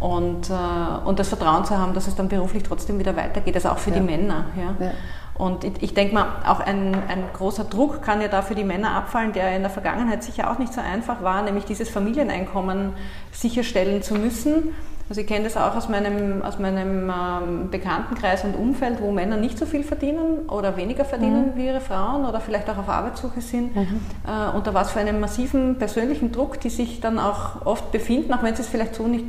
und, 0.00 0.50
äh, 0.50 1.06
und 1.06 1.18
das 1.18 1.28
Vertrauen 1.28 1.64
zu 1.64 1.78
haben, 1.78 1.94
dass 1.94 2.06
es 2.06 2.14
dann 2.14 2.28
beruflich 2.28 2.62
trotzdem 2.62 2.98
wieder 2.98 3.16
weitergeht, 3.16 3.54
also 3.54 3.70
auch 3.70 3.78
für 3.78 3.90
die 3.90 4.00
Männer. 4.00 4.46
Ja. 4.56 4.90
Und 5.36 5.64
ich, 5.64 5.82
ich 5.82 5.94
denke 5.94 6.14
mal, 6.14 6.26
auch 6.46 6.60
ein, 6.60 6.94
ein 7.08 7.24
großer 7.32 7.64
Druck 7.64 8.02
kann 8.02 8.20
ja 8.20 8.28
da 8.28 8.42
für 8.42 8.54
die 8.54 8.62
Männer 8.62 8.92
abfallen, 8.92 9.32
der 9.32 9.56
in 9.56 9.62
der 9.62 9.70
Vergangenheit 9.70 10.22
sicher 10.22 10.50
auch 10.50 10.58
nicht 10.58 10.72
so 10.72 10.80
einfach 10.80 11.22
war, 11.22 11.42
nämlich 11.42 11.64
dieses 11.64 11.88
Familieneinkommen 11.88 12.92
sicherstellen 13.32 14.02
zu 14.02 14.14
müssen 14.14 14.74
also 15.08 15.20
ich 15.20 15.26
kenne 15.26 15.44
das 15.44 15.56
auch 15.56 15.76
aus 15.76 15.88
meinem, 15.88 16.42
aus 16.42 16.58
meinem 16.58 17.10
ähm, 17.10 17.70
Bekanntenkreis 17.70 18.42
und 18.44 18.54
Umfeld, 18.54 19.02
wo 19.02 19.10
Männer 19.10 19.36
nicht 19.36 19.58
so 19.58 19.66
viel 19.66 19.82
verdienen 19.82 20.48
oder 20.48 20.76
weniger 20.76 21.04
verdienen 21.04 21.52
mhm. 21.52 21.56
wie 21.56 21.66
ihre 21.66 21.80
Frauen 21.80 22.24
oder 22.24 22.40
vielleicht 22.40 22.70
auch 22.70 22.78
auf 22.78 22.88
Arbeitssuche 22.88 23.42
sind. 23.42 23.76
Mhm. 23.76 24.00
Äh, 24.26 24.56
unter 24.56 24.72
was 24.72 24.92
für 24.92 25.00
einem 25.00 25.20
massiven 25.20 25.76
persönlichen 25.76 26.32
Druck, 26.32 26.58
die 26.60 26.70
sich 26.70 27.00
dann 27.00 27.18
auch 27.18 27.66
oft 27.66 27.92
befinden, 27.92 28.32
auch 28.32 28.42
wenn 28.42 28.56
sie 28.56 28.62
es 28.62 28.68
vielleicht 28.68 28.94
so 28.94 29.06
nicht 29.06 29.26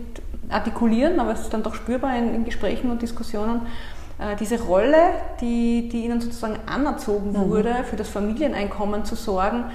artikulieren, 0.49 1.19
aber 1.19 1.33
es 1.33 1.41
ist 1.41 1.53
dann 1.53 1.63
doch 1.63 1.75
spürbar 1.75 2.15
in, 2.15 2.33
in 2.33 2.45
Gesprächen 2.45 2.89
und 2.89 3.01
Diskussionen. 3.01 3.61
Äh, 4.17 4.37
diese 4.39 4.61
Rolle, 4.61 4.97
die, 5.41 5.89
die 5.89 6.05
ihnen 6.05 6.21
sozusagen 6.21 6.57
anerzogen 6.67 7.33
mhm. 7.33 7.49
wurde, 7.49 7.75
für 7.83 7.97
das 7.97 8.07
Familieneinkommen 8.07 9.03
zu 9.03 9.15
sorgen, 9.15 9.65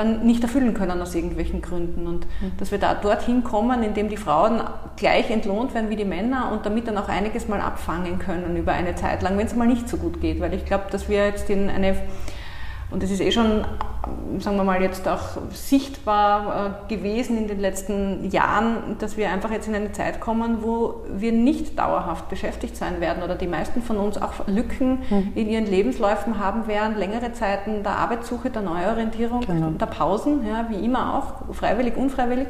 dann 0.00 0.26
nicht 0.26 0.42
erfüllen 0.42 0.74
können 0.74 1.00
aus 1.00 1.14
irgendwelchen 1.14 1.62
Gründen. 1.62 2.06
Und 2.06 2.26
mhm. 2.40 2.52
dass 2.58 2.70
wir 2.70 2.78
da 2.78 2.94
dorthin 2.94 3.44
kommen, 3.44 3.82
indem 3.82 4.08
die 4.08 4.16
Frauen 4.16 4.62
gleich 4.96 5.30
entlohnt 5.30 5.74
werden 5.74 5.90
wie 5.90 5.96
die 5.96 6.04
Männer 6.04 6.50
und 6.52 6.66
damit 6.66 6.88
dann 6.88 6.98
auch 6.98 7.08
einiges 7.08 7.48
mal 7.48 7.60
abfangen 7.60 8.18
können 8.18 8.56
über 8.56 8.72
eine 8.72 8.94
Zeit 8.94 9.22
lang, 9.22 9.36
wenn 9.38 9.46
es 9.46 9.54
mal 9.54 9.66
nicht 9.66 9.88
so 9.88 9.96
gut 9.96 10.20
geht. 10.20 10.40
Weil 10.40 10.54
ich 10.54 10.64
glaube, 10.64 10.84
dass 10.90 11.08
wir 11.08 11.26
jetzt 11.26 11.50
in 11.50 11.70
eine 11.70 11.96
und 12.90 13.02
es 13.02 13.10
ist 13.10 13.20
eh 13.20 13.30
schon, 13.30 13.64
sagen 14.38 14.56
wir 14.56 14.64
mal, 14.64 14.82
jetzt 14.82 15.06
auch 15.06 15.38
sichtbar 15.52 16.84
äh, 16.88 16.94
gewesen 16.94 17.38
in 17.38 17.46
den 17.46 17.60
letzten 17.60 18.30
Jahren, 18.30 18.96
dass 18.98 19.16
wir 19.16 19.30
einfach 19.30 19.50
jetzt 19.50 19.68
in 19.68 19.74
eine 19.74 19.92
Zeit 19.92 20.20
kommen, 20.20 20.58
wo 20.62 21.02
wir 21.08 21.32
nicht 21.32 21.78
dauerhaft 21.78 22.28
beschäftigt 22.28 22.76
sein 22.76 23.00
werden 23.00 23.22
oder 23.22 23.36
die 23.36 23.46
meisten 23.46 23.82
von 23.82 23.98
uns 23.98 24.20
auch 24.20 24.46
Lücken 24.46 25.00
mhm. 25.08 25.32
in 25.34 25.48
ihren 25.48 25.66
Lebensläufen 25.66 26.38
haben 26.38 26.66
werden, 26.66 26.96
längere 26.96 27.32
Zeiten 27.32 27.82
der 27.82 27.92
Arbeitssuche, 27.92 28.50
der 28.50 28.62
Neuorientierung, 28.62 29.40
genau. 29.40 29.70
der 29.70 29.86
Pausen, 29.86 30.46
ja, 30.46 30.66
wie 30.68 30.84
immer 30.84 31.14
auch, 31.14 31.54
freiwillig, 31.54 31.96
unfreiwillig 31.96 32.48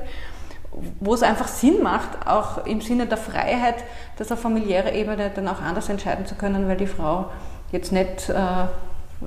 wo 1.00 1.14
es 1.14 1.22
einfach 1.22 1.48
Sinn 1.48 1.82
macht, 1.82 2.26
auch 2.26 2.64
im 2.64 2.80
Sinne 2.80 3.06
der 3.06 3.18
Freiheit, 3.18 3.82
das 4.16 4.30
auf 4.30 4.40
familiärer 4.40 4.92
Ebene 4.92 5.30
dann 5.34 5.48
auch 5.48 5.60
anders 5.60 5.88
entscheiden 5.88 6.26
zu 6.26 6.36
können, 6.36 6.68
weil 6.68 6.76
die 6.76 6.86
Frau 6.86 7.26
jetzt 7.72 7.92
nicht 7.92 8.28
äh, 8.28 8.34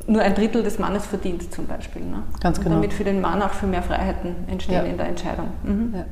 nur 0.08 0.22
ein 0.22 0.34
Drittel 0.34 0.64
des 0.64 0.80
Mannes 0.80 1.06
verdient 1.06 1.54
zum 1.54 1.68
Beispiel. 1.68 2.02
Ne? 2.02 2.24
Ganz 2.42 2.60
genau. 2.60 2.76
Und 2.76 2.82
damit 2.82 2.94
für 2.94 3.04
den 3.04 3.22
Mann 3.22 3.42
auch 3.42 3.52
für 3.52 3.68
mehr 3.68 3.84
Freiheiten 3.84 4.36
entstehen 4.48 4.76
ja. 4.76 4.84
in 4.84 4.98
der 4.98 5.08
Entscheidung. 5.08 5.48
Mhm. 5.64 5.94
Ja. 5.96 6.06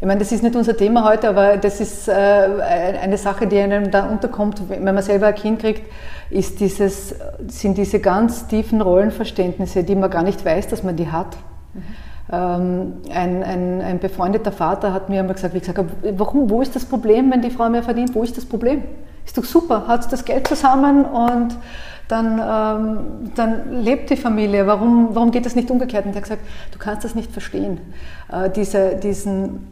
Ich 0.00 0.06
meine, 0.06 0.20
das 0.20 0.30
ist 0.30 0.44
nicht 0.44 0.54
unser 0.54 0.76
Thema 0.76 1.04
heute, 1.04 1.28
aber 1.28 1.56
das 1.56 1.80
ist 1.80 2.08
äh, 2.08 2.12
eine 2.12 3.16
Sache, 3.16 3.48
die 3.48 3.58
einem 3.58 3.90
dann 3.90 4.10
unterkommt, 4.10 4.62
wenn 4.68 4.84
man 4.84 5.02
selber 5.02 5.26
ein 5.26 5.34
Kind 5.34 5.60
kriegt, 5.60 5.82
ist 6.30 6.60
dieses, 6.60 7.16
sind 7.48 7.78
diese 7.78 7.98
ganz 7.98 8.46
tiefen 8.46 8.80
Rollenverständnisse, 8.80 9.82
die 9.82 9.96
man 9.96 10.08
gar 10.10 10.22
nicht 10.22 10.44
weiß, 10.44 10.68
dass 10.68 10.84
man 10.84 10.94
die 10.94 11.10
hat. 11.10 11.36
Mhm. 11.74 11.82
Ähm, 12.30 12.92
ein, 13.12 13.42
ein, 13.42 13.80
ein, 13.80 13.98
befreundeter 13.98 14.52
Vater 14.52 14.92
hat 14.92 15.08
mir 15.08 15.20
einmal 15.20 15.34
gesagt, 15.34 15.54
wie 15.54 15.60
gesagt, 15.60 15.82
warum, 16.16 16.48
wo 16.48 16.60
ist 16.60 16.76
das 16.76 16.84
Problem, 16.84 17.32
wenn 17.32 17.40
die 17.40 17.50
Frau 17.50 17.68
mehr 17.68 17.82
verdient? 17.82 18.14
Wo 18.14 18.22
ist 18.22 18.36
das 18.36 18.44
Problem? 18.44 18.82
ist 19.28 19.36
doch 19.36 19.44
super, 19.44 19.86
hat 19.86 20.10
das 20.10 20.24
Geld 20.24 20.48
zusammen 20.48 21.04
und 21.04 21.56
dann, 22.08 22.38
ähm, 22.38 23.30
dann 23.34 23.82
lebt 23.82 24.10
die 24.10 24.16
Familie. 24.16 24.66
Warum, 24.66 25.10
warum 25.14 25.30
geht 25.30 25.46
das 25.46 25.54
nicht 25.54 25.70
umgekehrt? 25.70 26.06
Und 26.06 26.12
er 26.12 26.16
hat 26.16 26.22
gesagt, 26.22 26.42
du 26.72 26.78
kannst 26.78 27.04
das 27.04 27.14
nicht 27.14 27.30
verstehen. 27.30 27.78
Äh, 28.32 28.50
diese, 28.50 28.96
diesen, 28.96 29.66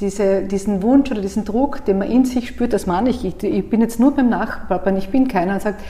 diese, 0.00 0.42
diesen 0.42 0.82
Wunsch 0.82 1.10
oder 1.10 1.20
diesen 1.20 1.44
Druck, 1.44 1.84
den 1.84 1.98
man 1.98 2.10
in 2.10 2.24
sich 2.24 2.48
spürt, 2.48 2.72
das 2.72 2.86
meine 2.86 3.10
ich. 3.10 3.24
Ich, 3.24 3.70
bin 3.70 3.80
jetzt 3.80 4.00
nur 4.00 4.14
beim 4.14 4.28
Nachbarn, 4.28 4.96
ich 4.96 5.10
bin 5.10 5.28
keiner 5.28 5.54
und 5.54 5.62
sagt, 5.62 5.80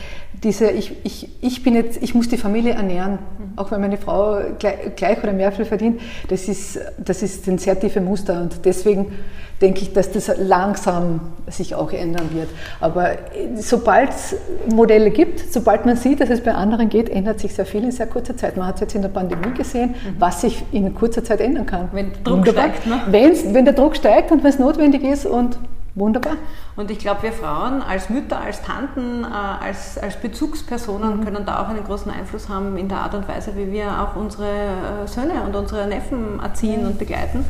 diese, 0.42 0.70
ich, 0.70 0.96
ich, 1.04 1.28
ich 1.40 1.62
bin 1.62 1.74
jetzt, 1.74 2.02
ich 2.02 2.14
muss 2.14 2.28
die 2.28 2.36
Familie 2.36 2.72
ernähren, 2.72 3.12
mhm. 3.12 3.18
auch 3.56 3.70
wenn 3.70 3.80
meine 3.80 3.96
Frau 3.96 4.40
gleich, 4.58 4.96
gleich 4.96 5.22
oder 5.22 5.32
mehr 5.32 5.52
viel 5.52 5.64
verdient, 5.64 6.00
das 6.28 6.48
ist, 6.48 6.80
das 6.98 7.22
ist 7.22 7.46
ein 7.46 7.58
sehr 7.58 7.78
tiefe 7.78 8.00
Muster 8.00 8.40
und 8.40 8.64
deswegen 8.64 9.12
denke 9.60 9.82
ich, 9.82 9.92
dass 9.92 10.10
das 10.10 10.30
langsam 10.38 11.20
sich 11.46 11.76
auch 11.76 11.92
ändern 11.92 12.30
wird. 12.34 12.48
Aber 12.80 13.12
sobald 13.54 14.10
es 14.10 14.34
Modelle 14.74 15.10
gibt, 15.10 15.52
sobald 15.52 15.86
man 15.86 15.96
sieht, 15.96 16.20
dass 16.20 16.30
es 16.30 16.40
bei 16.40 16.52
anderen 16.52 16.88
geht, 16.88 17.08
ändert 17.08 17.38
sich 17.38 17.54
sehr 17.54 17.64
viel 17.64 17.84
in 17.84 17.92
sehr 17.92 18.08
kurzer 18.08 18.36
Zeit. 18.36 18.56
Man 18.56 18.66
hat 18.66 18.74
es 18.76 18.80
jetzt 18.80 18.94
in 18.96 19.02
der 19.02 19.08
Pandemie 19.08 19.54
gesehen, 19.56 19.90
mhm. 19.90 20.16
was 20.18 20.40
sich 20.40 20.64
in 20.72 20.92
kurzer 20.94 21.22
Zeit 21.22 21.40
ändern 21.40 21.66
kann. 21.66 21.88
Wenn 21.92 22.10
der 22.10 22.22
Druck 22.24 22.38
Wunderbar. 22.38 22.64
steigt, 22.64 22.86
ne? 22.86 23.02
Wenn's, 23.06 23.44
wenn 23.54 23.64
der 23.64 23.74
Druck 23.74 23.94
steigt 23.94 24.32
und 24.32 24.42
wenn 24.42 24.50
es 24.50 24.58
notwendig 24.58 25.04
ist 25.04 25.26
und 25.26 25.56
Wunderbar. 25.94 26.36
Und 26.74 26.90
ich 26.90 26.98
glaube, 26.98 27.24
wir 27.24 27.32
Frauen 27.32 27.82
als 27.82 28.08
Mütter, 28.08 28.40
als 28.40 28.62
Tanten, 28.62 29.24
äh, 29.24 29.26
als, 29.26 29.98
als 29.98 30.16
Bezugspersonen 30.16 31.18
mhm. 31.18 31.24
können 31.24 31.44
da 31.44 31.62
auch 31.62 31.68
einen 31.68 31.84
großen 31.84 32.10
Einfluss 32.10 32.48
haben 32.48 32.78
in 32.78 32.88
der 32.88 32.98
Art 32.98 33.14
und 33.14 33.28
Weise, 33.28 33.56
wie 33.56 33.70
wir 33.70 34.00
auch 34.00 34.16
unsere 34.16 34.46
äh, 34.46 35.06
Söhne 35.06 35.42
und 35.44 35.54
unsere 35.54 35.86
Neffen 35.86 36.40
erziehen 36.40 36.82
mhm. 36.82 36.86
und 36.88 36.98
begleiten 36.98 37.44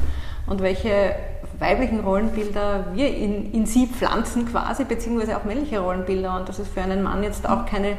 und 0.48 0.60
welche 0.60 1.14
weiblichen 1.60 2.00
Rollenbilder 2.00 2.86
wir 2.94 3.14
in, 3.14 3.52
in 3.52 3.66
sie 3.66 3.86
pflanzen 3.86 4.46
quasi, 4.46 4.84
beziehungsweise 4.84 5.36
auch 5.36 5.44
männliche 5.44 5.78
Rollenbilder 5.78 6.36
und 6.36 6.48
dass 6.48 6.58
es 6.58 6.66
für 6.66 6.82
einen 6.82 7.02
Mann 7.02 7.22
jetzt 7.22 7.48
auch 7.48 7.66
keine 7.66 7.96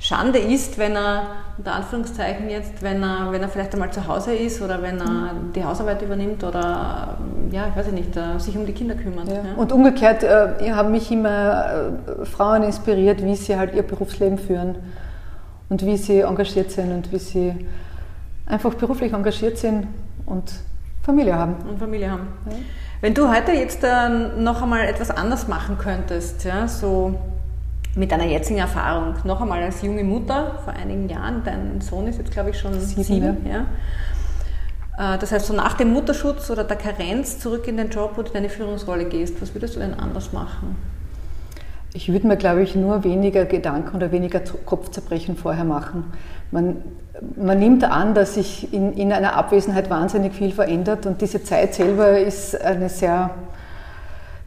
Schande 0.00 0.38
ist, 0.38 0.78
wenn 0.78 0.94
er, 0.94 1.26
unter 1.56 1.72
Anführungszeichen 1.74 2.48
jetzt, 2.48 2.82
wenn 2.82 3.02
er, 3.02 3.32
wenn 3.32 3.42
er 3.42 3.48
vielleicht 3.48 3.72
einmal 3.72 3.92
zu 3.92 4.06
Hause 4.06 4.32
ist 4.32 4.62
oder 4.62 4.80
wenn 4.80 5.00
er 5.00 5.34
die 5.54 5.64
Hausarbeit 5.64 6.00
übernimmt 6.02 6.44
oder, 6.44 7.18
ja, 7.50 7.66
ich 7.68 7.76
weiß 7.76 7.90
nicht, 7.90 8.16
äh, 8.16 8.38
sich 8.38 8.56
um 8.56 8.64
die 8.64 8.72
Kinder 8.72 8.94
kümmert. 8.94 9.28
Ja. 9.28 9.34
Ja. 9.34 9.42
Und 9.56 9.72
umgekehrt 9.72 10.22
äh, 10.22 10.70
haben 10.70 10.92
mich 10.92 11.10
immer 11.10 11.90
äh, 12.20 12.24
Frauen 12.24 12.62
inspiriert, 12.62 13.24
wie 13.24 13.34
sie 13.34 13.56
halt 13.56 13.74
ihr 13.74 13.82
Berufsleben 13.82 14.38
führen 14.38 14.76
und 15.68 15.84
wie 15.84 15.96
sie 15.96 16.20
engagiert 16.20 16.70
sind 16.70 16.92
und 16.92 17.10
wie 17.10 17.18
sie 17.18 17.66
einfach 18.46 18.74
beruflich 18.74 19.12
engagiert 19.12 19.58
sind 19.58 19.88
und 20.26 20.52
Familie 21.02 21.34
haben. 21.34 21.56
Und 21.68 21.78
Familie 21.78 22.12
haben. 22.12 22.28
Ja. 22.48 22.56
Wenn 23.00 23.14
du 23.14 23.28
heute 23.28 23.50
jetzt 23.50 23.82
äh, 23.82 24.08
noch 24.08 24.62
einmal 24.62 24.86
etwas 24.86 25.10
anders 25.10 25.48
machen 25.48 25.76
könntest, 25.76 26.44
ja, 26.44 26.68
so 26.68 27.14
mit 27.96 28.12
deiner 28.12 28.26
jetzigen 28.26 28.58
Erfahrung, 28.58 29.14
noch 29.24 29.40
einmal 29.40 29.62
als 29.62 29.82
junge 29.82 30.04
Mutter 30.04 30.60
vor 30.64 30.72
einigen 30.72 31.08
Jahren, 31.08 31.42
dein 31.44 31.80
Sohn 31.80 32.06
ist 32.06 32.18
jetzt 32.18 32.30
glaube 32.30 32.50
ich 32.50 32.58
schon 32.58 32.78
sieben, 32.80 33.04
sieben 33.04 33.46
ja. 33.46 33.66
Äh, 34.98 35.18
das 35.18 35.32
heißt, 35.32 35.46
so 35.46 35.54
nach 35.54 35.74
dem 35.74 35.92
Mutterschutz 35.92 36.50
oder 36.50 36.64
der 36.64 36.76
Karenz 36.76 37.38
zurück 37.38 37.66
in 37.68 37.76
den 37.76 37.90
Job, 37.90 38.12
wo 38.16 38.22
du 38.22 38.32
deine 38.32 38.48
Führungsrolle 38.48 39.06
gehst, 39.06 39.40
was 39.40 39.54
würdest 39.54 39.76
du 39.76 39.80
denn 39.80 39.94
anders 39.94 40.32
machen? 40.32 40.76
Ich 41.94 42.12
würde 42.12 42.26
mir, 42.26 42.36
glaube 42.36 42.62
ich, 42.62 42.74
nur 42.74 43.02
weniger 43.04 43.46
Gedanken 43.46 43.96
oder 43.96 44.12
weniger 44.12 44.40
Kopfzerbrechen 44.40 45.36
vorher 45.36 45.64
machen. 45.64 46.04
Man, 46.50 46.76
man 47.36 47.58
nimmt 47.58 47.82
an, 47.84 48.14
dass 48.14 48.34
sich 48.34 48.72
in, 48.74 48.92
in 48.92 49.12
einer 49.12 49.34
Abwesenheit 49.36 49.88
wahnsinnig 49.88 50.34
viel 50.34 50.52
verändert 50.52 51.06
und 51.06 51.20
diese 51.22 51.42
Zeit 51.42 51.74
selber 51.74 52.18
ist 52.18 52.60
eine 52.60 52.88
sehr, 52.88 53.30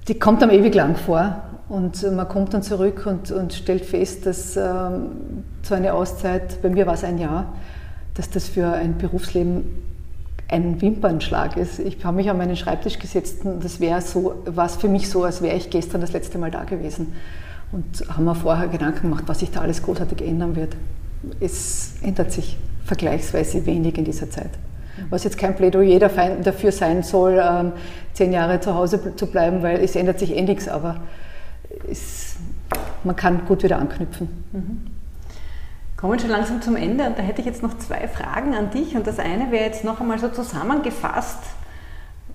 die 0.07 0.19
kommt 0.19 0.43
einem 0.43 0.51
ewig 0.51 0.75
lang 0.75 0.95
vor. 0.95 1.41
Und 1.71 2.03
man 2.11 2.27
kommt 2.27 2.53
dann 2.53 2.63
zurück 2.63 3.05
und, 3.05 3.31
und 3.31 3.53
stellt 3.53 3.85
fest, 3.85 4.25
dass 4.25 4.57
ähm, 4.57 5.45
so 5.61 5.73
eine 5.73 5.93
Auszeit, 5.93 6.61
bei 6.61 6.67
mir 6.67 6.85
war 6.85 6.95
es 6.95 7.05
ein 7.05 7.17
Jahr, 7.17 7.53
dass 8.13 8.29
das 8.29 8.49
für 8.49 8.67
ein 8.67 8.97
Berufsleben 8.97 9.63
ein 10.49 10.81
Wimpernschlag 10.81 11.55
ist. 11.55 11.79
Ich 11.79 12.03
habe 12.03 12.17
mich 12.17 12.29
an 12.29 12.37
meinen 12.37 12.57
Schreibtisch 12.57 12.99
gesetzt 12.99 13.45
und 13.45 13.63
das 13.63 13.79
wäre 13.79 14.01
so, 14.01 14.43
war 14.47 14.67
für 14.67 14.89
mich 14.89 15.09
so, 15.09 15.23
als 15.23 15.41
wäre 15.41 15.55
ich 15.55 15.69
gestern 15.69 16.01
das 16.01 16.11
letzte 16.11 16.37
Mal 16.39 16.51
da 16.51 16.65
gewesen. 16.65 17.13
Und 17.71 18.05
haben 18.09 18.25
mir 18.25 18.35
vorher 18.35 18.67
Gedanken 18.67 19.03
gemacht, 19.03 19.23
was 19.27 19.39
sich 19.39 19.51
da 19.51 19.61
alles 19.61 19.81
großartig 19.81 20.27
ändern 20.27 20.57
wird. 20.57 20.75
Es 21.39 21.93
ändert 22.01 22.33
sich 22.33 22.57
vergleichsweise 22.83 23.65
wenig 23.65 23.97
in 23.97 24.03
dieser 24.03 24.29
Zeit. 24.29 24.49
Was 25.09 25.23
jetzt 25.23 25.37
kein 25.37 25.55
Plädoyer 25.55 25.99
dafür 25.99 26.73
sein 26.73 27.01
soll, 27.01 27.41
ähm, 27.41 27.71
zehn 28.11 28.33
Jahre 28.33 28.59
zu 28.59 28.75
Hause 28.75 29.15
zu 29.15 29.25
bleiben, 29.25 29.63
weil 29.63 29.79
es 29.79 29.95
ändert 29.95 30.19
sich 30.19 30.35
eh 30.35 30.41
nichts, 30.41 30.67
aber 30.67 30.97
es, 31.89 32.35
man 33.03 33.15
kann 33.15 33.45
gut 33.45 33.63
wieder 33.63 33.77
anknüpfen. 33.77 34.27
Mhm. 34.51 34.87
Kommen 35.97 36.19
schon 36.19 36.31
langsam 36.31 36.61
zum 36.61 36.75
Ende 36.75 37.05
und 37.05 37.17
da 37.17 37.21
hätte 37.21 37.41
ich 37.41 37.45
jetzt 37.45 37.61
noch 37.61 37.77
zwei 37.77 38.07
Fragen 38.07 38.55
an 38.55 38.71
dich. 38.71 38.95
Und 38.95 39.05
das 39.05 39.19
eine 39.19 39.51
wäre 39.51 39.65
jetzt 39.65 39.83
noch 39.83 40.01
einmal 40.01 40.17
so 40.17 40.29
zusammengefasst. 40.29 41.43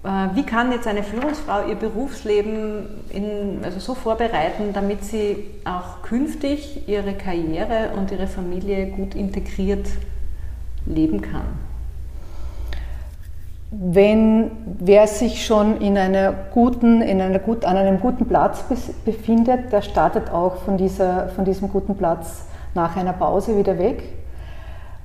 Äh, 0.04 0.34
wie 0.34 0.44
kann 0.44 0.70
jetzt 0.70 0.86
eine 0.86 1.02
Führungsfrau 1.02 1.66
ihr 1.66 1.74
Berufsleben 1.74 2.86
in, 3.10 3.64
also 3.64 3.80
so 3.80 3.94
vorbereiten, 3.94 4.72
damit 4.72 5.04
sie 5.04 5.50
auch 5.64 6.02
künftig 6.02 6.88
ihre 6.88 7.14
Karriere 7.14 7.90
und 7.96 8.12
ihre 8.12 8.28
Familie 8.28 8.86
gut 8.86 9.16
integriert 9.16 9.88
leben 10.86 11.20
kann? 11.20 11.65
Wenn 13.70 14.50
wer 14.78 15.06
sich 15.08 15.44
schon 15.44 15.80
in 15.80 15.98
einer 15.98 16.32
guten, 16.52 17.02
in 17.02 17.20
einer 17.20 17.40
gut, 17.40 17.64
an 17.64 17.76
einem 17.76 18.00
guten 18.00 18.26
Platz 18.26 18.64
befindet, 19.04 19.72
der 19.72 19.82
startet 19.82 20.30
auch 20.30 20.56
von, 20.56 20.76
dieser, 20.76 21.28
von 21.30 21.44
diesem 21.44 21.68
guten 21.68 21.96
Platz 21.96 22.44
nach 22.74 22.96
einer 22.96 23.12
Pause 23.12 23.56
wieder 23.56 23.78
weg. 23.78 24.04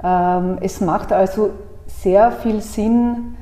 Ähm, 0.03 0.57
es 0.61 0.79
macht 0.79 1.11
also 1.11 1.51
sehr 1.87 2.31
viel 2.31 2.61
Sinn, 2.61 3.35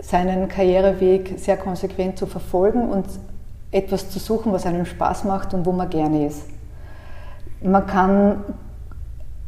seinen 0.00 0.48
Karriereweg 0.48 1.34
sehr 1.38 1.56
konsequent 1.56 2.18
zu 2.18 2.26
verfolgen 2.26 2.88
und 2.88 3.06
etwas 3.70 4.10
zu 4.10 4.18
suchen, 4.18 4.52
was 4.52 4.66
einem 4.66 4.86
Spaß 4.86 5.24
macht 5.24 5.54
und 5.54 5.66
wo 5.66 5.72
man 5.72 5.88
gerne 5.88 6.26
ist. 6.26 6.42
Man 7.62 7.86
kann 7.86 8.44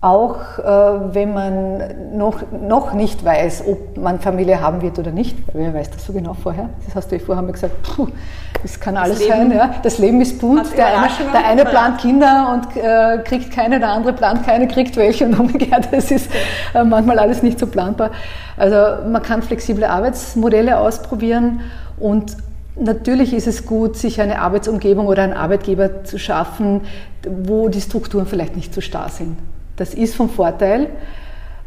auch 0.00 0.58
äh, 0.58 1.14
wenn 1.14 1.32
man 1.32 2.16
noch, 2.16 2.42
noch 2.52 2.92
nicht 2.92 3.24
weiß, 3.24 3.64
ob 3.66 3.96
man 3.96 4.20
Familie 4.20 4.60
haben 4.60 4.82
wird 4.82 4.98
oder 4.98 5.10
nicht, 5.10 5.36
wer 5.52 5.72
weiß 5.72 5.90
das 5.90 6.04
so 6.04 6.12
genau 6.12 6.34
vorher? 6.34 6.68
Das 6.84 6.94
hast 6.94 7.10
du 7.10 7.16
ja 7.16 7.22
vorher 7.24 7.44
gesagt, 7.50 7.82
puh, 7.82 8.08
das 8.62 8.78
kann 8.78 8.96
alles 8.96 9.18
das 9.18 9.28
sein. 9.28 9.50
Ja. 9.50 9.74
Das 9.82 9.98
Leben 9.98 10.20
ist 10.20 10.38
bunt, 10.38 10.76
der 10.76 10.86
eine, 10.86 11.08
der 11.32 11.46
eine 11.46 11.64
plant 11.64 11.98
Kinder 12.00 12.52
und 12.52 12.76
äh, 12.76 13.18
kriegt 13.24 13.50
keine, 13.50 13.80
der 13.80 13.88
andere 13.88 14.12
plant 14.12 14.44
keine, 14.44 14.68
kriegt 14.68 14.96
welche 14.96 15.24
und 15.24 15.34
umgekehrt. 15.40 15.88
Das 15.90 16.10
ist 16.10 16.30
äh, 16.74 16.84
manchmal 16.84 17.18
alles 17.18 17.42
nicht 17.42 17.58
so 17.58 17.66
planbar. 17.66 18.10
Also 18.56 19.08
man 19.08 19.22
kann 19.22 19.42
flexible 19.42 19.84
Arbeitsmodelle 19.84 20.78
ausprobieren 20.78 21.60
und 21.98 22.36
Natürlich 22.78 23.32
ist 23.32 23.46
es 23.46 23.64
gut, 23.64 23.96
sich 23.96 24.20
eine 24.20 24.38
Arbeitsumgebung 24.38 25.06
oder 25.06 25.22
einen 25.22 25.32
Arbeitgeber 25.32 26.04
zu 26.04 26.18
schaffen, 26.18 26.82
wo 27.26 27.70
die 27.70 27.80
Strukturen 27.80 28.26
vielleicht 28.26 28.54
nicht 28.54 28.74
so 28.74 28.82
starr 28.82 29.08
sind. 29.08 29.38
Das 29.76 29.94
ist 29.94 30.14
vom 30.14 30.28
Vorteil. 30.28 30.88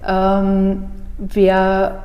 Ähm, 0.07 0.85
wer 1.17 2.03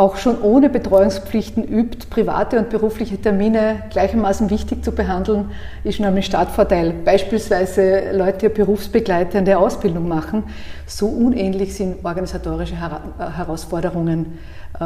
auch 0.00 0.16
schon 0.16 0.40
ohne 0.40 0.70
Betreuungspflichten 0.70 1.62
übt, 1.62 2.06
private 2.08 2.58
und 2.58 2.70
berufliche 2.70 3.20
Termine 3.20 3.82
gleichermaßen 3.90 4.48
wichtig 4.48 4.82
zu 4.82 4.92
behandeln, 4.92 5.50
ist 5.84 5.96
schon 5.96 6.06
ein 6.06 6.22
Startvorteil. 6.22 6.94
Beispielsweise 7.04 8.12
Leute, 8.12 8.48
die 8.48 8.54
berufsbegleitende 8.54 9.58
Ausbildung 9.58 10.08
machen, 10.08 10.44
so 10.86 11.06
unähnlich 11.06 11.74
sind 11.74 12.02
organisatorische 12.02 12.76
Herausforderungen 13.18 14.38
äh, 14.74 14.78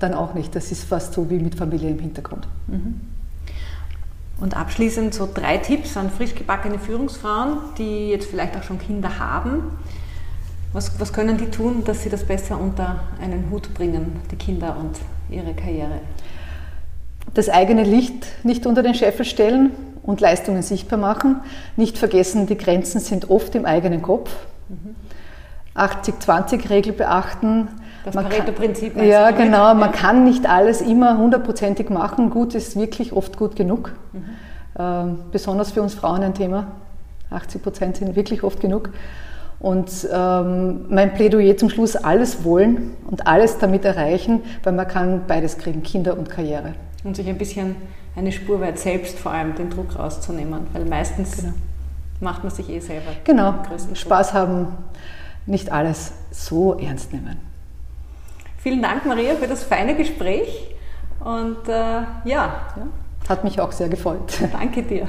dann 0.00 0.14
auch 0.14 0.32
nicht. 0.32 0.56
Das 0.56 0.72
ist 0.72 0.84
fast 0.84 1.12
so 1.12 1.28
wie 1.28 1.38
mit 1.38 1.54
Familie 1.54 1.90
im 1.90 1.98
Hintergrund. 1.98 2.48
Mhm. 2.66 3.11
Und 4.42 4.56
abschließend 4.56 5.14
so 5.14 5.28
drei 5.32 5.58
Tipps 5.58 5.96
an 5.96 6.10
frisch 6.10 6.34
gebackene 6.34 6.80
Führungsfrauen, 6.80 7.58
die 7.78 8.08
jetzt 8.08 8.28
vielleicht 8.28 8.56
auch 8.56 8.64
schon 8.64 8.80
Kinder 8.80 9.20
haben. 9.20 9.78
Was, 10.72 10.98
was 10.98 11.12
können 11.12 11.38
die 11.38 11.46
tun, 11.46 11.84
dass 11.84 12.02
sie 12.02 12.10
das 12.10 12.24
besser 12.24 12.58
unter 12.58 13.04
einen 13.22 13.50
Hut 13.52 13.72
bringen, 13.72 14.20
die 14.32 14.36
Kinder 14.36 14.76
und 14.76 14.98
ihre 15.30 15.54
Karriere? 15.54 16.00
Das 17.34 17.48
eigene 17.48 17.84
Licht 17.84 18.26
nicht 18.42 18.66
unter 18.66 18.82
den 18.82 18.94
Scheffel 18.96 19.24
stellen 19.24 19.70
und 20.02 20.20
Leistungen 20.20 20.62
sichtbar 20.62 20.98
machen. 20.98 21.36
Nicht 21.76 21.96
vergessen, 21.96 22.48
die 22.48 22.58
Grenzen 22.58 22.98
sind 22.98 23.30
oft 23.30 23.54
im 23.54 23.64
eigenen 23.64 24.02
Kopf. 24.02 24.34
80-20-Regel 25.76 26.94
beachten. 26.94 27.68
Das 28.04 28.14
Pareto-Prinzip. 28.14 28.96
Ja, 28.96 29.30
genau. 29.30 29.74
Man 29.74 29.92
kann 29.92 30.24
nicht 30.24 30.48
alles 30.48 30.80
immer 30.80 31.18
hundertprozentig 31.18 31.88
machen. 31.88 32.30
Gut 32.30 32.54
ist 32.54 32.76
wirklich 32.76 33.12
oft 33.12 33.36
gut 33.36 33.54
genug. 33.56 33.92
Mhm. 34.12 34.24
Ähm, 34.78 35.18
besonders 35.30 35.72
für 35.72 35.82
uns 35.82 35.94
Frauen 35.94 36.22
ein 36.22 36.34
Thema. 36.34 36.68
80 37.30 37.62
Prozent 37.62 37.96
sind 37.96 38.16
wirklich 38.16 38.42
oft 38.42 38.60
genug. 38.60 38.90
Und 39.60 40.08
ähm, 40.12 40.86
mein 40.88 41.14
Plädoyer 41.14 41.56
zum 41.56 41.70
Schluss, 41.70 41.94
alles 41.94 42.42
wollen 42.42 42.96
und 43.08 43.28
alles 43.28 43.58
damit 43.58 43.84
erreichen, 43.84 44.40
weil 44.64 44.72
man 44.72 44.88
kann 44.88 45.22
beides 45.28 45.56
kriegen, 45.56 45.84
Kinder 45.84 46.18
und 46.18 46.28
Karriere. 46.28 46.74
Und 47.04 47.14
sich 47.14 47.28
ein 47.28 47.38
bisschen 47.38 47.76
eine 48.16 48.32
Spur 48.32 48.60
weit 48.60 48.78
selbst 48.78 49.18
vor 49.18 49.32
allem 49.32 49.54
den 49.54 49.70
Druck 49.70 49.96
rauszunehmen, 49.96 50.66
weil 50.72 50.84
meistens 50.84 51.36
genau. 51.36 51.52
macht 52.20 52.42
man 52.42 52.52
sich 52.52 52.68
eh 52.68 52.80
selber. 52.80 53.12
Genau, 53.22 53.54
Spaß 53.94 54.34
haben, 54.34 54.66
nicht 55.46 55.70
alles 55.70 56.12
so 56.32 56.76
ernst 56.78 57.12
nehmen. 57.12 57.51
Vielen 58.62 58.80
Dank, 58.80 59.04
Maria, 59.06 59.34
für 59.34 59.48
das 59.48 59.64
feine 59.64 59.96
Gespräch 59.96 60.72
und 61.18 61.68
äh, 61.68 61.72
ja. 61.72 62.14
ja. 62.24 62.86
Hat 63.28 63.42
mich 63.42 63.60
auch 63.60 63.72
sehr 63.72 63.88
gefreut. 63.88 64.38
Danke 64.52 64.84
dir. 64.84 65.08